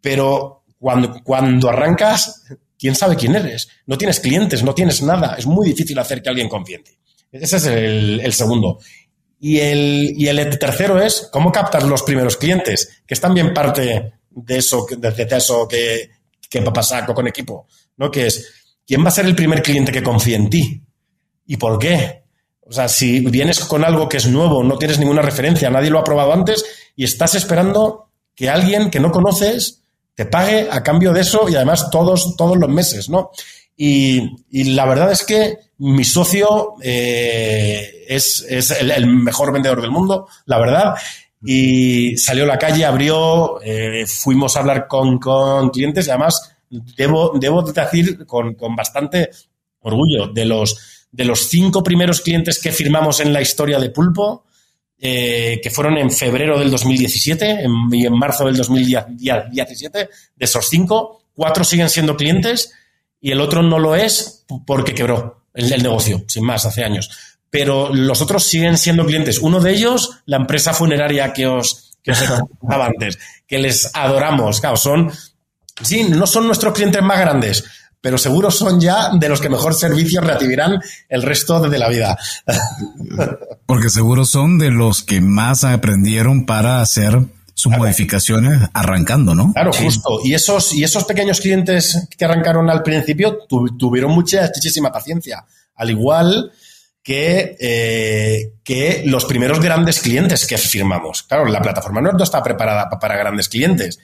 Pero 0.00 0.64
cuando, 0.78 1.22
cuando 1.22 1.68
arrancas, 1.68 2.42
¿quién 2.76 2.96
sabe 2.96 3.14
quién 3.14 3.36
eres? 3.36 3.68
No 3.86 3.96
tienes 3.96 4.18
clientes, 4.18 4.64
no 4.64 4.74
tienes 4.74 5.00
nada. 5.02 5.36
Es 5.38 5.46
muy 5.46 5.68
difícil 5.68 5.96
hacer 6.00 6.20
que 6.20 6.28
alguien 6.28 6.48
confíe 6.48 6.76
en 6.76 6.84
ti. 6.84 6.98
Ese 7.32 7.56
es 7.56 7.66
el, 7.66 8.32
segundo. 8.32 8.78
Y 9.40 9.58
el, 9.58 10.14
y 10.16 10.28
el 10.28 10.58
tercero 10.58 11.00
es 11.00 11.28
cómo 11.32 11.50
captas 11.50 11.82
los 11.84 12.02
primeros 12.02 12.36
clientes, 12.36 13.02
que 13.06 13.14
es 13.14 13.20
también 13.20 13.54
parte 13.54 14.12
de 14.30 14.56
eso, 14.56 14.86
de, 14.96 15.26
eso 15.30 15.66
que, 15.66 16.10
que 16.48 16.62
pasar 16.62 17.06
con 17.12 17.26
equipo, 17.26 17.66
¿no? 17.96 18.10
Que 18.10 18.26
es, 18.26 18.52
¿quién 18.86 19.02
va 19.02 19.08
a 19.08 19.12
ser 19.12 19.24
el 19.24 19.34
primer 19.34 19.62
cliente 19.62 19.90
que 19.90 20.02
confíe 20.02 20.36
en 20.36 20.50
ti? 20.50 20.82
¿Y 21.46 21.56
por 21.56 21.78
qué? 21.78 22.22
O 22.60 22.72
sea, 22.72 22.88
si 22.88 23.20
vienes 23.20 23.60
con 23.60 23.84
algo 23.84 24.08
que 24.08 24.18
es 24.18 24.26
nuevo, 24.26 24.62
no 24.62 24.78
tienes 24.78 24.98
ninguna 24.98 25.22
referencia, 25.22 25.70
nadie 25.70 25.90
lo 25.90 25.98
ha 25.98 26.04
probado 26.04 26.32
antes 26.32 26.64
y 26.94 27.04
estás 27.04 27.34
esperando 27.34 28.10
que 28.34 28.48
alguien 28.48 28.90
que 28.90 29.00
no 29.00 29.10
conoces 29.10 29.82
te 30.14 30.26
pague 30.26 30.68
a 30.70 30.82
cambio 30.82 31.12
de 31.12 31.22
eso 31.22 31.48
y 31.48 31.56
además 31.56 31.90
todos, 31.90 32.36
todos 32.36 32.56
los 32.56 32.68
meses, 32.68 33.08
¿no? 33.08 33.30
Y, 33.76 34.74
la 34.74 34.86
verdad 34.86 35.12
es 35.12 35.24
que 35.24 35.56
mi 35.78 36.04
socio 36.04 36.74
eh, 36.82 38.04
es, 38.08 38.44
es 38.48 38.70
el, 38.70 39.06
mejor 39.06 39.52
vendedor 39.52 39.80
del 39.80 39.90
mundo, 39.90 40.28
la 40.46 40.58
verdad. 40.58 40.94
Y 41.44 42.16
salió 42.16 42.44
a 42.44 42.48
la 42.48 42.58
calle, 42.58 42.84
abrió, 42.84 43.60
eh, 43.62 44.06
fuimos 44.06 44.56
a 44.56 44.60
hablar 44.60 44.86
con, 44.86 45.18
con, 45.18 45.70
clientes 45.70 46.06
y 46.06 46.10
además 46.10 46.56
debo, 46.96 47.32
debo 47.38 47.62
decir 47.62 48.24
con, 48.26 48.54
con 48.54 48.76
bastante 48.76 49.30
orgullo 49.80 50.28
de 50.28 50.44
los, 50.44 51.08
de 51.10 51.24
los 51.24 51.48
cinco 51.48 51.82
primeros 51.82 52.20
clientes 52.20 52.60
que 52.60 52.72
firmamos 52.72 53.20
en 53.20 53.32
la 53.32 53.42
historia 53.42 53.78
de 53.78 53.90
Pulpo, 53.90 54.44
eh, 54.98 55.60
que 55.60 55.70
fueron 55.70 55.98
en 55.98 56.12
febrero 56.12 56.58
del 56.58 56.70
2017 56.70 57.64
y 57.90 58.06
en 58.06 58.12
marzo 58.16 58.44
del 58.44 58.56
2017, 58.56 59.98
de 59.98 60.44
esos 60.44 60.68
cinco, 60.68 61.24
cuatro 61.34 61.64
siguen 61.64 61.90
siendo 61.90 62.16
clientes 62.16 62.72
y 63.22 63.30
el 63.30 63.40
otro 63.40 63.62
no 63.62 63.78
lo 63.78 63.94
es 63.94 64.44
porque 64.66 64.94
quebró 64.94 65.44
el, 65.54 65.82
negocio, 65.82 66.24
sin 66.26 66.44
más, 66.44 66.66
hace 66.66 66.84
años. 66.84 67.08
Pero 67.48 67.94
los 67.94 68.20
otros 68.20 68.44
siguen 68.44 68.76
siendo 68.76 69.06
clientes. 69.06 69.38
Uno 69.38 69.60
de 69.60 69.72
ellos, 69.72 70.18
la 70.26 70.38
empresa 70.38 70.74
funeraria 70.74 71.32
que 71.32 71.46
os, 71.46 71.92
que 72.02 72.12
contaba 72.60 72.86
antes, 72.86 73.18
que 73.46 73.58
les 73.58 73.90
adoramos. 73.94 74.60
Claro, 74.60 74.76
son, 74.76 75.12
sí, 75.82 76.04
no 76.04 76.26
son 76.26 76.48
nuestros 76.48 76.74
clientes 76.74 77.00
más 77.00 77.20
grandes, 77.20 77.64
pero 78.00 78.18
seguro 78.18 78.50
son 78.50 78.80
ya 78.80 79.10
de 79.14 79.28
los 79.28 79.40
que 79.40 79.48
mejor 79.48 79.74
servicio 79.74 80.20
recibirán 80.20 80.80
el 81.08 81.22
resto 81.22 81.60
de 81.60 81.78
la 81.78 81.88
vida. 81.88 82.18
Porque 83.66 83.88
seguro 83.88 84.24
son 84.24 84.58
de 84.58 84.72
los 84.72 85.04
que 85.04 85.20
más 85.20 85.62
aprendieron 85.62 86.44
para 86.44 86.80
hacer 86.80 87.20
sus 87.62 87.76
modificaciones 87.76 88.68
arrancando, 88.74 89.36
¿no? 89.36 89.52
Claro, 89.52 89.72
justo. 89.72 90.18
Y 90.24 90.34
esos, 90.34 90.74
y 90.74 90.82
esos 90.82 91.04
pequeños 91.04 91.40
clientes 91.40 92.08
que 92.18 92.24
arrancaron 92.24 92.68
al 92.68 92.82
principio 92.82 93.38
tuvieron 93.78 94.10
mucha, 94.10 94.50
muchísima 94.52 94.90
paciencia. 94.90 95.44
Al 95.76 95.90
igual 95.90 96.50
que, 97.04 97.56
eh, 97.60 98.54
que 98.64 99.04
los 99.06 99.26
primeros 99.26 99.60
grandes 99.60 100.00
clientes 100.00 100.44
que 100.44 100.58
firmamos. 100.58 101.22
Claro, 101.22 101.44
la 101.46 101.62
plataforma 101.62 102.00
no 102.00 102.20
está 102.20 102.42
preparada 102.42 102.90
para 102.90 103.16
grandes 103.16 103.48
clientes. 103.48 104.00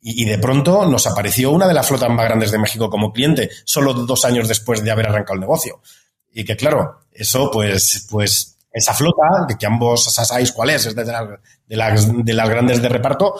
Y, 0.00 0.22
y, 0.22 0.24
de 0.24 0.38
pronto 0.38 0.86
nos 0.86 1.06
apareció 1.06 1.50
una 1.50 1.68
de 1.68 1.74
las 1.74 1.86
flotas 1.86 2.08
más 2.08 2.24
grandes 2.24 2.50
de 2.50 2.58
México 2.58 2.88
como 2.88 3.12
cliente, 3.12 3.50
solo 3.66 3.92
dos 3.92 4.24
años 4.24 4.48
después 4.48 4.82
de 4.82 4.90
haber 4.90 5.08
arrancado 5.08 5.34
el 5.34 5.40
negocio. 5.40 5.82
Y 6.32 6.44
que 6.44 6.56
claro, 6.56 7.02
eso 7.12 7.50
pues, 7.50 8.06
pues 8.10 8.51
esa 8.72 8.94
flota, 8.94 9.46
de 9.48 9.56
que 9.56 9.66
ambos 9.66 10.04
sabéis 10.04 10.52
cuál 10.52 10.70
es, 10.70 10.86
es 10.86 10.94
de, 10.96 11.04
las, 11.76 12.24
de 12.24 12.32
las 12.32 12.48
grandes 12.48 12.80
de 12.80 12.88
reparto, 12.88 13.34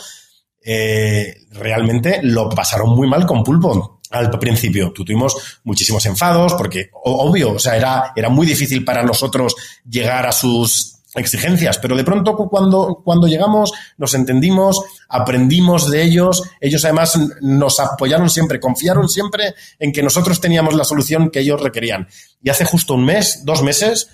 eh, 0.65 1.47
realmente 1.51 2.21
lo 2.23 2.49
pasaron 2.49 2.91
muy 2.91 3.09
mal 3.09 3.27
con 3.27 3.43
Pulpo 3.43 4.01
al 4.11 4.31
principio. 4.39 4.93
Tuvimos 4.93 5.61
muchísimos 5.65 6.05
enfados 6.07 6.55
porque, 6.55 6.91
obvio, 7.05 7.53
o 7.53 7.59
sea, 7.59 7.77
era, 7.77 8.13
era 8.15 8.29
muy 8.29 8.47
difícil 8.47 8.85
para 8.85 9.03
nosotros 9.03 9.55
llegar 9.89 10.27
a 10.27 10.33
sus 10.33 10.99
exigencias, 11.15 11.79
pero 11.79 11.95
de 11.95 12.05
pronto 12.05 12.35
cuando, 12.35 13.03
cuando 13.05 13.27
llegamos 13.27 13.73
nos 13.99 14.15
entendimos, 14.15 14.83
aprendimos 15.09 15.91
de 15.91 16.03
ellos, 16.03 16.43
ellos 16.59 16.85
además 16.85 17.19
nos 17.43 17.81
apoyaron 17.81 18.31
siempre, 18.31 18.61
confiaron 18.61 19.09
siempre 19.09 19.55
en 19.79 19.93
que 19.93 20.03
nosotros 20.03 20.41
teníamos 20.41 20.75
la 20.75 20.85
solución 20.85 21.31
que 21.31 21.41
ellos 21.41 21.61
requerían. 21.61 22.09
Y 22.43 22.49
hace 22.49 22.65
justo 22.65 22.95
un 22.95 23.05
mes, 23.05 23.43
dos 23.45 23.63
meses, 23.63 24.09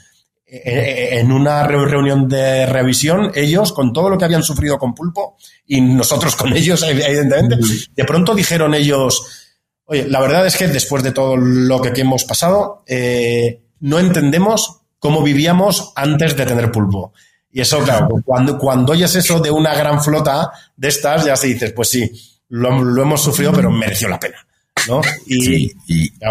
en 0.50 1.30
una 1.30 1.66
reunión 1.66 2.26
de 2.26 2.64
revisión, 2.66 3.32
ellos, 3.34 3.72
con 3.72 3.92
todo 3.92 4.08
lo 4.08 4.16
que 4.16 4.24
habían 4.24 4.42
sufrido 4.42 4.78
con 4.78 4.94
Pulpo, 4.94 5.36
y 5.66 5.80
nosotros 5.80 6.36
con 6.36 6.52
ellos, 6.54 6.82
evidentemente, 6.88 7.58
de 7.94 8.04
pronto 8.04 8.34
dijeron 8.34 8.74
ellos, 8.74 9.50
oye, 9.84 10.06
la 10.08 10.20
verdad 10.20 10.46
es 10.46 10.56
que 10.56 10.68
después 10.68 11.02
de 11.02 11.12
todo 11.12 11.36
lo 11.36 11.82
que 11.82 12.00
hemos 12.00 12.24
pasado, 12.24 12.82
eh, 12.86 13.60
no 13.80 13.98
entendemos 13.98 14.80
cómo 14.98 15.22
vivíamos 15.22 15.92
antes 15.94 16.36
de 16.36 16.46
tener 16.46 16.72
Pulpo. 16.72 17.12
Y 17.50 17.60
eso, 17.60 17.78
claro, 17.80 18.08
cuando, 18.24 18.58
cuando 18.58 18.92
oyes 18.92 19.14
eso 19.14 19.40
de 19.40 19.50
una 19.50 19.74
gran 19.74 20.02
flota 20.02 20.50
de 20.76 20.88
estas, 20.88 21.24
ya 21.24 21.36
se 21.36 21.48
dices, 21.48 21.72
pues 21.72 21.90
sí, 21.90 22.10
lo, 22.48 22.82
lo 22.82 23.02
hemos 23.02 23.22
sufrido, 23.22 23.52
pero 23.52 23.70
mereció 23.70 24.08
la 24.08 24.20
pena. 24.20 24.47
¿No? 24.86 25.00
Y, 25.26 25.72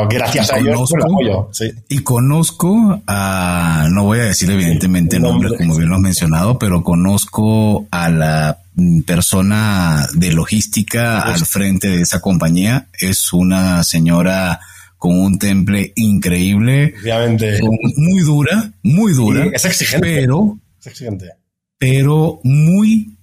gracias 0.10 0.52
a 0.52 0.60
ellos 0.60 0.92
apoyo. 0.94 1.50
Y 1.90 2.00
conozco 2.00 3.02
a, 3.08 3.88
no 3.92 4.04
voy 4.04 4.20
a 4.20 4.26
decir 4.26 4.50
evidentemente 4.50 5.20
nombres 5.20 5.54
como 5.58 5.76
bien 5.76 5.90
lo 5.90 5.96
has 5.96 6.02
mencionado, 6.02 6.60
pero 6.60 6.84
conozco 6.84 7.88
a 7.92 8.10
la 8.10 8.60
persona 9.06 10.08
de 10.14 10.34
logística 10.34 11.22
al 11.22 11.46
frente 11.46 11.90
de 11.90 12.02
esa 12.02 12.22
compañía. 12.22 12.88
Es 13.00 13.34
una 13.34 13.84
señora 13.84 14.60
con 14.98 15.18
un 15.20 15.40
temple 15.40 15.94
increíble. 15.96 16.94
Muy 17.98 18.22
dura, 18.22 18.72
muy 18.84 19.14
dura. 19.14 19.46
es 19.54 19.66
exigente. 19.66 20.08
Pero, 20.08 20.60
es 20.80 20.88
exigente. 20.88 21.32
pero 21.78 22.40
muy 22.44 23.17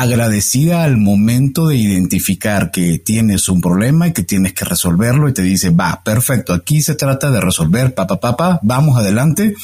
agradecida 0.00 0.84
al 0.84 0.96
momento 0.96 1.68
de 1.68 1.76
identificar 1.76 2.70
que 2.70 2.98
tienes 2.98 3.48
un 3.48 3.60
problema 3.60 4.08
y 4.08 4.12
que 4.12 4.22
tienes 4.22 4.52
que 4.54 4.64
resolverlo 4.64 5.28
y 5.28 5.34
te 5.34 5.42
dice, 5.42 5.70
va, 5.70 6.02
perfecto, 6.02 6.52
aquí 6.54 6.80
se 6.80 6.94
trata 6.94 7.30
de 7.30 7.40
resolver, 7.40 7.94
papá, 7.94 8.18
papá, 8.18 8.60
vamos 8.62 8.98
adelante 8.98 9.54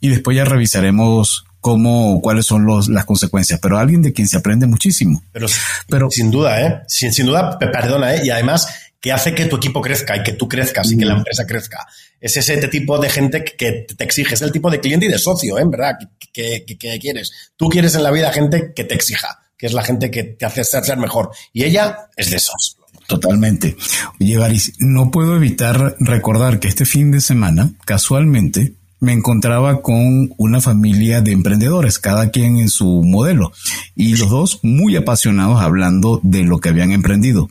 y 0.00 0.08
después 0.08 0.36
ya 0.36 0.44
revisaremos 0.44 1.44
cómo, 1.60 2.20
cuáles 2.20 2.46
son 2.46 2.64
los, 2.64 2.88
las 2.88 3.04
consecuencias, 3.04 3.60
pero 3.60 3.78
alguien 3.78 4.02
de 4.02 4.12
quien 4.12 4.28
se 4.28 4.38
aprende 4.38 4.66
muchísimo. 4.66 5.22
Pero, 5.32 5.46
pero 5.88 6.10
sin 6.10 6.30
duda, 6.30 6.60
¿eh? 6.62 6.80
Sin, 6.88 7.12
sin 7.12 7.26
duda, 7.26 7.58
perdona, 7.58 8.14
¿eh? 8.14 8.22
Y 8.24 8.30
además 8.30 8.68
que 9.02 9.12
hace 9.12 9.34
que 9.34 9.46
tu 9.46 9.56
equipo 9.56 9.82
crezca 9.82 10.16
y 10.16 10.22
que 10.22 10.32
tú 10.32 10.48
crezcas 10.48 10.90
y 10.92 10.96
que 10.96 11.04
la 11.04 11.14
empresa 11.14 11.44
crezca. 11.44 11.86
Es 12.20 12.36
ese 12.36 12.56
tipo 12.68 12.98
de 12.98 13.10
gente 13.10 13.44
que 13.44 13.84
te 13.96 14.04
exige, 14.04 14.34
es 14.34 14.42
el 14.42 14.52
tipo 14.52 14.70
de 14.70 14.78
cliente 14.78 15.06
y 15.06 15.08
de 15.08 15.18
socio, 15.18 15.58
¿eh? 15.58 15.64
¿verdad? 15.66 15.98
Que, 16.32 16.64
que, 16.64 16.98
quieres. 17.00 17.32
Tú 17.56 17.68
quieres 17.68 17.96
en 17.96 18.04
la 18.04 18.12
vida 18.12 18.32
gente 18.32 18.72
que 18.74 18.84
te 18.84 18.94
exija, 18.94 19.41
que 19.62 19.68
es 19.68 19.74
la 19.74 19.84
gente 19.84 20.10
que 20.10 20.24
te 20.24 20.44
hace 20.44 20.64
ser 20.64 20.96
mejor. 20.96 21.30
Y 21.52 21.62
ella 21.62 22.08
es 22.16 22.30
de 22.30 22.36
esos. 22.38 22.78
Totalmente. 23.06 23.76
Oye, 24.20 24.36
Baris, 24.36 24.72
no 24.80 25.12
puedo 25.12 25.36
evitar 25.36 25.94
recordar 26.00 26.58
que 26.58 26.66
este 26.66 26.84
fin 26.84 27.12
de 27.12 27.20
semana, 27.20 27.70
casualmente, 27.84 28.72
me 28.98 29.12
encontraba 29.12 29.80
con 29.80 30.34
una 30.36 30.60
familia 30.60 31.20
de 31.20 31.30
emprendedores, 31.30 32.00
cada 32.00 32.30
quien 32.30 32.58
en 32.58 32.70
su 32.70 33.04
modelo, 33.04 33.52
y 33.94 34.16
los 34.16 34.30
dos 34.30 34.58
muy 34.64 34.96
apasionados 34.96 35.62
hablando 35.62 36.18
de 36.24 36.42
lo 36.42 36.58
que 36.58 36.70
habían 36.70 36.90
emprendido. 36.90 37.48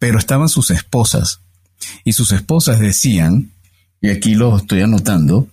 Pero 0.00 0.18
estaban 0.18 0.48
sus 0.48 0.72
esposas, 0.72 1.42
y 2.02 2.14
sus 2.14 2.32
esposas 2.32 2.80
decían, 2.80 3.52
y 4.00 4.10
aquí 4.10 4.34
lo 4.34 4.56
estoy 4.56 4.80
anotando, 4.80 5.46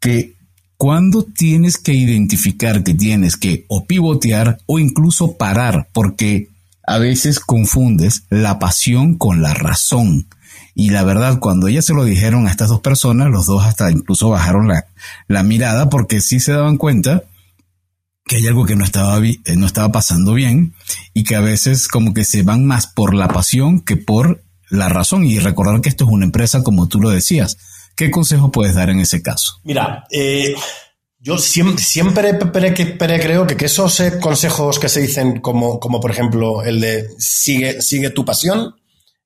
que 0.00 0.32
cuando 0.76 1.24
tienes 1.24 1.78
que 1.78 1.94
identificar 1.94 2.82
que 2.82 2.94
tienes 2.94 3.36
que 3.36 3.64
o 3.68 3.86
pivotear 3.86 4.58
o 4.66 4.78
incluso 4.78 5.36
parar, 5.36 5.88
porque 5.92 6.48
a 6.86 6.98
veces 6.98 7.40
confundes 7.40 8.24
la 8.30 8.58
pasión 8.58 9.14
con 9.16 9.42
la 9.42 9.54
razón. 9.54 10.26
Y 10.74 10.90
la 10.90 11.02
verdad, 11.02 11.38
cuando 11.40 11.68
ellas 11.68 11.86
se 11.86 11.94
lo 11.94 12.04
dijeron 12.04 12.46
a 12.46 12.50
estas 12.50 12.68
dos 12.68 12.80
personas, 12.80 13.30
los 13.30 13.46
dos 13.46 13.64
hasta 13.64 13.90
incluso 13.90 14.28
bajaron 14.28 14.68
la, 14.68 14.86
la 15.26 15.42
mirada 15.42 15.88
porque 15.88 16.20
sí 16.20 16.38
se 16.38 16.52
daban 16.52 16.76
cuenta 16.76 17.22
que 18.26 18.36
hay 18.36 18.46
algo 18.46 18.66
que 18.66 18.76
no 18.76 18.84
estaba, 18.84 19.18
eh, 19.24 19.38
no 19.56 19.66
estaba 19.66 19.90
pasando 19.90 20.34
bien 20.34 20.74
y 21.14 21.24
que 21.24 21.36
a 21.36 21.40
veces 21.40 21.88
como 21.88 22.12
que 22.12 22.24
se 22.24 22.42
van 22.42 22.64
más 22.64 22.86
por 22.86 23.14
la 23.14 23.28
pasión 23.28 23.80
que 23.80 23.96
por 23.96 24.42
la 24.68 24.88
razón. 24.88 25.24
Y 25.24 25.38
recordar 25.38 25.80
que 25.80 25.88
esto 25.88 26.04
es 26.04 26.10
una 26.10 26.26
empresa 26.26 26.62
como 26.62 26.88
tú 26.88 27.00
lo 27.00 27.10
decías. 27.10 27.56
¿Qué 27.96 28.10
consejo 28.10 28.52
puedes 28.52 28.74
dar 28.74 28.90
en 28.90 29.00
ese 29.00 29.22
caso? 29.22 29.58
Mira, 29.64 30.04
eh, 30.10 30.54
yo 31.18 31.38
siempre, 31.38 32.38
creo 32.38 33.46
que, 33.46 33.64
esos 33.64 34.00
eh, 34.00 34.20
consejos 34.20 34.78
que 34.78 34.90
se 34.90 35.00
dicen 35.00 35.40
como, 35.40 35.80
por 35.80 36.10
ejemplo 36.10 36.62
el 36.62 36.80
de 36.82 37.08
sigue, 37.18 38.10
tu 38.10 38.24
pasión, 38.26 38.76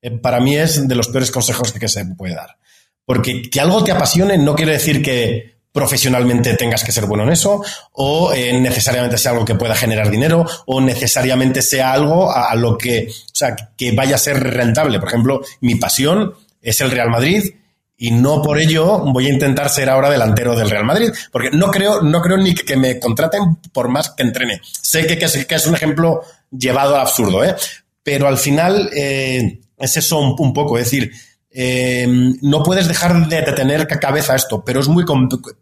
eh, 0.01 0.13
para 0.13 0.41
mí 0.41 0.57
es 0.57 0.87
de 0.87 0.95
los 0.95 1.09
peores 1.09 1.33
consejos 1.33 1.73
que, 1.73 1.89
se 1.89 2.05
puede 2.07 2.37
dar. 2.37 2.59
Porque 3.05 3.43
que 3.43 3.61
algo 3.61 3.83
te 3.83 3.91
apasione 3.91 4.39
no 4.39 4.55
quiere 4.55 4.73
decir 4.73 5.03
que 5.03 5.59
profesionalmente 5.73 6.55
tengas 6.55 6.85
que 6.85 6.93
ser 6.93 7.07
bueno 7.07 7.25
en 7.25 7.31
eso, 7.31 7.65
o 7.93 8.33
necesariamente 8.33 9.19
sea 9.19 9.33
algo 9.33 9.45
que 9.45 9.57
pueda 9.57 9.75
generar 9.75 10.11
dinero, 10.11 10.47
o 10.67 10.81
necesariamente 10.81 11.61
sea 11.61 11.93
algo 11.93 12.33
a, 12.33 12.55
lo 12.55 12.79
que, 12.79 13.13
sea, 13.33 13.57
que 13.77 13.93
vaya 13.93 14.15
a 14.15 14.19
ser 14.19 14.41
rentable. 14.41 15.01
Por 15.01 15.09
ejemplo, 15.09 15.41
mi 15.61 15.75
pasión 15.75 16.35
es 16.61 16.81
el 16.81 16.91
Real 16.93 17.11
Madrid 17.11 17.55
y 18.03 18.13
no 18.13 18.41
por 18.41 18.59
ello 18.59 19.01
voy 19.13 19.27
a 19.27 19.33
intentar 19.33 19.69
ser 19.69 19.91
ahora 19.91 20.09
delantero 20.09 20.57
del 20.57 20.71
Real 20.71 20.87
Madrid, 20.87 21.11
porque 21.31 21.51
no 21.51 21.71
creo, 21.71 22.01
no 22.01 22.23
creo 22.23 22.39
ni 22.39 22.55
que 22.55 22.75
me 22.75 22.99
contraten 22.99 23.57
por 23.75 23.89
más 23.89 24.09
que 24.09 24.23
entrene. 24.23 24.63
Sé 24.63 25.07
que, 25.07 25.23
es, 25.23 25.67
un 25.67 25.75
ejemplo 25.75 26.23
llevado 26.51 26.95
al 26.95 27.03
absurdo, 27.03 27.45
¿eh? 27.45 27.55
pero 28.03 28.27
al 28.27 28.39
final 28.39 28.89
eh, 28.97 29.61
es 29.77 29.97
eso 29.99 30.19
un, 30.19 30.55
poco, 30.55 30.79
es 30.79 30.85
decir, 30.85 31.13
eh, 31.51 32.07
no 32.41 32.63
puedes 32.63 32.89
dejar 32.89 33.29
de, 33.29 33.43
tener 33.53 33.87
cabeza 33.87 34.35
esto, 34.35 34.65
pero 34.65 34.81
es 34.81 34.89
muy, 34.89 35.05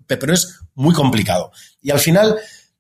pero 0.07 0.33
es 0.33 0.61
muy 0.77 0.95
complicado. 0.95 1.51
Y 1.83 1.91
al 1.91 1.99
final, 1.99 2.37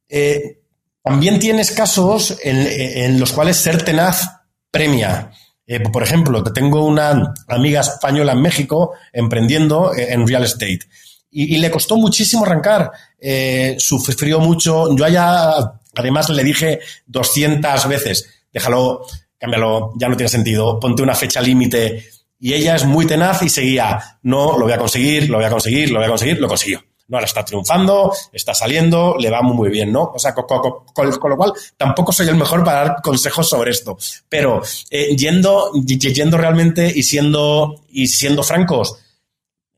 eh, 0.09 0.61
también 1.03 1.41
tienes 1.41 1.73
casos 1.73 2.39
en, 2.45 3.19
los 3.19 3.33
cuales 3.33 3.57
ser 3.57 3.83
tenaz 3.83 4.25
premia. 4.71 5.33
Eh, 5.71 5.81
por 5.81 6.03
ejemplo, 6.03 6.43
tengo 6.43 6.85
una 6.85 7.35
amiga 7.47 7.83
española 7.83 8.33
en 8.33 8.41
México 8.41 8.95
emprendiendo 9.13 9.93
en 9.95 10.27
real 10.27 10.45
estate 10.45 10.81
y, 11.31 11.59
le 11.59 11.71
costó 11.71 11.97
muchísimo 11.99 12.45
arrancar. 12.45 12.91
sufrió 13.79 14.41
mucho. 14.41 14.97
Yo 14.97 15.05
allá, 15.05 15.53
además, 15.95 16.31
le 16.31 16.43
dije 16.43 16.81
200 17.07 17.87
veces, 17.87 18.47
déjalo, 18.53 19.03
cámbialo, 19.39 19.93
ya 19.97 20.09
no 20.09 20.17
tiene 20.17 20.31
sentido, 20.31 20.81
ponte 20.81 21.03
una 21.03 21.15
fecha 21.15 21.41
límite. 21.41 22.05
Y 22.41 22.55
ella 22.55 22.77
es 22.77 22.85
muy 22.85 23.07
tenaz 23.07 23.43
y 23.43 23.49
seguía, 23.49 24.19
no, 24.23 24.57
lo 24.57 24.65
voy 24.65 24.73
a 24.73 24.79
conseguir, 24.79 25.29
lo 25.29 25.39
voy 25.39 25.47
a 25.47 25.51
conseguir, 25.51 25.91
lo 25.91 25.99
voy 25.99 26.07
a 26.07 26.11
conseguir, 26.11 26.41
lo 26.41 26.49
consiguió. 26.49 26.83
No, 27.09 27.17
ahora 27.17 27.27
está 27.27 27.45
triunfando, 27.45 28.13
está 28.33 28.53
saliendo, 28.53 29.17
le 29.19 29.31
va 29.31 29.41
muy, 29.41 29.71
bien, 29.71 29.91
¿no? 29.91 30.13
O 30.15 30.19
sea, 30.19 30.35
con, 30.35 30.45
lo 31.31 31.37
cual 31.37 31.53
tampoco 31.77 32.13
soy 32.13 32.29
el 32.29 32.37
mejor 32.37 32.63
para 32.63 32.85
dar 32.85 32.97
consejos 33.03 33.49
sobre 33.49 33.71
esto. 33.71 33.97
Pero 34.29 34.63
eh, 34.91 35.17
yendo, 35.17 35.73
yendo 35.73 36.37
realmente 36.37 36.93
y 36.95 37.03
siendo, 37.03 37.83
y 37.91 38.09
siendo 38.09 38.43
francos, 38.43 38.99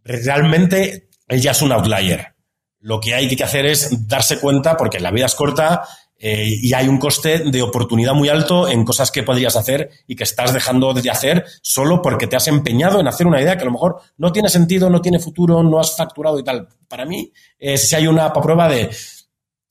realmente 0.02 1.08
ella 1.28 1.52
es 1.52 1.62
un 1.62 1.70
outlier. 1.70 2.34
Lo 2.80 2.98
que 3.00 3.14
hay 3.14 3.34
que 3.36 3.44
hacer 3.44 3.66
es 3.66 4.08
darse 4.08 4.40
cuenta, 4.40 4.76
porque 4.76 4.98
la 4.98 5.12
vida 5.12 5.26
es 5.26 5.34
corta 5.34 5.84
eh, 6.22 6.58
y 6.60 6.74
hay 6.74 6.86
un 6.86 6.98
coste 6.98 7.38
de 7.38 7.62
oportunidad 7.62 8.12
muy 8.12 8.28
alto 8.28 8.68
en 8.68 8.84
cosas 8.84 9.10
que 9.10 9.22
podrías 9.22 9.56
hacer 9.56 9.88
y 10.06 10.14
que 10.14 10.24
estás 10.24 10.52
dejando 10.52 10.92
de 10.92 11.08
hacer 11.08 11.46
solo 11.62 12.02
porque 12.02 12.26
te 12.26 12.36
has 12.36 12.46
empeñado 12.46 13.00
en 13.00 13.08
hacer 13.08 13.26
una 13.26 13.40
idea 13.40 13.56
que 13.56 13.62
a 13.62 13.64
lo 13.64 13.72
mejor 13.72 14.02
no 14.18 14.30
tiene 14.30 14.50
sentido, 14.50 14.90
no 14.90 15.00
tiene 15.00 15.18
futuro, 15.18 15.62
no 15.62 15.80
has 15.80 15.96
facturado 15.96 16.38
y 16.38 16.44
tal. 16.44 16.68
Para 16.86 17.06
mí, 17.06 17.32
eh, 17.58 17.78
si 17.78 17.96
hay 17.96 18.06
una 18.06 18.30
prueba 18.34 18.68
de, 18.68 18.90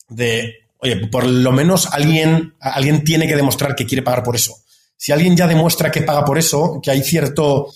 de, 0.08 0.54
oye, 0.78 0.96
por 1.06 1.24
lo 1.24 1.52
menos 1.52 1.86
alguien, 1.86 2.54
alguien 2.58 3.04
tiene 3.04 3.28
que 3.28 3.36
demostrar 3.36 3.76
que 3.76 3.86
quiere 3.86 4.02
pagar 4.02 4.24
por 4.24 4.34
eso. 4.34 4.56
Si 4.96 5.12
alguien 5.12 5.36
ya 5.36 5.46
demuestra 5.46 5.92
que 5.92 6.02
paga 6.02 6.24
por 6.24 6.36
eso, 6.36 6.80
que 6.82 6.90
hay 6.90 7.02
cierto 7.04 7.68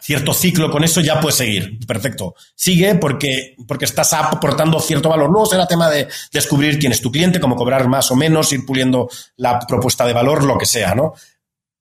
cierto 0.00 0.34
ciclo 0.34 0.70
con 0.70 0.84
eso, 0.84 1.00
ya 1.00 1.20
puedes 1.20 1.36
seguir. 1.36 1.78
Perfecto. 1.86 2.34
Sigue 2.54 2.94
porque, 2.94 3.54
porque 3.66 3.84
estás 3.84 4.12
aportando 4.12 4.80
cierto 4.80 5.08
valor. 5.08 5.30
Luego 5.30 5.46
será 5.46 5.66
tema 5.66 5.88
de 5.88 6.08
descubrir 6.32 6.78
quién 6.78 6.92
es 6.92 7.00
tu 7.00 7.10
cliente, 7.10 7.40
cómo 7.40 7.56
cobrar 7.56 7.88
más 7.88 8.10
o 8.10 8.16
menos, 8.16 8.52
ir 8.52 8.64
puliendo 8.64 9.08
la 9.36 9.58
propuesta 9.60 10.06
de 10.06 10.12
valor, 10.12 10.44
lo 10.44 10.58
que 10.58 10.66
sea, 10.66 10.94
¿no? 10.94 11.14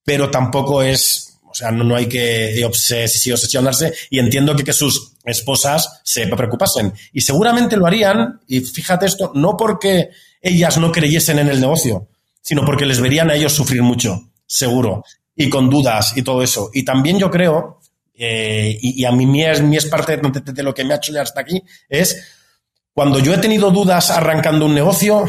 Pero 0.03 0.30
tampoco 0.30 0.82
es, 0.82 1.39
o 1.43 1.53
sea, 1.53 1.72
no, 1.72 1.95
hay 1.95 2.07
que 2.07 2.63
obsesionarse 2.65 3.93
y 4.09 4.20
entiendo 4.20 4.55
que, 4.55 4.63
que 4.63 4.74
sus 4.74 5.13
esposas 5.24 6.01
se 6.03 6.28
preocupasen. 6.28 6.93
Y 7.13 7.22
seguramente 7.22 7.78
lo 7.78 7.86
harían, 7.86 8.39
y 8.47 8.61
fíjate 8.61 9.05
esto, 9.05 9.32
no 9.36 9.55
porque 9.57 10.09
ellas 10.41 10.78
no 10.78 10.91
creyesen 10.91 11.39
en 11.39 11.49
el 11.49 11.61
negocio, 11.61 12.07
sino 12.41 12.65
porque 12.65 12.86
les 12.86 12.99
verían 12.99 13.30
a 13.30 13.36
ellos 13.36 13.53
sufrir 13.53 13.82
mucho, 13.84 14.32
seguro, 14.45 15.03
y 15.36 15.49
con 15.49 15.70
dudas 15.70 16.13
y 16.15 16.22
todo 16.22 16.43
eso. 16.43 16.70
Y 16.74 16.84
también 16.84 17.20
yo 17.20 17.30
creo 17.30 17.78
eh, 18.22 18.78
y, 18.82 19.05
a 19.05 19.13
mí 19.13 19.45
es, 19.45 19.61
es 19.61 19.86
parte 19.86 20.17
de, 20.17 20.63
lo 20.63 20.74
que 20.74 20.84
me 20.84 20.93
ha 20.93 20.97
hecho 20.97 21.13
llegar 21.13 21.24
hasta 21.24 21.39
aquí, 21.39 21.63
es 21.88 22.22
cuando 22.91 23.20
yo 23.20 23.34
he 23.34 23.38
tenido 23.38 23.72
dudas 23.72 24.09
arrancando 24.09 24.65
un 24.65 24.76
negocio, 24.76 25.24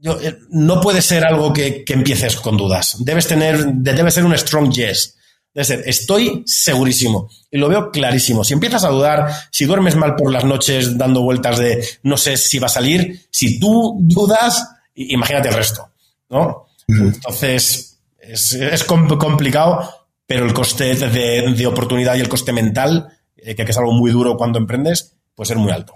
eh, 0.00 0.38
no 0.50 0.80
puede 0.80 1.02
ser 1.02 1.24
algo 1.24 1.52
que, 1.52 1.84
empieces 1.88 2.36
con 2.36 2.56
dudas. 2.56 2.98
Debes 3.00 3.26
tener, 3.26 3.66
debe 3.66 4.12
ser 4.12 4.24
un 4.24 4.38
strong 4.38 4.72
yes. 4.72 5.16
Debe 5.52 5.64
ser, 5.64 5.82
estoy 5.84 6.44
segurísimo 6.46 7.28
y 7.50 7.58
lo 7.58 7.68
veo 7.68 7.90
clarísimo. 7.90 8.44
Si 8.44 8.52
empiezas 8.52 8.84
a 8.84 8.90
dudar, 8.90 9.28
si 9.50 9.64
duermes 9.64 9.96
mal 9.96 10.14
por 10.14 10.30
las 10.30 10.44
noches 10.44 10.96
dando 10.96 11.22
vueltas 11.22 11.58
de 11.58 11.84
no 12.04 12.16
sé 12.16 12.36
si 12.36 12.60
va 12.60 12.66
a 12.66 12.70
salir, 12.70 13.26
si 13.28 13.58
tú 13.58 13.98
dudas, 14.02 14.64
imagínate 14.94 15.48
el 15.48 15.54
resto, 15.54 15.90
¿no? 16.30 16.68
Entonces, 16.86 17.98
es, 18.20 18.52
es 18.52 18.84
complicado, 18.84 20.01
pero 20.32 20.46
el 20.46 20.54
coste 20.54 20.94
de, 20.94 21.66
oportunidad 21.66 22.14
y 22.14 22.20
el 22.20 22.28
coste 22.30 22.54
mental, 22.54 23.06
eh, 23.36 23.54
que, 23.54 23.64
es 23.64 23.76
algo 23.76 23.92
muy 23.92 24.10
duro 24.10 24.38
cuando 24.38 24.58
emprendes, 24.58 25.14
puede 25.34 25.48
ser 25.48 25.58
muy 25.58 25.70
alto. 25.70 25.92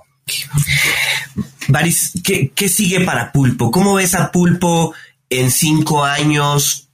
Baris, 1.69 2.13
¿qué, 2.23 2.69
sigue 2.69 3.01
para 3.01 3.33
Pulpo? 3.33 3.71
¿Cómo 3.71 3.95
ves 3.95 4.15
a 4.15 4.31
Pulpo 4.31 4.93
en 5.31 5.51
cinco 5.51 6.05
años? 6.05 6.91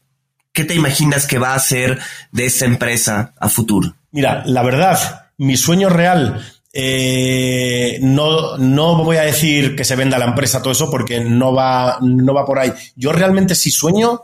¿Qué 0.52 0.62
te 0.62 0.76
imaginas 0.76 1.26
que 1.26 1.38
va 1.38 1.48
a 1.48 1.56
hacer 1.56 1.98
de 2.30 2.46
esta 2.46 2.64
empresa 2.64 3.34
a 3.40 3.48
futuro? 3.48 3.92
Mira, 4.12 4.44
la 4.46 4.62
verdad, 4.62 5.30
mi 5.38 5.56
sueño 5.56 5.88
real, 5.88 6.46
eh, 6.72 7.98
no, 8.02 8.56
no 8.56 9.02
voy 9.02 9.16
a 9.16 9.22
decir 9.22 9.74
que 9.74 9.84
se 9.84 9.96
venda 9.96 10.16
la 10.16 10.26
empresa, 10.26 10.62
todo 10.62 10.74
eso, 10.74 10.88
porque 10.92 11.18
no 11.18 11.52
va, 11.52 11.98
no 12.02 12.34
va 12.34 12.46
por 12.46 12.60
ahí. 12.60 12.72
Yo 12.94 13.10
realmente 13.10 13.56
sí 13.56 13.72
sueño 13.72 14.22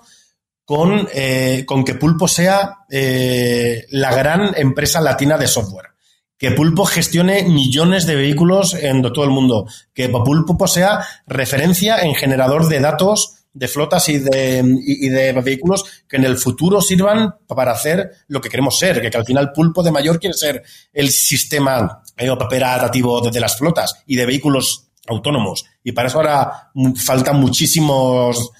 con, 0.68 1.08
eh, 1.14 1.64
con 1.64 1.82
que 1.82 1.94
Pulpo 1.94 2.28
sea 2.28 2.80
eh, 2.90 3.86
la 3.88 4.14
gran 4.14 4.52
empresa 4.54 5.00
latina 5.00 5.38
de 5.38 5.48
software. 5.48 5.94
Que 6.36 6.50
Pulpo 6.50 6.84
gestione 6.84 7.44
millones 7.44 8.04
de 8.04 8.14
vehículos 8.14 8.74
en 8.74 9.00
todo 9.00 9.24
el 9.24 9.30
mundo. 9.30 9.66
Que 9.94 10.10
Pulpo 10.10 10.68
sea 10.68 11.02
referencia 11.26 12.02
en 12.02 12.14
generador 12.14 12.68
de 12.68 12.80
datos 12.80 13.46
de 13.54 13.66
flotas 13.66 14.10
y 14.10 14.18
de, 14.18 14.62
y, 14.84 15.08
de 15.08 15.32
vehículos 15.32 15.86
que 16.06 16.16
en 16.16 16.24
el 16.24 16.36
futuro 16.36 16.82
sirvan 16.82 17.36
para 17.46 17.72
hacer 17.72 18.10
lo 18.26 18.42
que 18.42 18.50
queremos 18.50 18.78
ser, 18.78 19.00
que, 19.00 19.16
al 19.16 19.24
final 19.24 19.52
Pulpo 19.52 19.82
de 19.82 19.90
Mayor 19.90 20.20
quiere 20.20 20.34
ser 20.34 20.62
el 20.92 21.08
sistema 21.08 22.02
eh, 22.14 22.28
operativo 22.28 23.22
de, 23.22 23.30
de 23.30 23.40
las 23.40 23.56
flotas 23.56 24.02
y 24.06 24.16
de 24.16 24.26
vehículos 24.26 24.88
autónomos. 25.08 25.64
Y 25.82 25.92
para 25.92 26.08
eso 26.08 26.18
ahora 26.18 26.70
faltan 26.96 27.40
muchísimos 27.40 28.50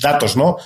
datos, 0.00 0.36
¿no? 0.36 0.56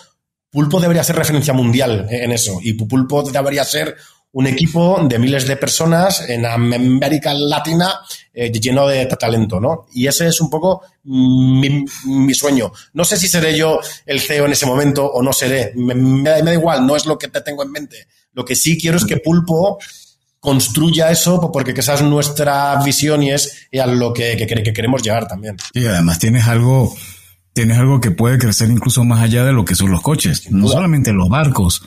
Pulpo 0.51 0.81
debería 0.81 1.05
ser 1.05 1.17
referencia 1.17 1.55
mundial 1.55 2.07
en 2.11 2.33
eso 2.33 2.59
y 2.63 2.73
Pulpo 2.75 3.23
debería 3.23 3.65
ser 3.65 3.97
un 4.33 4.47
equipo 4.47 5.01
de 5.03 5.19
miles 5.19 5.47
de 5.47 5.57
personas 5.57 6.29
en 6.29 6.47
América 6.47 7.35
Latina 7.35 8.01
eh, 8.33 8.53
lleno 8.53 8.87
de 8.87 9.07
talento, 9.07 9.59
¿no? 9.61 9.87
Y 9.93 10.07
ese 10.07 10.29
es 10.29 10.41
un 10.41 10.49
poco 10.49 10.83
mi, 11.05 11.85
sueño. 12.33 12.73
No 12.93 13.05
sé 13.05 13.17
si 13.17 13.27
seré 13.27 13.57
yo 13.57 13.81
el 14.07 14.21
CEO 14.21 14.47
en 14.47 14.53
ese 14.53 14.67
momento 14.67 15.05
o 15.05 15.23
no 15.23 15.33
seré. 15.33 15.73
Me, 15.75 16.23
da 16.23 16.53
igual, 16.53 16.87
no 16.87 16.95
es 16.95 17.07
lo 17.07 17.19
que 17.19 17.29
te 17.29 17.41
tengo 17.41 17.65
en 17.65 17.73
mente. 17.73 18.07
Lo 18.33 18.45
que 18.45 18.55
sí 18.55 18.79
quiero 18.79 18.99
es 18.99 19.05
que 19.05 19.17
Pulpo 19.17 19.79
construya 20.39 21.11
eso 21.11 21.51
porque 21.53 21.75
esa 21.77 21.95
es 21.95 22.03
nuestra 22.03 22.81
visión 22.85 23.23
y 23.23 23.33
es 23.33 23.69
a 23.79 23.87
lo 23.87 24.13
que, 24.13 24.37
que, 24.37 24.73
queremos 24.73 25.03
llegar 25.03 25.27
también. 25.27 25.57
Y 25.75 25.87
además 25.87 26.21
tienes 26.21 26.47
algo, 26.47 26.95
tienes 27.61 27.79
algo 27.79 28.01
que 28.01 28.11
puede 28.11 28.39
crecer 28.39 28.71
incluso 28.71 29.05
más 29.05 29.23
allá 29.23 29.45
de 29.45 29.53
lo 29.53 29.65
que 29.65 29.75
son 29.75 29.91
los 29.91 30.03
coches, 30.03 30.51
no 30.51 30.69
solamente 30.69 31.13
los 31.13 31.29
barcos 31.29 31.83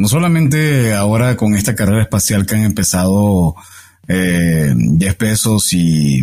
no 0.00 0.08
solamente 0.08 0.94
ahora 0.94 1.36
con 1.36 1.54
esta 1.54 1.74
carrera 1.74 2.02
espacial 2.02 2.46
que 2.46 2.54
han 2.54 2.64
empezado 2.64 3.54
eh, 4.08 4.74
Jeff 4.98 5.18
Bezos 5.18 5.72
y 5.72 6.20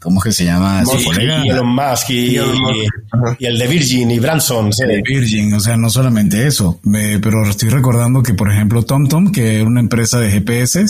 ¿cómo 0.00 0.18
es 0.18 0.24
que 0.24 0.32
se 0.32 0.44
llama 0.44 0.84
su 0.84 1.02
colega? 1.04 1.42
Y 1.44 1.50
Elon 1.50 1.74
Musk 1.74 2.10
y, 2.10 2.36
el 2.36 3.58
de 3.58 3.66
Virgin 3.68 4.10
y 4.10 4.18
Branson. 4.18 4.70
De 4.70 5.00
Virgin, 5.02 5.54
o 5.54 5.60
sea, 5.60 5.76
no 5.76 5.88
solamente 5.90 6.46
eso, 6.46 6.80
pero 6.82 7.48
estoy 7.48 7.68
recordando 7.68 8.22
que 8.22 8.34
por 8.34 8.50
ejemplo 8.50 8.82
TomTom, 8.82 9.30
que 9.30 9.56
era 9.60 9.64
una 9.64 9.80
empresa 9.80 10.18
de 10.18 10.30
GPS, 10.30 10.86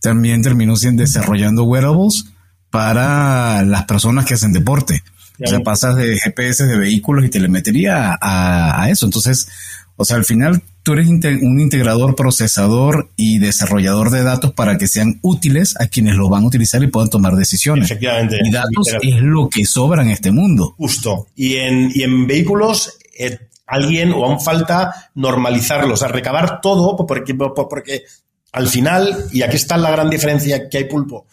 también 0.00 0.42
terminó 0.42 0.76
siendo 0.76 1.02
desarrollando 1.02 1.64
wearables 1.64 2.26
para 2.70 3.62
las 3.62 3.84
personas 3.84 4.24
que 4.24 4.34
hacen 4.34 4.52
deporte. 4.52 5.02
O 5.42 5.46
sea, 5.46 5.60
pasas 5.60 5.96
de 5.96 6.18
GPS 6.18 6.66
de 6.66 6.76
vehículos 6.76 7.24
y 7.24 7.30
telemetría 7.30 8.16
a, 8.20 8.82
a 8.82 8.90
eso. 8.90 9.06
Entonces, 9.06 9.48
o 9.96 10.04
sea, 10.04 10.16
al 10.16 10.24
final 10.24 10.62
tú 10.82 10.94
eres 10.94 11.08
un 11.08 11.60
integrador, 11.60 12.16
procesador 12.16 13.10
y 13.16 13.38
desarrollador 13.38 14.10
de 14.10 14.22
datos 14.22 14.52
para 14.52 14.78
que 14.78 14.88
sean 14.88 15.18
útiles 15.22 15.74
a 15.78 15.88
quienes 15.88 16.16
los 16.16 16.30
van 16.30 16.44
a 16.44 16.46
utilizar 16.46 16.82
y 16.82 16.86
puedan 16.86 17.10
tomar 17.10 17.34
decisiones. 17.34 17.84
Efectivamente. 17.84 18.38
Y 18.42 18.50
datos 18.50 18.88
es 19.02 19.20
lo 19.20 19.48
que 19.48 19.64
sobra 19.64 20.02
en 20.02 20.10
este 20.10 20.30
mundo. 20.30 20.74
Justo. 20.78 21.26
Y 21.36 21.56
en, 21.56 21.90
y 21.94 22.02
en 22.02 22.26
vehículos, 22.26 22.98
eh, 23.18 23.38
alguien 23.66 24.12
o 24.12 24.24
aún 24.24 24.40
falta 24.40 25.10
normalizarlos, 25.14 25.92
o 25.92 25.96
sea, 25.96 26.08
recabar 26.08 26.60
todo, 26.60 26.96
porque, 27.06 27.34
porque 27.34 28.04
al 28.52 28.68
final, 28.68 29.26
y 29.32 29.42
aquí 29.42 29.56
está 29.56 29.76
la 29.76 29.90
gran 29.90 30.08
diferencia 30.10 30.68
que 30.68 30.78
hay 30.78 30.84
Pulpo, 30.84 31.26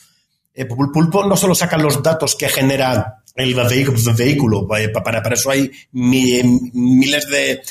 eh, 0.54 0.66
Pulpo 0.66 1.26
no 1.26 1.38
solo 1.38 1.56
saca 1.56 1.78
los 1.78 2.04
datos 2.04 2.36
que 2.36 2.50
genera 2.50 3.24
el 3.38 3.56
vehículo, 4.16 4.68
eh, 4.78 4.90
para, 4.90 5.22
para 5.22 5.36
eso 5.36 5.52
hay 5.52 5.72
miles 5.92 7.28
de, 7.30 7.62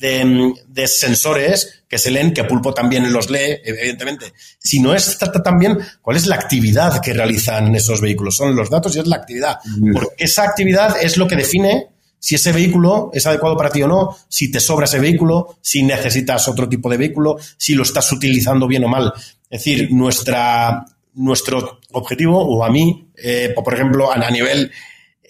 de, 0.00 0.86
sensores 0.88 1.82
que 1.86 1.98
se 1.98 2.10
leen, 2.10 2.32
que 2.32 2.44
Pulpo 2.44 2.72
también 2.72 3.12
los 3.12 3.28
lee, 3.28 3.58
evidentemente. 3.64 4.32
Si 4.58 4.80
no 4.80 4.94
es 4.94 5.18
también 5.44 5.78
cuál 6.00 6.16
es 6.16 6.26
la 6.26 6.36
actividad 6.36 7.00
que 7.02 7.12
realizan 7.12 7.74
esos 7.74 8.00
vehículos. 8.00 8.36
Son 8.36 8.56
los 8.56 8.70
datos 8.70 8.96
y 8.96 9.00
es 9.00 9.06
la 9.06 9.16
actividad. 9.16 9.58
Porque 9.92 10.24
esa 10.24 10.44
actividad 10.44 10.96
es 11.02 11.16
lo 11.16 11.28
que 11.28 11.36
define 11.36 11.88
si 12.20 12.34
ese 12.34 12.52
vehículo 12.52 13.10
es 13.14 13.26
adecuado 13.26 13.56
para 13.56 13.70
ti 13.70 13.82
o 13.82 13.88
no, 13.88 14.14
si 14.28 14.50
te 14.50 14.60
sobra 14.60 14.84
ese 14.84 15.00
vehículo, 15.00 15.56
si 15.62 15.82
necesitas 15.82 16.46
otro 16.48 16.68
tipo 16.68 16.90
de 16.90 16.98
vehículo, 16.98 17.38
si 17.56 17.74
lo 17.74 17.82
estás 17.82 18.12
utilizando 18.12 18.68
bien 18.68 18.84
o 18.84 18.88
mal. 18.88 19.12
Es 19.48 19.64
decir, 19.64 19.90
nuestra, 19.90 20.84
nuestro 21.14 21.80
objetivo, 21.92 22.38
o 22.38 22.62
a 22.62 22.70
mí, 22.70 23.08
eh, 23.16 23.54
por 23.54 23.72
ejemplo, 23.72 24.12
a, 24.12 24.30
nivel 24.30 24.70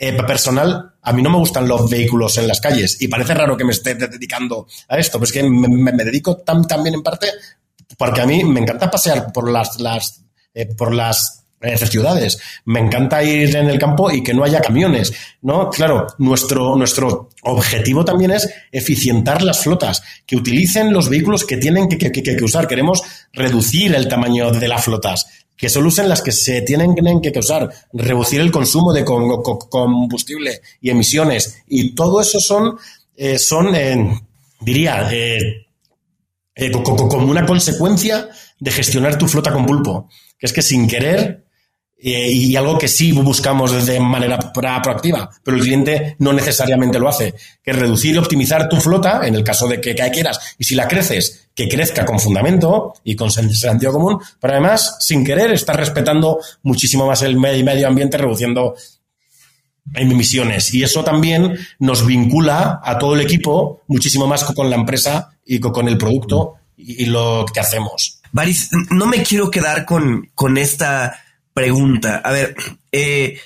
eh, 0.03 0.15
personal, 0.15 0.95
a 1.03 1.13
mí 1.13 1.21
no 1.21 1.29
me 1.29 1.37
gustan 1.37 1.69
los 1.69 1.91
vehículos 1.91 2.39
en 2.39 2.49
las 2.49 2.59
calles 2.59 2.97
y 3.03 3.09
parece 3.09 3.35
raro 3.35 3.55
que 3.55 3.65
me 3.65 3.73
esté 3.73 3.95
dedicando 3.95 4.67
a 4.89 4.97
esto, 4.97 5.19
pero 5.19 5.25
es 5.25 5.33
que 5.33 5.43
me, 5.43 5.93
dedico 5.93 6.39
también 6.39 6.95
en 6.95 7.03
parte 7.03 7.29
porque 7.99 8.23
a 8.23 8.27
mí 8.27 8.43
me 8.43 8.61
encanta 8.61 8.91
pasear 8.91 9.31
por 9.31 9.51
las, 9.51 9.79
las 9.79 10.23
eh, 10.55 10.65
por 10.65 10.95
las 10.95 11.45
eh, 11.61 11.77
ciudades. 11.77 12.39
Me 12.65 12.81
encanta 12.81 13.23
ir 13.23 13.55
en 13.55 13.69
el 13.69 13.79
campo 13.79 14.11
y 14.11 14.23
que 14.23 14.33
no 14.33 14.43
haya 14.43 14.63
camiones, 14.63 15.13
¿no? 15.43 15.69
Claro, 15.69 16.07
nuestro, 16.17 16.75
nuestro 16.77 17.29
objetivo 17.43 18.03
también 18.03 18.31
es 18.31 18.49
eficientar 18.73 19.43
las 19.43 19.59
flotas, 19.59 20.03
que 20.25 20.37
utilicen 20.37 20.95
los 20.95 21.11
vehículos 21.11 21.45
que 21.45 21.59
tienen 21.59 21.91
que, 21.91 21.99
que, 21.99 22.23
que 22.23 22.43
usar. 22.43 22.67
Queremos 22.67 23.03
reducir 23.35 23.95
el 23.95 24.09
tamaño 24.09 24.51
de 24.51 24.67
las 24.67 24.83
flotas 24.83 25.27
que 25.61 25.69
solo 25.69 25.89
usen 25.89 26.09
las 26.09 26.23
que 26.23 26.33
se 26.33 26.63
tienen 26.63 26.95
que 27.21 27.39
usar, 27.39 27.69
reducir 27.93 28.41
el 28.41 28.51
consumo 28.51 28.95
de 28.95 29.05
combustible 29.05 30.63
y 30.81 30.89
emisiones. 30.89 31.63
Y 31.69 31.95
todo 31.95 32.23
eso 32.23 32.41
son, 32.41 32.79
eh, 33.15 33.39
son 33.39 33.75
eh, 33.75 34.21
diría, 34.61 35.11
eh, 35.13 35.67
como 36.83 37.31
una 37.31 37.45
consecuencia 37.45 38.31
de 38.59 38.71
gestionar 38.71 39.19
tu 39.19 39.29
flota 39.29 39.53
con 39.53 39.67
pulpo. 39.67 40.09
Que 40.39 40.47
es 40.47 40.53
que 40.55 40.63
sin 40.63 40.89
querer 40.89 41.45
eh, 42.03 42.33
y 42.33 42.57
algo 42.57 42.79
que 42.79 42.89
sí 42.89 43.13
buscamos 43.13 43.85
de 43.85 44.01
manera 44.01 44.39
proactiva, 44.53 45.29
pero 45.43 45.59
el 45.59 45.63
cliente 45.63 46.17
no 46.19 46.33
necesariamente 46.33 46.99
lo 46.99 47.09
hace, 47.09 47.35
que 47.63 47.75
reducir 47.75 48.15
y 48.15 48.19
optimizar 48.19 48.71
tu 48.71 48.77
flota 48.77 49.27
en 49.27 49.35
el 49.35 49.45
caso 49.45 49.69
de 49.69 49.81
que, 49.83 49.95
quieras. 49.95 50.57
Y 50.59 50.65
si 50.65 50.75
la 50.75 50.89
creces, 50.89 51.51
que 51.55 51.69
crezca 51.69 52.07
con 52.07 52.19
fundamento 52.19 52.95
y 53.05 53.17
con 53.17 53.31
sentido 53.31 53.93
común, 53.93 54.19
pero 54.41 54.55
además, 54.55 54.97
sin 55.01 55.25
querer, 55.25 55.53
estás 55.53 55.77
respetando 55.77 56.39
muchísimo 56.63 57.07
más 57.07 57.21
el 57.21 57.37
medio 57.37 57.87
ambiente, 57.87 58.17
reduciendo 58.17 58.75
emisiones. 59.95 60.73
Y 60.73 60.83
eso 60.83 61.05
también 61.05 61.59
nos 61.79 62.07
vincula 62.07 62.81
a 62.83 62.97
todo 62.99 63.15
el 63.15 63.21
equipo 63.21 63.83
muchísimo 63.89 64.27
más 64.27 64.45
con 64.45 64.71
la 64.71 64.77
empresa 64.77 65.37
y 65.45 65.61
con 65.61 65.87
el 65.87 65.99
producto 65.99 66.55
y, 66.77 67.05
lo 67.07 67.45
que 67.53 67.61
hacemos. 67.61 68.21
Baris, 68.33 68.71
no 68.91 69.05
me 69.05 69.23
quiero 69.23 69.51
quedar 69.51 69.85
con, 69.85 70.31
con 70.35 70.57
esta 70.57 71.15
pregunta. 71.55 72.21
A 72.25 72.33
ver, 72.33 72.55
eh, 72.93 73.39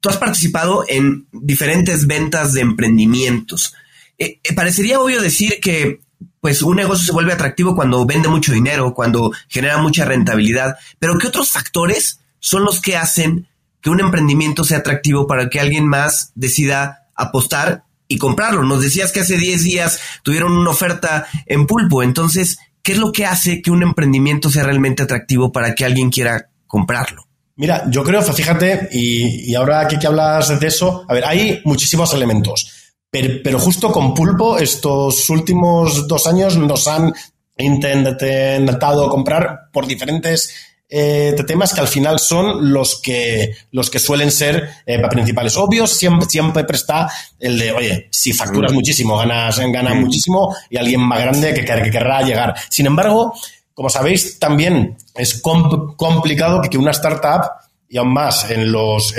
tú 0.00 0.08
has 0.08 0.16
participado 0.16 0.84
en 0.88 1.26
diferentes 1.32 2.06
ventas 2.06 2.52
de 2.52 2.60
emprendimientos. 2.60 3.74
Eh, 4.18 4.40
eh, 4.42 4.52
parecería 4.54 5.00
obvio 5.00 5.22
decir 5.22 5.58
que 5.60 6.00
pues 6.40 6.60
un 6.62 6.76
negocio 6.76 7.06
se 7.06 7.12
vuelve 7.12 7.32
atractivo 7.32 7.76
cuando 7.76 8.04
vende 8.04 8.28
mucho 8.28 8.52
dinero, 8.52 8.94
cuando 8.94 9.30
genera 9.48 9.78
mucha 9.78 10.04
rentabilidad, 10.04 10.76
pero 10.98 11.16
¿qué 11.16 11.28
otros 11.28 11.52
factores 11.52 12.18
son 12.40 12.64
los 12.64 12.80
que 12.80 12.96
hacen 12.96 13.46
que 13.80 13.90
un 13.90 14.00
emprendimiento 14.00 14.64
sea 14.64 14.78
atractivo 14.78 15.28
para 15.28 15.48
que 15.48 15.60
alguien 15.60 15.86
más 15.86 16.32
decida 16.34 17.06
apostar 17.14 17.84
y 18.08 18.18
comprarlo? 18.18 18.64
Nos 18.64 18.82
decías 18.82 19.12
que 19.12 19.20
hace 19.20 19.38
10 19.38 19.62
días 19.62 20.00
tuvieron 20.24 20.52
una 20.52 20.70
oferta 20.70 21.28
en 21.46 21.66
pulpo, 21.68 22.02
entonces, 22.02 22.58
¿qué 22.82 22.92
es 22.92 22.98
lo 22.98 23.12
que 23.12 23.24
hace 23.24 23.62
que 23.62 23.70
un 23.70 23.84
emprendimiento 23.84 24.50
sea 24.50 24.64
realmente 24.64 25.04
atractivo 25.04 25.52
para 25.52 25.76
que 25.76 25.84
alguien 25.84 26.10
quiera 26.10 26.50
comprarlo? 26.66 27.28
Mira, 27.56 27.84
yo 27.90 28.02
creo, 28.02 28.22
fíjate, 28.22 28.88
y, 28.92 29.54
ahora 29.54 29.86
que, 29.86 29.98
que, 29.98 30.06
hablas 30.06 30.58
de 30.58 30.66
eso, 30.66 31.04
a 31.06 31.12
ver, 31.12 31.24
hay 31.24 31.60
muchísimos 31.64 32.12
elementos, 32.14 32.82
pero, 33.12 33.58
justo 33.58 33.92
con 33.92 34.14
Pulpo 34.14 34.56
estos 34.56 35.28
últimos 35.28 36.08
dos 36.08 36.26
años 36.26 36.56
nos 36.56 36.88
han 36.88 37.12
intentado 37.58 39.10
comprar 39.10 39.68
por 39.70 39.86
diferentes 39.86 40.54
eh, 40.88 41.34
temas 41.46 41.74
que 41.74 41.80
al 41.82 41.88
final 41.88 42.18
son 42.18 42.72
los 42.72 43.02
que, 43.02 43.54
los 43.70 43.90
que 43.90 43.98
suelen 43.98 44.30
ser 44.30 44.66
eh, 44.86 44.98
principales. 45.10 45.58
Obvios, 45.58 45.90
siempre, 45.90 46.26
siempre 46.26 46.64
está 46.70 47.10
el 47.38 47.58
de, 47.58 47.72
oye, 47.72 48.08
si 48.10 48.32
facturas 48.32 48.72
muchísimo, 48.72 49.18
ganas, 49.18 49.58
ganas 49.58 49.94
muchísimo 49.96 50.56
y 50.70 50.78
alguien 50.78 51.02
más 51.02 51.20
grande 51.20 51.52
que, 51.52 51.66
que 51.66 51.90
querrá 51.90 52.22
llegar. 52.22 52.54
Sin 52.70 52.86
embargo, 52.86 53.34
como 53.74 53.88
sabéis, 53.88 54.38
también 54.38 54.96
es 55.14 55.40
complicado 55.40 56.60
que 56.62 56.78
una 56.78 56.90
startup, 56.90 57.50
y 57.88 57.98
aún 57.98 58.12
más 58.12 58.50
en 58.50 58.72
los, 58.72 59.14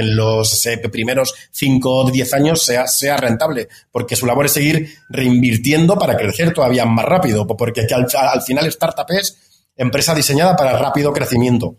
eh, 0.66 0.78
primeros 0.92 1.34
5 1.52 1.92
o 1.92 2.10
10 2.10 2.34
años, 2.34 2.62
sea, 2.64 3.18
rentable, 3.18 3.68
porque 3.92 4.16
su 4.16 4.26
labor 4.26 4.46
es 4.46 4.54
seguir 4.54 4.90
reinvirtiendo 5.10 5.98
para 5.98 6.18
crecer 6.18 6.54
todavía 6.54 6.86
más 6.86 7.06
rápido, 7.06 7.46
porque 7.46 7.88
al, 7.94 8.42
final 8.42 8.66
startup 8.68 9.06
es 9.10 9.70
empresa 9.76 10.16
diseñada 10.16 10.56
para 10.56 10.78
rápido 10.78 11.14
crecimiento. 11.14 11.76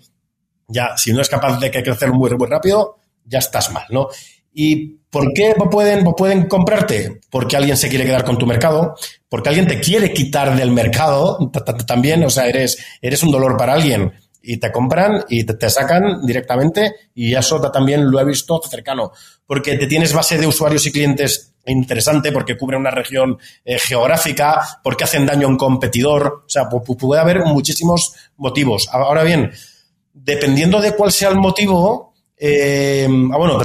Ya, 0.68 0.96
si 0.96 1.12
no 1.12 1.20
es 1.20 1.28
capaz 1.28 1.58
de 1.58 1.70
crecer 1.70 2.12
muy, 2.12 2.30
muy 2.30 2.46
rápido, 2.46 2.98
ya 3.24 3.40
estás 3.40 3.72
mal, 3.72 3.86
¿no? 3.90 4.08
¿Y 4.52 5.00
por 5.14 5.32
qué 5.32 5.54
pueden, 5.70 6.04
pueden 6.16 6.48
comprarte? 6.48 7.20
Porque 7.30 7.56
alguien 7.56 7.76
se 7.76 7.88
quiere 7.88 8.04
quedar 8.04 8.24
con 8.24 8.36
tu 8.36 8.46
mercado, 8.46 8.96
porque 9.28 9.48
alguien 9.48 9.68
te 9.68 9.78
quiere 9.78 10.12
quitar 10.12 10.56
del 10.56 10.72
mercado 10.72 11.52
también, 11.86 12.24
o 12.24 12.30
sea, 12.30 12.48
eres, 12.48 12.84
eres 13.00 13.22
un 13.22 13.30
dolor 13.30 13.56
para 13.56 13.74
alguien 13.74 14.12
y 14.42 14.56
te 14.56 14.72
compran 14.72 15.24
y 15.28 15.44
te, 15.44 15.70
sacan 15.70 16.26
directamente 16.26 16.96
y 17.14 17.32
eso 17.32 17.60
también 17.70 18.10
lo 18.10 18.18
he 18.18 18.24
visto 18.24 18.60
cercano, 18.68 19.12
porque 19.46 19.78
te 19.78 19.86
tienes 19.86 20.12
base 20.12 20.36
de 20.36 20.48
usuarios 20.48 20.84
y 20.86 20.90
clientes 20.90 21.54
interesante 21.64 22.32
porque 22.32 22.58
cubre 22.58 22.76
una 22.76 22.90
región 22.90 23.38
eh, 23.64 23.78
geográfica, 23.78 24.80
porque 24.82 25.04
hacen 25.04 25.26
daño 25.26 25.46
a 25.46 25.50
un 25.50 25.56
competidor. 25.56 26.42
O 26.44 26.48
sea, 26.48 26.68
puede 26.68 27.20
haber 27.20 27.44
muchísimos 27.44 28.14
motivos. 28.36 28.88
Ahora 28.90 29.22
bien, 29.22 29.52
dependiendo 30.12 30.80
de 30.80 30.96
cuál 30.96 31.12
sea 31.12 31.28
el 31.28 31.36
motivo, 31.36 32.13
eh, 32.36 33.06
ah, 33.32 33.36
bueno, 33.38 33.58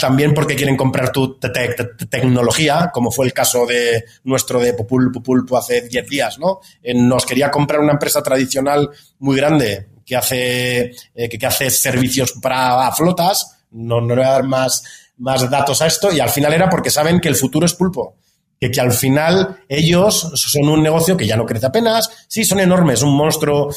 también 0.00 0.32
porque 0.32 0.54
quieren 0.54 0.76
comprar 0.76 1.10
tu 1.10 1.38
tecnología, 1.38 2.90
como 2.92 3.10
fue 3.10 3.26
el 3.26 3.32
caso 3.32 3.66
de 3.66 4.04
nuestro 4.24 4.60
de 4.60 4.74
Pupulpo 4.74 5.58
hace 5.58 5.82
10 5.82 6.08
días, 6.08 6.38
¿no? 6.38 6.60
nos 6.94 7.26
quería 7.26 7.50
comprar 7.50 7.80
una 7.80 7.92
empresa 7.92 8.22
tradicional 8.22 8.88
muy 9.18 9.36
grande 9.36 9.88
que 10.06 10.16
hace, 10.16 10.92
eh, 11.14 11.28
que, 11.28 11.46
hace 11.46 11.70
servicios 11.70 12.34
para 12.40 12.92
flotas, 12.92 13.58
no, 13.72 14.00
no 14.00 14.14
voy 14.14 14.24
a 14.24 14.30
dar 14.30 14.44
más, 14.44 14.84
más 15.18 15.48
datos 15.50 15.80
a 15.82 15.86
esto, 15.86 16.12
y 16.12 16.20
al 16.20 16.30
final 16.30 16.52
era 16.52 16.68
porque 16.68 16.90
saben 16.90 17.20
que 17.20 17.28
el 17.28 17.36
futuro 17.36 17.66
es 17.66 17.74
pulpo. 17.74 18.16
Que, 18.60 18.70
que 18.70 18.80
al 18.80 18.92
final 18.92 19.64
ellos 19.68 20.30
son 20.36 20.68
un 20.68 20.82
negocio 20.82 21.16
que 21.16 21.26
ya 21.26 21.36
no 21.36 21.44
crece 21.44 21.66
apenas, 21.66 22.08
sí, 22.28 22.44
son 22.44 22.60
enormes, 22.60 23.02
un 23.02 23.16
monstruo 23.16 23.74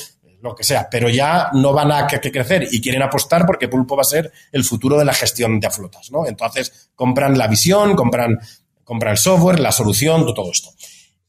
lo 0.48 0.56
que 0.56 0.64
sea, 0.64 0.88
pero 0.90 1.10
ya 1.10 1.50
no 1.54 1.74
van 1.74 1.92
a 1.92 2.08
que, 2.08 2.20
crecer 2.20 2.68
y 2.72 2.82
quieren 2.82 3.02
apostar 3.02 3.46
porque 3.46 3.68
Pulpo 3.68 3.96
va 3.96 4.02
a 4.02 4.06
ser 4.06 4.32
el 4.52 4.64
futuro 4.64 4.98
de 4.98 5.06
la 5.06 5.14
gestión 5.14 5.60
de 5.60 5.70
flotas, 5.70 6.12
¿no? 6.12 6.26
Entonces 6.26 6.90
compran 6.96 7.38
la 7.38 7.48
visión, 7.48 7.96
compran, 7.96 8.40
compran 8.84 9.12
el 9.12 9.18
software, 9.18 9.60
la 9.60 9.72
solución, 9.72 10.26
todo 10.34 10.52
esto. 10.52 10.70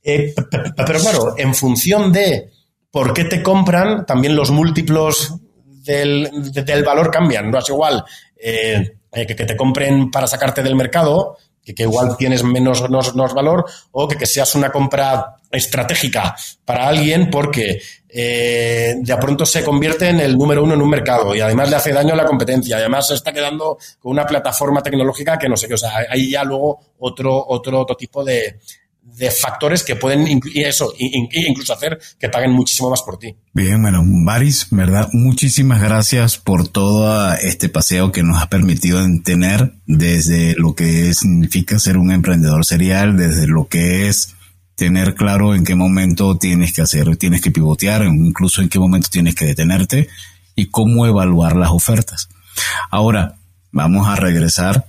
Eh, 0.03 0.35
pero 0.77 1.01
claro, 1.01 1.35
en 1.37 1.55
función 1.55 2.13
de 2.13 2.51
por 2.91 3.13
qué 3.13 3.25
te 3.25 3.43
compran, 3.43 4.07
también 4.07 4.35
los 4.35 4.51
múltiplos 4.51 5.35
del, 5.83 6.31
valor 6.85 7.11
cambian. 7.11 7.51
No 7.51 7.59
es 7.59 7.69
igual 7.69 8.05
eh, 8.37 8.97
que, 9.13 9.27
que, 9.27 9.45
te 9.45 9.57
compren 9.57 10.11
para 10.11 10.27
sacarte 10.27 10.63
del 10.63 10.77
mercado, 10.77 11.37
que, 11.75 11.83
igual 11.83 12.17
tienes 12.17 12.43
menos, 12.43 12.83
valor, 13.35 13.65
o 13.93 14.09
que, 14.09 14.17
que 14.17 14.27
seas 14.27 14.55
una 14.55 14.71
compra 14.71 15.37
estratégica 15.51 16.37
para 16.65 16.89
alguien 16.89 17.31
porque 17.31 17.81
eh, 18.09 18.95
de 18.99 19.17
pronto 19.17 19.45
se 19.45 19.65
convierte 19.65 20.09
en 20.09 20.21
el 20.21 20.37
número 20.37 20.63
uno 20.63 20.75
en 20.75 20.83
un 20.83 20.89
mercado 20.89 21.35
y 21.35 21.41
además 21.41 21.71
le 21.71 21.77
hace 21.77 21.93
daño 21.93 22.15
a 22.15 22.17
la 22.17 22.27
competencia. 22.27 22.77
Además 22.77 23.09
se 23.09 23.15
está 23.15 23.33
quedando 23.33 23.79
con 23.99 24.13
una 24.13 24.27
plataforma 24.27 24.83
tecnológica 24.83 25.39
que 25.39 25.49
no 25.49 25.57
sé 25.57 25.69
qué. 25.69 25.75
O 25.75 25.79
sea, 25.79 26.07
hay 26.09 26.31
ya 26.31 26.45
luego 26.45 26.81
otro, 26.99 27.47
otro, 27.49 27.81
otro 27.81 27.97
tipo 27.97 28.25
de, 28.25 28.59
de 29.19 29.31
factores 29.31 29.83
que 29.83 29.97
pueden 29.97 30.41
eso, 30.55 30.93
incluso 30.99 31.73
hacer 31.73 31.99
que 32.19 32.29
paguen 32.29 32.53
muchísimo 32.53 32.91
más 32.91 33.03
por 33.03 33.19
ti. 33.19 33.35
Bien, 33.53 33.83
bueno, 33.83 34.03
Baris, 34.05 34.69
¿verdad? 34.71 35.09
Muchísimas 35.13 35.83
gracias 35.83 36.39
por 36.39 36.69
todo 36.69 37.33
este 37.35 37.69
paseo 37.69 38.13
que 38.13 38.23
nos 38.23 38.41
ha 38.43 38.49
permitido 38.49 39.01
tener 39.25 39.75
desde 39.87 40.55
lo 40.57 40.75
que 40.75 41.13
significa 41.15 41.79
ser 41.79 41.99
un 41.99 42.13
emprendedor 42.13 42.65
serial, 42.65 43.17
desde 43.17 43.47
lo 43.47 43.69
que 43.69 44.09
es 44.09 44.35
tener 44.77 45.17
claro 45.17 45.57
en 45.57 45.65
qué 45.65 45.75
momento 45.75 46.39
tienes 46.39 46.73
que 46.73 46.83
hacer, 46.83 47.17
tienes 47.17 47.41
que 47.41 47.51
pivotear, 47.51 48.05
incluso 48.05 48.63
en 48.63 48.69
qué 48.69 48.79
momento 48.79 49.09
tienes 49.11 49.35
que 49.35 49.45
detenerte 49.45 50.09
y 50.55 50.67
cómo 50.67 51.07
evaluar 51.07 51.57
las 51.57 51.71
ofertas. 51.71 52.29
Ahora, 52.91 53.35
vamos 53.73 54.07
a 54.07 54.15
regresar 54.15 54.87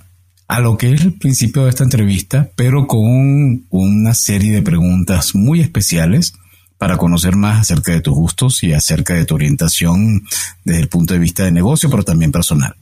a 0.50 0.58
lo 0.58 0.76
que 0.76 0.92
es 0.92 1.02
el 1.02 1.12
principio 1.12 1.62
de 1.62 1.70
esta 1.70 1.84
entrevista, 1.84 2.50
pero 2.56 2.88
con 2.88 3.66
una 3.70 4.14
serie 4.14 4.50
de 4.50 4.62
preguntas 4.62 5.36
muy 5.36 5.60
especiales 5.60 6.34
para 6.76 6.96
conocer 6.96 7.36
más 7.36 7.60
acerca 7.60 7.92
de 7.92 8.00
tus 8.00 8.14
gustos 8.14 8.64
y 8.64 8.72
acerca 8.72 9.14
de 9.14 9.24
tu 9.24 9.36
orientación 9.36 10.24
desde 10.64 10.80
el 10.80 10.88
punto 10.88 11.14
de 11.14 11.20
vista 11.20 11.44
de 11.44 11.52
negocio, 11.52 11.88
pero 11.88 12.02
también 12.02 12.32
personal. 12.32 12.74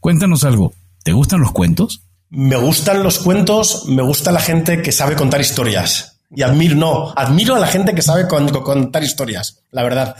Cuéntanos 0.00 0.44
algo, 0.44 0.74
¿te 1.02 1.14
gustan 1.14 1.40
los 1.40 1.52
cuentos? 1.52 2.02
Me 2.28 2.56
gustan 2.56 3.02
los 3.02 3.20
cuentos, 3.20 3.86
me 3.88 4.02
gusta 4.02 4.30
la 4.30 4.40
gente 4.40 4.82
que 4.82 4.92
sabe 4.92 5.16
contar 5.16 5.40
historias. 5.40 6.17
Y 6.30 6.42
admiro, 6.42 6.74
no, 6.76 7.12
admiro 7.16 7.54
a 7.54 7.58
la 7.58 7.66
gente 7.66 7.94
que 7.94 8.02
sabe 8.02 8.28
contar 8.28 9.02
historias, 9.02 9.62
la 9.70 9.82
verdad. 9.82 10.14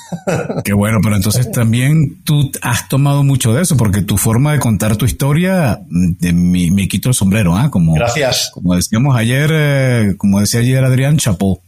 Qué 0.64 0.72
bueno, 0.72 0.98
pero 1.02 1.16
entonces 1.16 1.50
también 1.50 2.22
tú 2.22 2.52
has 2.62 2.88
tomado 2.88 3.24
mucho 3.24 3.52
de 3.52 3.62
eso, 3.62 3.76
porque 3.76 4.02
tu 4.02 4.16
forma 4.16 4.52
de 4.52 4.60
contar 4.60 4.96
tu 4.96 5.06
historia, 5.06 5.80
de, 5.88 6.32
me, 6.32 6.86
quito 6.86 7.08
el 7.08 7.16
sombrero, 7.16 7.56
¿ah? 7.56 7.68
Como, 7.68 7.94
Gracias. 7.94 8.50
Como 8.54 8.76
decíamos 8.76 9.16
ayer, 9.16 9.50
eh, 9.52 10.14
como 10.16 10.38
decía 10.38 10.60
ayer 10.60 10.84
Adrián, 10.84 11.18
chapó. 11.18 11.60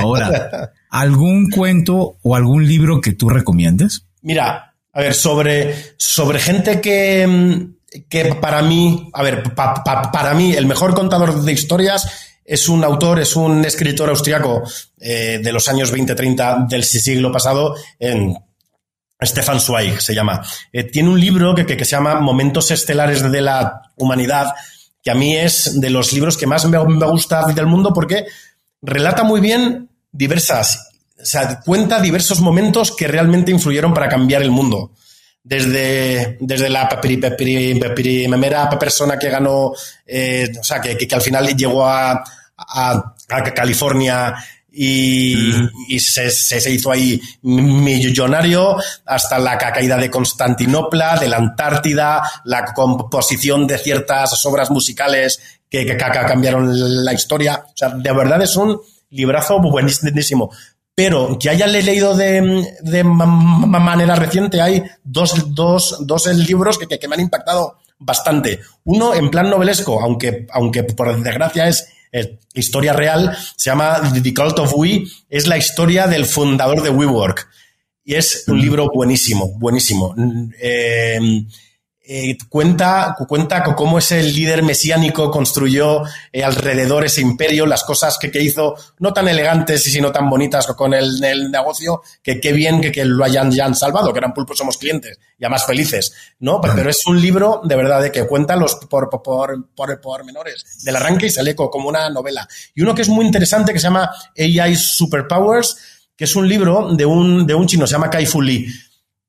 Ahora, 0.00 0.70
¿algún 0.90 1.50
cuento 1.50 2.18
o 2.22 2.36
algún 2.36 2.68
libro 2.68 3.00
que 3.00 3.14
tú 3.14 3.28
recomiendes? 3.28 4.04
Mira, 4.22 4.74
a 4.92 5.00
ver, 5.00 5.14
sobre, 5.14 5.74
sobre 5.96 6.38
gente 6.38 6.80
que, 6.80 7.66
que 8.08 8.36
para 8.36 8.62
mí, 8.62 9.10
a 9.12 9.22
ver, 9.24 9.42
para 9.54 10.34
mí 10.34 10.52
el 10.52 10.66
mejor 10.66 10.94
contador 10.94 11.42
de 11.42 11.52
historias 11.52 12.27
es 12.48 12.66
un 12.70 12.82
autor, 12.82 13.20
es 13.20 13.36
un 13.36 13.62
escritor 13.66 14.08
austriaco 14.08 14.62
eh, 14.98 15.38
de 15.42 15.52
los 15.52 15.68
años 15.68 15.92
20-30 15.92 16.66
del 16.66 16.82
siglo 16.82 17.30
pasado, 17.30 17.76
en 17.98 18.38
Stefan 19.22 19.60
Zweig 19.60 20.00
se 20.00 20.14
llama. 20.14 20.42
Eh, 20.72 20.84
tiene 20.84 21.10
un 21.10 21.20
libro 21.20 21.54
que, 21.54 21.66
que, 21.66 21.84
se 21.84 21.90
llama 21.90 22.20
Momentos 22.20 22.70
Estelares 22.70 23.30
de 23.30 23.42
la 23.42 23.82
Humanidad, 23.96 24.54
que 25.02 25.10
a 25.10 25.14
mí 25.14 25.36
es 25.36 25.78
de 25.78 25.90
los 25.90 26.14
libros 26.14 26.38
que 26.38 26.46
más 26.46 26.64
me, 26.64 26.82
me 26.82 27.06
gusta 27.06 27.44
del 27.52 27.66
mundo 27.66 27.92
porque 27.92 28.24
relata 28.80 29.24
muy 29.24 29.42
bien 29.42 29.90
diversas, 30.10 30.88
o 31.20 31.26
sea, 31.26 31.60
cuenta 31.60 32.00
diversos 32.00 32.40
momentos 32.40 32.92
que 32.92 33.08
realmente 33.08 33.50
influyeron 33.50 33.92
para 33.92 34.08
cambiar 34.08 34.40
el 34.40 34.50
mundo 34.50 34.92
desde, 35.42 36.36
desde 36.40 36.68
la 36.68 36.88
primera 37.94 38.68
persona 38.78 39.18
que 39.18 39.30
ganó, 39.30 39.72
eh, 40.06 40.52
o 40.60 40.64
sea, 40.64 40.80
que, 40.80 40.96
que, 40.96 41.14
al 41.14 41.22
final 41.22 41.46
llegó 41.56 41.86
a, 41.86 42.22
a, 42.56 43.14
California 43.54 44.34
y, 44.70 45.98
se, 45.98 46.30
se, 46.30 46.70
hizo 46.70 46.90
ahí 46.92 47.20
millonario 47.42 48.76
hasta 49.06 49.38
la 49.38 49.56
caída 49.58 49.96
de 49.96 50.10
Constantinopla, 50.10 51.18
de 51.18 51.28
la 51.28 51.38
Antártida, 51.38 52.22
la 52.44 52.64
composición 52.74 53.66
de 53.66 53.78
ciertas 53.78 54.44
obras 54.46 54.70
musicales 54.70 55.40
que, 55.68 55.84
que, 55.86 55.96
cambiaron 55.96 57.04
la 57.04 57.12
historia. 57.12 57.64
O 57.66 57.76
sea, 57.76 57.90
de 57.90 58.12
verdad 58.12 58.42
es 58.42 58.54
un 58.56 58.80
librazo 59.10 59.60
buenísimo. 59.60 60.50
Pero 60.98 61.38
que 61.38 61.48
haya 61.48 61.68
leído 61.68 62.16
de, 62.16 62.66
de 62.82 63.04
manera 63.04 64.16
reciente, 64.16 64.60
hay 64.60 64.82
dos, 65.04 65.54
dos, 65.54 65.96
dos 66.00 66.26
libros 66.26 66.76
que, 66.76 66.88
que, 66.88 67.06
me 67.06 67.14
han 67.14 67.20
impactado 67.20 67.78
bastante. 68.00 68.58
Uno 68.82 69.14
en 69.14 69.30
plan 69.30 69.48
novelesco, 69.48 70.00
aunque, 70.02 70.48
aunque 70.50 70.82
por 70.82 71.16
desgracia 71.22 71.68
es 71.68 71.86
eh, 72.10 72.40
historia 72.52 72.94
real, 72.94 73.38
se 73.54 73.70
llama 73.70 74.12
The 74.12 74.34
Cult 74.34 74.58
of 74.58 74.74
We, 74.74 75.04
es 75.30 75.46
la 75.46 75.56
historia 75.56 76.08
del 76.08 76.26
fundador 76.26 76.82
de 76.82 76.90
WeWork. 76.90 77.48
Y 78.04 78.16
es 78.16 78.48
un 78.48 78.60
libro 78.60 78.88
buenísimo, 78.92 79.56
buenísimo. 79.56 80.16
Eh, 80.60 81.20
eh, 82.10 82.38
cuenta, 82.48 83.14
cuenta 83.28 83.62
cómo 83.62 83.98
ese 83.98 84.22
líder 84.22 84.62
mesiánico 84.62 85.30
construyó 85.30 86.04
alrededor 86.42 87.04
ese 87.04 87.20
imperio, 87.20 87.66
las 87.66 87.84
cosas 87.84 88.16
que, 88.18 88.30
hizo, 88.42 88.76
no 88.98 89.12
tan 89.12 89.28
elegantes 89.28 89.86
y 89.86 89.90
sino 89.90 90.10
tan 90.10 90.30
bonitas 90.30 90.66
con 90.68 90.94
el, 90.94 91.20
negocio, 91.50 92.00
que 92.22 92.40
qué 92.40 92.52
bien 92.54 92.80
que, 92.80 93.04
lo 93.04 93.22
hayan 93.26 93.50
ya 93.50 93.66
han 93.66 93.74
salvado, 93.74 94.10
que 94.10 94.20
eran 94.20 94.32
pulpos 94.32 94.56
somos 94.56 94.78
clientes, 94.78 95.18
ya 95.38 95.50
más 95.50 95.66
felices, 95.66 96.14
¿no? 96.38 96.62
Pero 96.62 96.88
es 96.88 97.06
un 97.06 97.20
libro 97.20 97.60
de 97.62 97.76
verdad 97.76 98.00
de 98.00 98.10
que 98.10 98.26
cuenta 98.26 98.56
los 98.56 98.76
por, 98.76 99.10
por, 99.10 99.22
por, 99.74 100.00
por 100.00 100.24
menores 100.24 100.64
del 100.82 100.96
arranque 100.96 101.26
y 101.26 101.30
sale 101.30 101.54
como 101.54 101.90
una 101.90 102.08
novela. 102.08 102.48
Y 102.74 102.80
uno 102.80 102.94
que 102.94 103.02
es 103.02 103.10
muy 103.10 103.26
interesante 103.26 103.74
que 103.74 103.80
se 103.80 103.84
llama 103.84 104.10
AI 104.34 104.76
Superpowers, 104.76 105.76
que 106.16 106.24
es 106.24 106.34
un 106.34 106.48
libro 106.48 106.94
de 106.94 107.04
un, 107.04 107.46
de 107.46 107.54
un 107.54 107.66
chino, 107.66 107.86
se 107.86 107.92
llama 107.92 108.08
Kai 108.08 108.24
Fu 108.24 108.40
Lee 108.40 108.66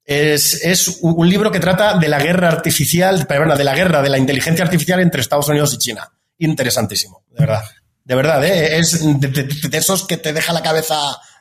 es, 0.09 0.97
un 1.01 1.29
libro 1.29 1.51
que 1.51 1.59
trata 1.59 1.99
de 1.99 2.07
la 2.07 2.17
guerra 2.17 2.47
artificial, 2.47 3.27
perdón, 3.27 3.55
de 3.55 3.63
la 3.63 3.75
guerra 3.75 4.01
de 4.01 4.09
la 4.09 4.17
inteligencia 4.17 4.65
artificial 4.65 4.99
entre 5.01 5.21
Estados 5.21 5.47
Unidos 5.49 5.73
y 5.75 5.77
China. 5.77 6.11
Interesantísimo, 6.39 7.23
de 7.29 7.45
verdad. 7.45 7.63
De 8.03 8.15
verdad, 8.15 8.43
¿eh? 8.43 8.79
es 8.79 9.01
de, 9.03 9.77
esos 9.77 10.07
que 10.07 10.17
te 10.17 10.33
deja 10.33 10.51
la 10.51 10.63
cabeza 10.63 10.95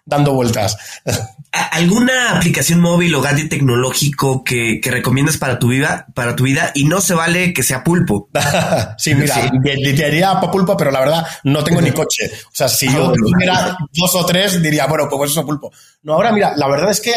dando 0.05 0.35
vueltas. 0.35 0.77
¿Alguna 1.51 2.37
aplicación 2.37 2.81
móvil 2.81 3.15
o 3.15 3.23
gadget 3.23 3.49
tecnológico 3.49 4.45
que, 4.45 4.81
que 4.83 4.91
recomiendas 4.91 5.39
para 5.39 5.59
tu 5.59 5.69
vida, 5.69 6.07
para 6.15 6.37
tu 6.37 6.45
vida 6.45 6.71
y 6.75 6.85
no 6.85 7.01
se 7.01 7.15
vale 7.15 7.55
que 7.55 7.63
sea 7.63 7.83
pulpo? 7.83 8.29
sí, 8.99 9.15
mira, 9.15 9.35
sí. 9.35 9.49
diría 9.65 10.39
pulpo, 10.41 10.77
pero 10.77 10.91
la 10.91 11.01
verdad 11.01 11.27
no 11.45 11.65
tengo 11.65 11.81
ni 11.81 11.91
coche. 11.93 12.31
O 12.49 12.55
sea, 12.55 12.69
si 12.69 12.87
yo 12.93 13.13
tuviera 13.13 13.79
dos 13.95 14.15
o 14.15 14.27
tres, 14.27 14.61
diría, 14.61 14.87
bueno, 14.87 15.09
pues 15.09 15.31
eso 15.31 15.47
pulpo. 15.47 15.73
No, 16.03 16.15
ahora 16.15 16.33
mira, 16.33 16.53
la 16.55 16.69
verdad 16.69 16.91
es 16.91 17.01
que 17.01 17.13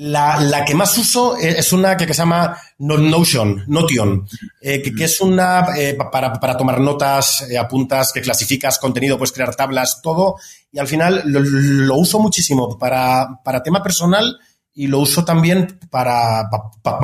la, 0.00 0.40
la, 0.40 0.64
que 0.64 0.76
más 0.76 0.96
uso 0.96 1.36
es 1.36 1.72
una 1.72 1.96
que, 1.96 2.06
se 2.06 2.14
llama 2.14 2.56
Notion, 2.78 3.64
Notion, 3.66 4.28
eh, 4.60 4.80
que, 4.80 5.04
es 5.04 5.20
una 5.20 5.76
eh, 5.76 5.94
para, 5.94 6.34
para, 6.34 6.56
tomar 6.56 6.78
notas, 6.78 7.42
eh, 7.50 7.58
apuntas, 7.58 8.12
que 8.12 8.20
clasificas 8.20 8.78
contenido, 8.78 9.18
puedes 9.18 9.32
crear 9.32 9.56
tablas, 9.56 10.00
todo. 10.00 10.36
Y 10.70 10.78
al 10.78 10.86
final 10.86 11.24
lo, 11.26 11.96
uso 11.96 12.20
muchísimo 12.20 12.78
para, 12.78 13.40
para, 13.42 13.60
tema 13.60 13.82
personal 13.82 14.38
y 14.72 14.86
lo 14.86 15.00
uso 15.00 15.24
también 15.24 15.80
para, 15.90 16.48
para, 16.80 17.00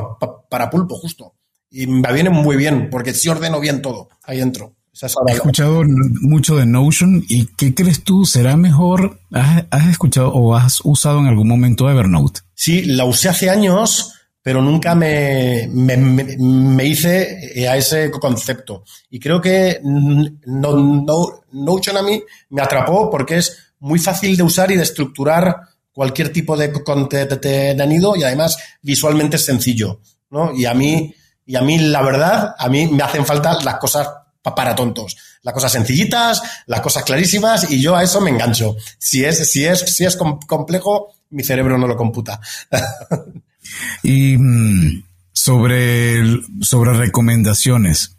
para, 0.49 0.70
pulpo, 0.70 0.95
justo. 0.95 1.34
Y 1.70 1.88
me 1.88 2.12
viene 2.12 2.30
muy 2.30 2.57
bien, 2.57 2.90
porque 2.90 3.12
si 3.12 3.28
ordeno 3.28 3.59
bien 3.59 3.82
todo 3.82 4.09
ahí 4.22 4.38
dentro. 4.38 4.76
He 5.03 5.32
escuchado 5.32 5.82
mucho 6.20 6.57
de 6.57 6.66
Notion 6.66 7.24
y 7.28 7.47
¿qué 7.47 7.74
crees 7.74 8.05
tú? 8.05 8.24
¿Será 8.24 8.57
mejor? 8.57 9.18
¿Has, 9.32 9.88
escuchado 9.88 10.28
o 10.28 10.55
has 10.55 10.80
usado 10.84 11.18
en 11.18 11.26
algún 11.26 11.49
momento 11.49 11.90
Evernote? 11.90 12.42
Sí, 12.55 12.84
la 12.84 13.05
usé 13.05 13.28
hace 13.28 13.51
años, 13.51 14.12
pero 14.40 14.62
nunca 14.62 14.95
me, 14.95 15.68
me, 15.68 16.84
hice 16.84 17.66
a 17.68 17.76
ese 17.76 18.09
concepto. 18.12 18.84
Y 19.11 19.18
creo 19.18 19.40
que 19.40 19.80
no, 19.82 21.42
Notion 21.51 21.97
a 21.97 22.03
mí 22.03 22.22
me 22.51 22.62
atrapó 22.62 23.11
porque 23.11 23.38
es 23.38 23.74
muy 23.80 23.99
fácil 23.99 24.36
de 24.36 24.45
usar 24.45 24.70
y 24.70 24.76
de 24.76 24.84
estructurar 24.84 25.57
cualquier 25.92 26.32
tipo 26.32 26.57
de 26.57 26.72
contenido 26.72 28.14
y 28.14 28.22
además 28.22 28.59
visualmente 28.80 29.36
es 29.36 29.45
sencillo. 29.45 30.01
¿no? 30.30 30.55
Y 30.55 30.66
a 30.66 30.74
mí, 30.74 31.12
y 31.45 31.57
a 31.57 31.62
mí, 31.62 31.78
la 31.78 32.03
verdad, 32.03 32.55
a 32.57 32.68
mí 32.68 32.86
me 32.86 33.03
hacen 33.03 33.26
falta 33.26 33.59
las 33.64 33.78
cosas 33.78 34.09
para 34.53 34.74
tontos. 34.74 35.16
Las 35.42 35.55
cosas 35.55 35.72
sencillitas, 35.72 36.42
las 36.66 36.80
cosas 36.80 37.05
clarísimas 37.05 37.70
y 37.70 37.80
yo 37.80 37.97
a 37.97 38.03
eso 38.03 38.20
me 38.20 38.30
engancho. 38.30 38.76
Si 38.99 39.24
es, 39.24 39.51
si 39.51 39.64
es, 39.64 39.80
si 39.80 40.05
es 40.05 40.16
complejo, 40.16 41.14
mi 41.30 41.45
cerebro 41.45 41.78
no 41.78 41.86
lo 41.86 41.97
computa. 41.97 42.40
y 44.03 44.36
mm, 44.36 45.05
sobre, 45.32 46.22
sobre 46.61 46.92
recomendaciones, 46.95 48.16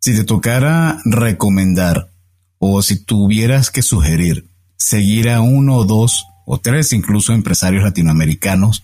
si 0.00 0.16
te 0.16 0.24
tocara 0.24 0.98
recomendar 1.04 2.10
o 2.58 2.82
si 2.82 3.04
tuvieras 3.04 3.70
que 3.70 3.82
sugerir 3.82 4.46
seguir 4.76 5.30
a 5.30 5.40
uno 5.40 5.76
o 5.76 5.84
dos 5.84 6.26
o 6.44 6.58
tres 6.58 6.92
incluso 6.92 7.32
empresarios 7.32 7.84
latinoamericanos 7.84 8.82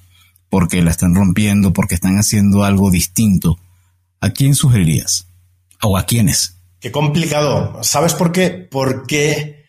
porque 0.48 0.80
la 0.80 0.90
están 0.90 1.14
rompiendo, 1.14 1.72
porque 1.72 1.94
están 1.94 2.16
haciendo 2.16 2.64
algo 2.64 2.90
distinto, 2.90 3.58
¿a 4.20 4.30
quién 4.30 4.54
sugerirías? 4.54 5.26
¿O 5.82 5.98
a 5.98 6.06
quiénes? 6.06 6.57
Qué 6.80 6.92
complicado. 6.92 7.82
¿Sabes 7.82 8.14
por 8.14 8.30
qué? 8.30 8.50
Porque 8.50 9.66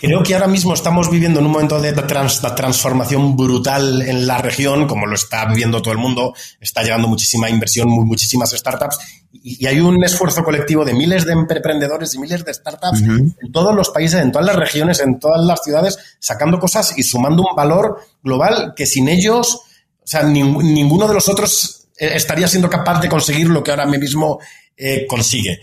creo 0.00 0.22
que 0.22 0.34
ahora 0.34 0.46
mismo 0.46 0.74
estamos 0.74 1.10
viviendo 1.10 1.40
en 1.40 1.46
un 1.46 1.52
momento 1.52 1.80
de 1.80 1.92
transformación 1.92 3.34
brutal 3.36 4.02
en 4.02 4.26
la 4.26 4.38
región, 4.38 4.86
como 4.86 5.06
lo 5.06 5.14
está 5.14 5.46
viviendo 5.46 5.80
todo 5.80 5.92
el 5.92 5.98
mundo. 5.98 6.34
Está 6.60 6.82
llegando 6.82 7.08
muchísima 7.08 7.48
inversión, 7.48 7.88
muchísimas 7.88 8.50
startups. 8.50 8.98
Y, 9.32 9.66
hay 9.66 9.80
un 9.80 10.04
esfuerzo 10.04 10.44
colectivo 10.44 10.84
de 10.84 10.92
miles 10.92 11.24
de 11.24 11.32
emprendedores 11.32 12.14
y 12.14 12.18
miles 12.18 12.44
de 12.44 12.52
startups 12.52 13.00
en 13.00 13.52
todos 13.52 13.74
los 13.74 13.88
países, 13.88 14.20
en 14.20 14.30
todas 14.30 14.46
las 14.46 14.56
regiones, 14.56 15.00
en 15.00 15.18
todas 15.18 15.42
las 15.44 15.62
ciudades, 15.62 15.98
sacando 16.18 16.58
cosas 16.58 16.98
y 16.98 17.02
sumando 17.02 17.42
un 17.48 17.56
valor 17.56 18.00
global 18.22 18.74
que 18.76 18.84
sin 18.84 19.08
ellos, 19.08 19.62
o 20.02 20.06
sea, 20.06 20.24
ninguno 20.24 21.08
de 21.08 21.14
los 21.14 21.28
otros 21.28 21.88
eh, 21.96 22.10
estaría 22.14 22.48
siendo 22.48 22.68
capaz 22.68 23.00
de 23.00 23.08
conseguir 23.08 23.48
lo 23.48 23.62
que 23.62 23.70
ahora 23.70 23.86
mismo 23.86 24.40
eh, 24.76 25.06
consigue. 25.06 25.60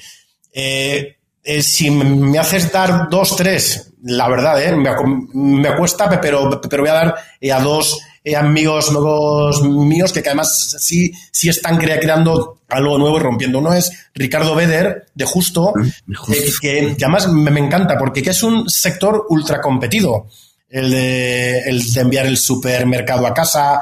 Eh, 0.60 1.18
eh, 1.44 1.62
si 1.62 1.92
me 1.92 2.40
haces 2.40 2.72
dar 2.72 3.10
dos, 3.12 3.36
tres, 3.36 3.94
la 4.02 4.28
verdad, 4.28 4.60
eh, 4.60 4.76
me, 4.76 5.76
cuesta, 5.76 6.20
pero, 6.20 6.60
pero 6.68 6.82
voy 6.82 6.90
a 6.90 6.94
dar 6.94 7.16
a 7.54 7.62
dos 7.62 8.00
amigos 8.36 8.92
nuevos 8.92 9.62
míos 9.62 10.12
que, 10.12 10.20
además 10.20 10.76
sí, 10.80 11.12
sí 11.32 11.48
están 11.48 11.78
creando 11.78 12.62
algo 12.70 12.98
nuevo 12.98 13.18
y 13.18 13.22
rompiendo. 13.22 13.60
Uno 13.60 13.72
es 13.72 14.10
Ricardo 14.16 14.56
Beder, 14.56 15.06
de 15.14 15.26
Justo, 15.26 15.74
que, 16.60 16.96
además 16.98 17.28
me, 17.32 17.60
encanta 17.60 17.96
porque 17.96 18.22
es 18.22 18.42
un 18.42 18.68
sector 18.68 19.28
ultra 19.30 19.62
competido. 19.62 20.28
El 20.68 20.90
de, 20.90 21.60
el 21.70 21.94
de 21.94 22.02
enviar 22.02 22.26
el 22.26 22.38
supermercado 22.38 23.28
a 23.28 23.34
casa 23.34 23.80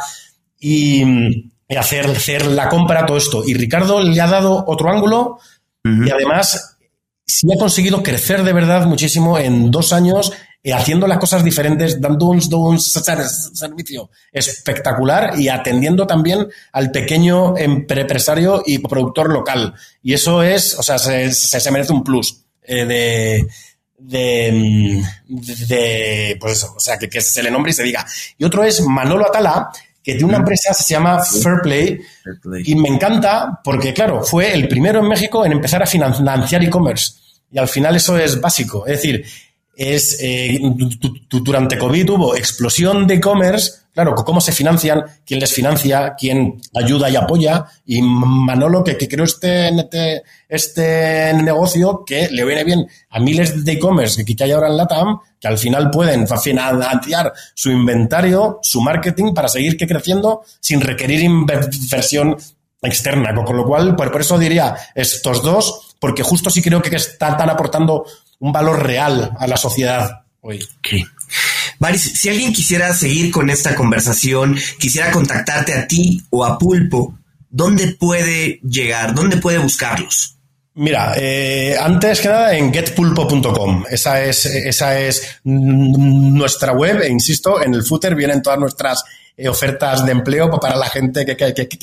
y, 0.60 1.50
hacer, 1.70 2.08
hacer 2.08 2.46
la 2.48 2.68
compra, 2.68 3.06
todo 3.06 3.18
esto. 3.18 3.44
Y 3.46 3.54
Ricardo 3.54 4.02
le 4.02 4.20
ha 4.20 4.28
dado 4.28 4.66
otro 4.68 4.92
ángulo 4.92 5.40
y 5.86 6.10
además, 6.10 6.78
sí 7.28 7.48
ha 7.54 7.60
conseguido 7.60 8.02
crecer 8.02 8.44
de 8.44 8.54
verdad 8.54 8.88
muchísimo 8.88 9.38
en 9.38 9.70
dos 9.70 9.94
años, 9.94 10.34
eh, 10.64 10.74
haciendo 10.74 11.06
las 11.06 11.20
cosas 11.20 11.44
diferentes, 11.44 12.02
dando 12.02 12.26
un, 12.26 12.42
servicio 12.80 14.10
espectacular 14.32 15.40
y 15.40 15.48
atendiendo 15.48 16.08
también 16.08 16.48
al 16.72 16.90
pequeño 16.90 17.56
empresario 17.56 18.64
y 18.66 18.80
productor 18.80 19.32
local. 19.32 19.76
Y 20.02 20.14
eso 20.14 20.42
es, 20.42 20.74
o 20.80 20.82
sea, 20.82 20.98
se, 20.98 21.32
se, 21.32 21.72
merece 21.72 21.94
un 21.94 22.04
plus 22.04 22.46
eh, 22.64 22.86
de, 22.86 23.48
de, 24.00 25.04
de, 25.28 26.38
pues 26.40 26.64
o 26.64 26.80
sea, 26.80 26.98
que, 26.98 27.10
que, 27.10 27.22
se 27.22 27.44
le 27.44 27.52
nombre 27.52 27.70
y 27.70 27.76
se 27.76 27.84
diga. 27.84 28.04
Y 28.38 28.44
otro 28.44 28.64
es 28.64 28.82
Manolo 28.82 29.28
Atala, 29.28 29.70
que 30.06 30.14
tiene 30.14 30.26
una 30.26 30.38
empresa 30.38 30.70
que 30.70 30.84
se 30.84 30.94
llama 30.94 31.20
Fairplay, 31.24 32.00
y 32.64 32.76
me 32.76 32.90
encanta 32.90 33.60
porque, 33.64 33.92
claro, 33.92 34.24
fue 34.24 34.54
el 34.54 34.68
primero 34.68 35.00
en 35.00 35.08
México 35.08 35.44
en 35.44 35.54
empezar 35.54 35.82
a 35.82 35.88
financiar 35.88 36.64
e-commerce. 36.64 37.14
Y 37.52 37.58
al 37.58 37.68
final 37.68 37.96
eso 37.96 38.16
es 38.20 38.40
básico. 38.40 38.86
Es 38.86 38.98
decir, 38.98 39.26
es 39.76 40.20
eh, 40.22 40.60
durante 41.32 41.80
COVID 41.80 42.10
hubo 42.12 42.36
explosión 42.36 43.08
de 43.08 43.16
e-commerce, 43.16 43.72
claro, 43.96 44.14
cómo 44.14 44.42
se 44.42 44.52
financian, 44.52 45.04
quién 45.26 45.40
les 45.40 45.54
financia, 45.54 46.16
quién 46.20 46.62
ayuda 46.76 47.10
y 47.10 47.16
apoya, 47.16 47.66
y 47.86 48.02
Manolo 48.02 48.84
que, 48.84 48.98
que 48.98 49.08
creó 49.08 49.24
este, 49.24 49.72
este, 50.50 51.34
negocio 51.34 52.04
que 52.06 52.28
le 52.30 52.44
viene 52.44 52.66
bien 52.66 52.88
a 53.10 53.20
miles 53.20 53.64
de 53.64 53.72
e-commerce 53.72 54.26
que 54.26 54.44
hay 54.44 54.52
ahora 54.52 54.68
en 54.68 54.76
LATAM, 54.76 55.20
que 55.40 55.48
al 55.48 55.58
final 55.58 55.90
pueden 55.90 56.28
financiar 56.28 57.32
su 57.54 57.72
inventario, 57.72 58.60
su 58.62 58.82
marketing 58.82 59.34
para 59.34 59.48
seguir 59.48 59.78
creciendo 59.78 60.44
sin 60.60 60.82
requerir 60.82 61.22
inversión 61.22 62.36
externa, 62.82 63.34
con 63.34 63.56
lo 63.56 63.66
cual, 63.66 63.96
por, 63.96 64.20
eso 64.20 64.38
diría 64.38 64.76
estos 64.94 65.42
dos, 65.42 65.96
porque 66.00 66.22
justo 66.22 66.50
sí 66.50 66.62
creo 66.62 66.82
que 66.82 66.94
están 66.94 67.50
aportando 67.50 68.06
un 68.40 68.52
valor 68.52 68.86
real 68.86 69.32
a 69.40 69.48
la 69.48 69.56
sociedad 69.56 70.26
hoy. 70.42 70.68
Okay. 71.80 71.98
si 71.98 72.30
alguien 72.30 72.54
quisiera 72.54 72.94
seguir 72.94 73.32
con 73.32 73.50
esta 73.50 73.76
conversación, 73.76 74.58
quisiera 74.80 75.12
contactarte 75.12 75.74
a 75.74 75.88
ti 75.88 76.24
o 76.30 76.46
a 76.46 76.58
Pulpo, 76.58 77.18
¿dónde 77.50 77.88
puede 77.88 78.60
llegar? 78.62 79.14
¿Dónde 79.14 79.38
puede 79.38 79.58
buscarlos? 79.58 80.36
Mira, 80.78 81.14
eh, 81.16 81.78
antes 81.80 82.20
que 82.20 82.28
nada 82.28 82.54
en 82.54 82.74
getpulpo.com. 82.74 83.86
Esa 83.90 84.22
es, 84.26 84.46
esa 84.46 85.00
es 85.00 85.40
nuestra 85.46 86.74
web 86.74 87.02
e 87.02 87.10
insisto, 87.10 87.64
en 87.64 87.74
el 87.74 87.84
footer 87.84 88.14
vienen 88.14 88.42
todas 88.42 88.60
nuestras 88.60 89.04
eh, 89.38 89.48
ofertas 89.48 90.06
de 90.06 90.12
empleo 90.12 90.50
para 90.60 90.76
la 90.76 90.90
gente 90.90 91.26
que, 91.26 91.38
que, 91.38 91.54
que, 91.56 91.78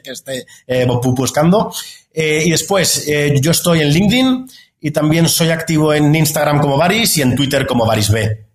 que 0.00 0.10
esté 0.12 0.46
eh, 0.64 0.86
buscando. 0.86 1.72
y 2.14 2.50
después, 2.50 3.04
yo 3.40 3.50
estoy 3.50 3.80
en 3.80 3.88
LinkedIn 3.88 4.46
y 4.80 4.92
también 4.92 5.28
soy 5.28 5.50
activo 5.50 5.92
en 5.92 6.14
Instagram 6.14 6.60
como 6.60 6.76
Varis 6.76 7.18
y 7.18 7.22
en 7.22 7.34
Twitter 7.34 7.66
como 7.66 7.84
VarisB, 7.84 8.45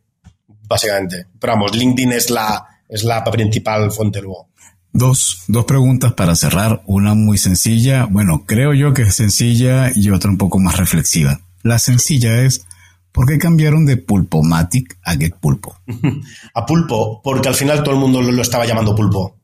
básicamente. 0.71 1.27
Pero 1.39 1.53
vamos, 1.53 1.75
LinkedIn 1.75 2.13
es 2.13 2.29
la, 2.29 2.65
es 2.89 3.03
la 3.03 3.23
principal 3.23 3.91
fuente 3.91 4.21
luego. 4.21 4.47
Dos, 4.93 5.43
dos 5.47 5.65
preguntas 5.65 6.13
para 6.13 6.35
cerrar. 6.35 6.81
Una 6.85 7.13
muy 7.13 7.37
sencilla, 7.37 8.07
bueno, 8.09 8.45
creo 8.45 8.73
yo 8.73 8.93
que 8.93 9.03
es 9.03 9.15
sencilla 9.15 9.91
y 9.95 10.09
otra 10.09 10.31
un 10.31 10.37
poco 10.37 10.59
más 10.59 10.77
reflexiva. 10.77 11.39
La 11.63 11.79
sencilla 11.79 12.41
es, 12.41 12.65
¿por 13.11 13.25
qué 13.27 13.37
cambiaron 13.37 13.85
de 13.85 13.97
Pulpomatic 13.97 14.97
a 15.03 15.13
Get 15.13 15.35
Pulpo? 15.39 15.77
a 16.53 16.65
Pulpo, 16.65 17.21
porque 17.23 17.49
al 17.49 17.55
final 17.55 17.83
todo 17.83 17.93
el 17.93 18.01
mundo 18.01 18.21
lo, 18.21 18.41
estaba 18.41 18.65
llamando 18.65 18.95
Pulpo. 18.95 19.37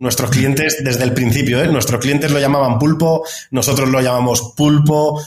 Nuestros 0.00 0.30
clientes, 0.30 0.78
desde 0.82 1.04
el 1.04 1.12
principio, 1.12 1.62
¿eh? 1.62 1.68
nuestros 1.68 2.00
clientes 2.00 2.30
lo 2.30 2.38
llamaban 2.38 2.78
pulpo, 2.78 3.24
nosotros 3.50 3.88
lo 3.88 4.00
llamamos 4.00 4.54
pulpo, 4.56 5.20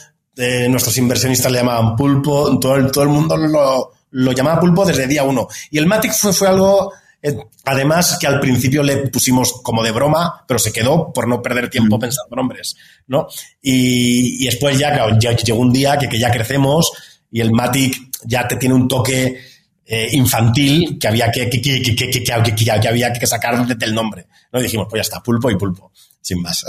nuestros 0.70 0.98
inversionistas 0.98 1.52
le 1.52 1.58
llamaban 1.58 1.98
pulpo, 1.98 2.58
todo 2.58 2.78
el, 2.78 2.90
todo 2.90 3.04
el 3.04 3.10
mundo 3.10 3.36
lo, 3.36 3.92
lo, 4.12 4.32
llamaba 4.32 4.60
pulpo 4.60 4.86
desde 4.86 5.08
día 5.08 5.24
uno. 5.24 5.48
Y 5.70 5.78
el 5.78 5.88
Matic 5.88 6.14
fue, 6.14 6.34
fue 6.34 6.48
algo, 6.48 6.94
eh, 7.22 7.38
además, 7.66 8.18
que 8.20 8.28
al 8.28 8.40
principio 8.40 8.84
le 8.84 9.08
pusimos 9.08 9.62
como 9.64 9.84
de 9.84 9.92
broma, 9.92 10.44
pero 10.48 10.60
se 10.60 10.72
quedó 10.72 11.12
por 11.12 11.28
no 11.28 11.42
perder 11.42 11.70
tiempo 11.70 12.00
pensando 12.00 12.36
nombres, 12.36 12.76
¿no? 13.08 13.28
Y, 13.62 14.44
y 14.44 14.46
después 14.46 14.78
ya, 14.78 15.18
ya, 15.20 15.36
llegó 15.36 15.60
un 15.60 15.74
día 15.74 15.98
que, 15.98 16.08
que, 16.08 16.20
ya 16.20 16.32
crecemos 16.32 16.92
y 17.32 17.42
el 17.42 17.52
Matic 17.52 17.98
ya 18.26 18.48
te 18.48 18.58
tiene 18.58 18.76
un 18.76 18.88
toque 18.88 19.40
eh, 19.86 20.10
infantil 20.14 20.98
que 21.00 21.08
había 21.08 21.32
que, 21.32 21.50
que, 21.50 21.62
que, 21.62 22.24
que, 22.24 22.88
había 22.88 23.12
que 23.12 23.28
sacar 23.28 23.66
del 23.68 23.94
nombre. 23.94 24.28
¿no? 24.54 24.60
Y 24.60 24.64
dijimos, 24.64 24.88
pues 24.90 25.00
ya 25.00 25.02
está, 25.02 25.22
pulpo 25.22 25.52
y 25.52 25.58
pulpo, 25.58 25.92
sin 26.22 26.42
más. 26.42 26.66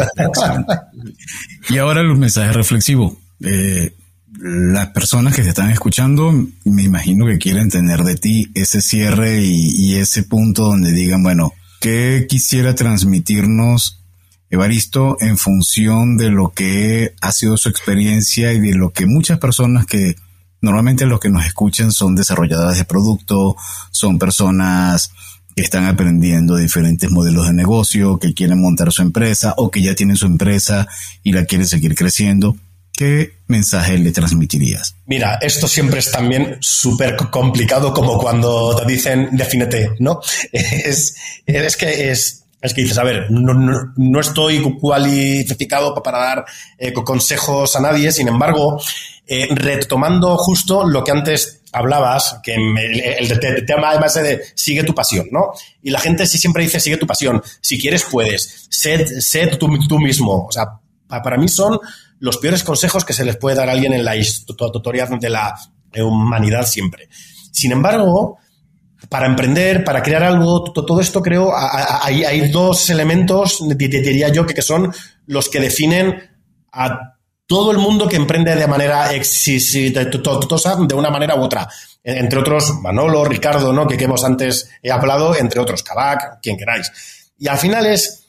y 1.68 1.78
ahora 1.78 2.01
el 2.01 2.16
mensaje 2.16 2.53
reflexivo 2.53 3.16
eh, 3.45 3.95
las 4.39 4.89
personas 4.89 5.35
que 5.35 5.43
te 5.43 5.51
están 5.51 5.70
escuchando, 5.70 6.33
me 6.64 6.83
imagino 6.83 7.26
que 7.26 7.39
quieren 7.39 7.68
tener 7.68 8.03
de 8.03 8.16
ti 8.16 8.51
ese 8.55 8.80
cierre 8.80 9.43
y, 9.43 9.95
ese 9.97 10.22
punto 10.22 10.64
donde 10.64 10.93
digan, 10.93 11.22
bueno, 11.22 11.53
¿qué 11.80 12.26
quisiera 12.28 12.74
transmitirnos 12.74 13.99
Evaristo 14.53 15.16
en 15.20 15.39
función 15.39 16.18
de 16.18 16.30
lo 16.30 16.51
que 16.51 17.14
ha 17.22 17.33
sido 17.33 17.57
su 17.57 17.70
experiencia 17.70 18.53
y 18.53 18.61
de 18.61 18.74
lo 18.74 18.91
que 18.91 19.07
muchas 19.07 19.39
personas 19.39 19.87
que 19.87 20.14
normalmente 20.61 21.07
los 21.07 21.20
que 21.20 21.30
nos 21.30 21.47
escuchan 21.47 21.91
son 21.91 22.14
desarrolladoras 22.14 22.76
de 22.76 22.85
producto, 22.85 23.57
son 23.91 24.18
personas 24.18 25.11
que 25.57 25.62
están 25.62 25.87
aprendiendo 25.87 26.57
diferentes 26.57 27.11
modelos 27.11 27.47
de 27.47 27.55
negocio, 27.55 28.18
que 28.18 28.35
quieren 28.35 28.61
montar 28.61 28.93
su 28.93 29.01
empresa 29.01 29.55
o 29.57 29.70
que 29.70 29.80
ya 29.80 29.95
tienen 29.95 30.16
su 30.16 30.26
empresa 30.26 30.87
y 31.22 31.33
la 31.33 31.47
quieren 31.47 31.66
seguir 31.66 31.95
creciendo. 31.95 32.55
¿Qué 33.03 33.32
mensaje 33.48 33.98
le 33.98 34.12
transmitirías? 34.12 34.94
Mira, 35.07 35.38
esto 35.42 35.66
siempre 35.66 35.98
es 35.98 36.12
también 36.12 36.59
súper 36.61 37.16
complicado 37.16 37.92
como 37.92 38.16
cuando 38.16 38.76
te 38.76 38.86
dicen 38.86 39.30
defínete, 39.32 39.90
¿no? 39.98 40.20
Es, 40.53 41.16
es 41.46 41.76
que 41.76 42.11
es, 42.11 42.44
es 42.61 42.74
que 42.74 42.82
dices, 42.82 42.98
a 42.98 43.03
ver, 43.03 43.28
no, 43.28 43.55
no, 43.96 44.20
estoy 44.20 44.61
cualificado 44.78 46.00
para 46.00 46.18
dar 46.18 46.44
eh, 46.78 46.92
consejos 46.92 47.74
a 47.74 47.80
nadie, 47.80 48.12
sin 48.12 48.28
embargo, 48.28 48.80
eh, 49.26 49.48
retomando 49.50 50.36
justo 50.36 50.86
lo 50.86 51.03
que 51.03 51.11
antes 51.11 51.62
hablabas, 51.72 52.38
que 52.42 52.55
el, 52.55 53.66
tema 53.66 53.90
además 53.90 54.14
de 54.14 54.42
sigue 54.55 54.84
tu 54.84 54.94
pasión, 54.94 55.26
¿no? 55.32 55.53
Y 55.82 55.90
la 55.90 55.98
gente 55.98 56.26
sí 56.26 56.38
siempre 56.38 56.62
dice 56.62 56.78
sigue 56.78 56.98
tu 56.98 57.07
pasión, 57.07 57.42
si 57.61 57.80
quieres 57.80 58.05
puedes, 58.05 58.68
sé, 58.70 59.46
tú, 59.59 59.68
tú, 59.88 59.98
mismo. 59.98 60.46
O 60.46 60.53
sea, 60.53 60.66
para 61.09 61.36
mí 61.36 61.48
son 61.48 61.80
los 62.23 62.39
peores 62.39 62.62
consejos 62.62 63.05
que 63.05 63.12
se 63.12 63.25
les 63.25 63.37
puede 63.37 63.57
dar 63.57 63.68
a 63.68 63.73
alguien 63.73 63.93
en 63.93 64.05
la 64.05 64.14
historia 64.14 65.07
de 65.07 65.29
la 65.29 65.59
humanidad 66.05 66.64
siempre. 66.64 67.09
Sin 67.51 67.73
embargo, 67.73 68.39
para 69.09 69.27
emprender, 69.27 69.83
para 69.83 70.05
crear 70.05 70.23
algo, 70.23 70.62
todo 70.73 71.01
esto 71.01 71.20
creo, 71.20 71.53
hay, 71.53 72.49
dos 72.53 72.91
elementos, 72.91 73.59
diría 73.77 74.29
yo, 74.29 74.47
que, 74.47 74.62
son 74.62 74.95
los 75.27 75.49
que 75.49 75.59
definen 75.59 76.31
a 76.70 77.16
todo 77.45 77.73
el 77.73 77.79
mundo 77.79 78.09
que 78.09 78.14
emprende 78.14 78.55
de 78.55 78.68
manera 78.68 79.12
exitosa, 79.12 80.77
de 80.77 80.95
una 80.95 81.11
manera 81.11 81.35
u 81.35 81.41
otra. 81.41 81.68
Entre 82.05 82.39
otros, 82.39 82.73
Manolo, 82.83 83.25
Ricardo, 83.25 83.73
¿no? 83.73 83.89
que, 83.89 83.97
hemos 83.97 84.23
antes 84.23 84.70
hablado, 84.89 85.35
entre 85.35 85.59
otros, 85.59 85.83
Kabak, 85.83 86.41
quien 86.41 86.57
queráis. 86.57 86.89
Y 87.37 87.49
al 87.49 87.59
final 87.59 87.85
es, 87.87 88.22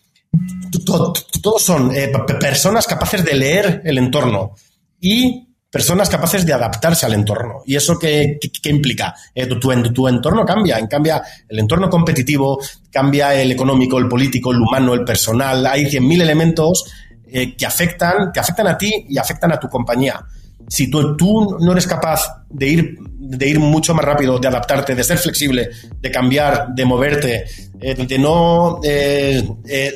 todos 1.42 1.62
son 1.62 1.96
eh, 1.96 2.12
personas 2.40 2.88
capaces 2.88 3.24
de 3.24 3.34
leer 3.36 3.82
el 3.86 3.98
entorno 3.98 4.56
y 5.00 5.48
personas 5.70 6.08
capaces 6.08 6.46
de 6.46 6.54
adaptarse 6.54 7.06
al 7.06 7.16
entorno. 7.16 7.64
¿Y 7.66 7.76
eso 7.76 7.98
qué, 7.98 8.38
implica? 8.66 9.16
Eh, 9.34 9.48
tu, 9.48 9.60
tu, 9.60 10.08
entorno 10.08 10.46
cambia, 10.46 10.78
en 10.78 10.86
cambia 10.86 11.24
el 11.50 11.60
entorno 11.60 11.90
competitivo, 11.90 12.60
cambia 12.92 13.34
el 13.34 13.52
económico, 13.52 13.98
el 13.98 14.08
político, 14.08 14.52
el 14.52 14.62
humano, 14.62 14.94
el 14.94 15.04
personal. 15.04 15.66
Hay 15.66 15.86
100.000 15.86 16.22
elementos 16.22 16.86
eh, 17.26 17.56
que, 17.56 17.66
afectan, 17.66 18.32
que 18.32 18.40
afectan 18.40 18.68
a 18.68 18.78
ti 18.78 19.08
y 19.10 19.18
afectan 19.18 19.52
a 19.52 19.60
tu 19.60 19.68
compañía. 19.68 20.24
Si 20.68 20.90
tú, 20.90 21.16
tú 21.16 21.58
no 21.60 21.72
eres 21.72 21.88
capaz 21.88 22.44
de 22.50 22.68
ir, 22.68 22.98
de 23.20 23.48
ir 23.48 23.60
mucho 23.60 23.94
más 23.94 24.06
rápido, 24.06 24.40
de 24.40 24.48
adaptarte, 24.48 24.96
de 24.96 25.04
ser 25.04 25.18
flexible, 25.18 25.70
de 26.00 26.12
cambiar, 26.12 26.70
de 26.74 26.86
moverte, 26.86 27.46
eh, 27.80 27.96
de 27.96 28.18
no 28.18 28.80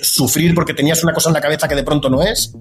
sufrir 0.01 0.53
porque 0.53 0.73
tenías 0.73 1.03
una 1.03 1.13
cosa 1.13 1.29
en 1.29 1.33
la 1.33 1.41
cabeza 1.41 1.67
que 1.67 1.75
de 1.75 1.83
pronto 1.83 2.09
no 2.09 2.21
es, 2.21 2.53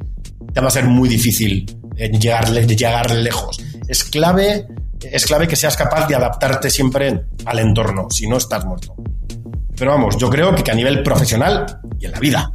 te 0.53 0.61
va 0.61 0.69
a 0.69 0.71
ser 0.71 0.85
muy 0.85 1.09
difícil 1.09 1.67
llegar, 1.97 2.51
llegar 2.51 3.11
lejos. 3.11 3.59
Es 3.89 4.05
clave, 4.05 4.67
es 5.01 5.27
clave 5.27 5.49
que 5.49 5.57
seas 5.57 5.77
capaz 5.77 6.07
de 6.09 6.15
adaptarte 6.15 6.71
siempre 6.71 7.27
al 7.45 7.59
entorno, 7.59 8.09
si 8.11 8.27
no 8.27 8.37
estás 8.37 8.65
muerto. 8.65 8.95
Pero 9.77 9.91
vamos, 9.91 10.17
yo 10.17 10.31
creo 10.31 10.55
que, 10.55 10.71
a 10.71 10.75
nivel 10.75 11.03
profesional 11.03 11.81
y 12.01 12.07
en 12.07 12.13
la 12.13 12.21
vida, 12.21 12.53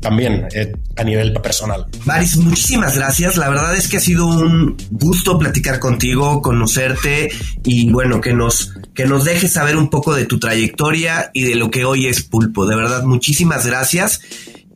también 0.00 0.46
eh, 0.54 0.72
a 0.96 1.04
nivel 1.04 1.32
personal. 1.34 1.86
Maris, 2.04 2.36
muchísimas 2.36 2.96
gracias. 2.96 3.36
La 3.36 3.48
verdad 3.48 3.74
es 3.76 3.88
que 3.88 3.98
ha 3.98 4.00
sido 4.00 4.26
un 4.26 4.76
gusto 4.90 5.38
platicar 5.38 5.78
contigo, 5.78 6.42
conocerte 6.42 7.30
y 7.64 7.90
bueno, 7.90 8.20
que 8.20 8.32
nos, 8.32 8.74
que 8.94 9.06
nos 9.06 9.24
dejes 9.24 9.52
saber 9.52 9.76
un 9.76 9.90
poco 9.90 10.14
de 10.14 10.26
tu 10.26 10.38
trayectoria 10.38 11.30
y 11.34 11.44
de 11.44 11.54
lo 11.54 11.70
que 11.70 11.84
hoy 11.84 12.06
es 12.06 12.22
Pulpo. 12.22 12.66
De 12.66 12.76
verdad, 12.76 13.04
muchísimas 13.04 13.66
gracias. 13.66 14.20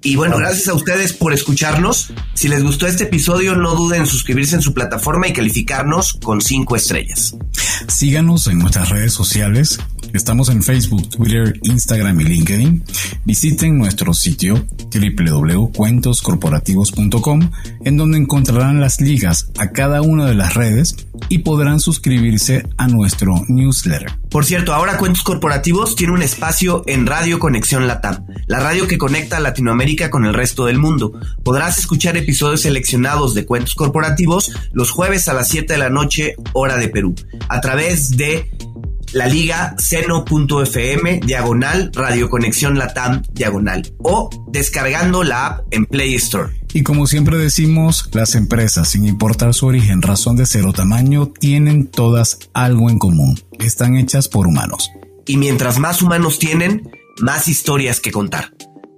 Y 0.05 0.17
bueno, 0.17 0.37
gracias 0.37 0.67
a 0.67 0.75
ustedes 0.75 1.13
por 1.13 1.33
escucharnos. 1.33 2.13
Si 2.35 2.49
les 2.49 2.63
gustó 2.65 2.89
este 2.89 3.05
episodio, 3.05 3.55
no 3.55 3.77
duden 3.77 4.01
en 4.01 4.07
suscribirse 4.07 4.57
en 4.57 4.63
su 4.63 4.75
plataforma 4.75 5.29
y 5.29 5.33
calificarnos 5.33 6.15
con 6.15 6.41
cinco 6.41 6.75
estrellas. 6.75 7.37
Síganos 7.87 8.49
en 8.49 8.59
nuestras 8.59 8.89
redes 8.89 9.13
sociales. 9.13 9.79
Estamos 10.15 10.49
en 10.51 10.63
Facebook, 10.63 11.09
Twitter, 11.09 11.59
Instagram 11.63 12.21
y 12.21 12.25
LinkedIn. 12.25 12.85
Visiten 13.25 13.79
nuestro 13.79 14.13
sitio 14.13 14.67
www.cuentoscorporativos.com 14.93 17.51
en 17.85 17.97
donde 17.97 18.19
encontrarán 18.19 18.81
las 18.81 19.01
ligas 19.01 19.51
a 19.59 19.71
cada 19.71 20.03
una 20.03 20.27
de 20.27 20.35
las 20.35 20.53
redes 20.55 20.97
y 21.31 21.39
podrán 21.39 21.81
suscribirse 21.81 22.69
a 22.77 22.89
nuestro 22.89 23.43
newsletter. 23.49 24.13
Por 24.29 24.45
cierto, 24.45 24.75
ahora 24.75 24.99
Cuentos 24.99 25.23
Corporativos 25.23 25.97
tiene 25.97 26.13
un 26.13 26.21
espacio 26.23 26.83
en 26.87 27.07
Radio 27.07 27.39
Conexión 27.39 27.87
Latam, 27.87 28.27
la 28.47 28.61
radio 28.61 28.87
que 28.87 28.99
conecta 28.99 29.39
a 29.39 29.41
Latinoamérica 29.41 30.11
con 30.11 30.27
el 30.27 30.35
resto 30.35 30.67
del 30.67 30.77
mundo. 30.79 31.19
Podrás 31.43 31.79
escuchar 31.79 32.19
episodios 32.19 32.61
seleccionados 32.63 33.35
de 33.35 33.47
Cuentos 33.47 33.75
Corporativos 33.75 34.53
los 34.73 34.91
jueves 34.91 35.29
a 35.29 35.33
las 35.33 35.49
7 35.49 35.73
de 35.73 35.79
la 35.79 35.89
noche, 35.89 36.35
hora 36.53 36.77
de 36.77 36.89
Perú, 36.89 37.15
a 37.49 37.63
través 37.63 38.15
de 38.17 38.51
la 39.13 39.27
liga 39.27 39.75
seno.fm 39.79 41.21
diagonal 41.25 41.91
Radio 41.95 42.31
Conexión 42.31 42.79
Latam 42.79 43.23
diagonal 43.33 43.93
o 43.99 44.31
descargando 44.49 45.23
la 45.23 45.47
app 45.47 45.67
en 45.71 45.87
Play 45.87 46.15
Store. 46.15 46.51
Y 46.73 46.83
como 46.83 47.07
siempre 47.07 47.37
decimos, 47.37 48.09
las 48.13 48.35
empresas, 48.35 48.89
sin 48.89 49.05
importar 49.05 49.53
su 49.53 49.67
origen, 49.67 50.01
razón 50.01 50.37
de 50.37 50.47
ser 50.47 50.65
o 50.65 50.73
tamaño, 50.73 51.27
tienen 51.27 51.87
todas 51.87 52.39
algo 52.55 52.89
en 52.89 52.99
común. 52.99 53.39
Están 53.59 53.97
hechas 53.97 54.29
por 54.29 54.47
humanos. 54.47 54.91
Y 55.27 55.37
mientras 55.37 55.79
más 55.79 56.01
humanos 56.01 56.39
tienen, 56.39 56.91
más 57.21 57.47
historias 57.49 58.01
que 58.01 58.11
contar. 58.11 58.55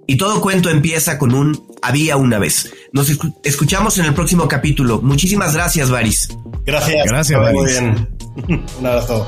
Y 0.07 0.17
todo 0.17 0.39
cuento 0.39 0.69
empieza 0.69 1.17
con 1.17 1.33
un 1.33 1.65
había 1.81 2.17
una 2.17 2.39
vez. 2.39 2.71
Nos 2.93 3.11
escuchamos 3.43 3.97
en 3.97 4.05
el 4.05 4.13
próximo 4.13 4.47
capítulo. 4.47 5.01
Muchísimas 5.01 5.53
gracias, 5.53 5.89
Baris. 5.89 6.29
Gracias. 6.65 7.05
Gracias, 7.05 7.39
Baris. 7.39 7.61
Muy 7.61 7.71
bien. 7.71 8.09
un 8.79 8.85
abrazo. 8.85 9.27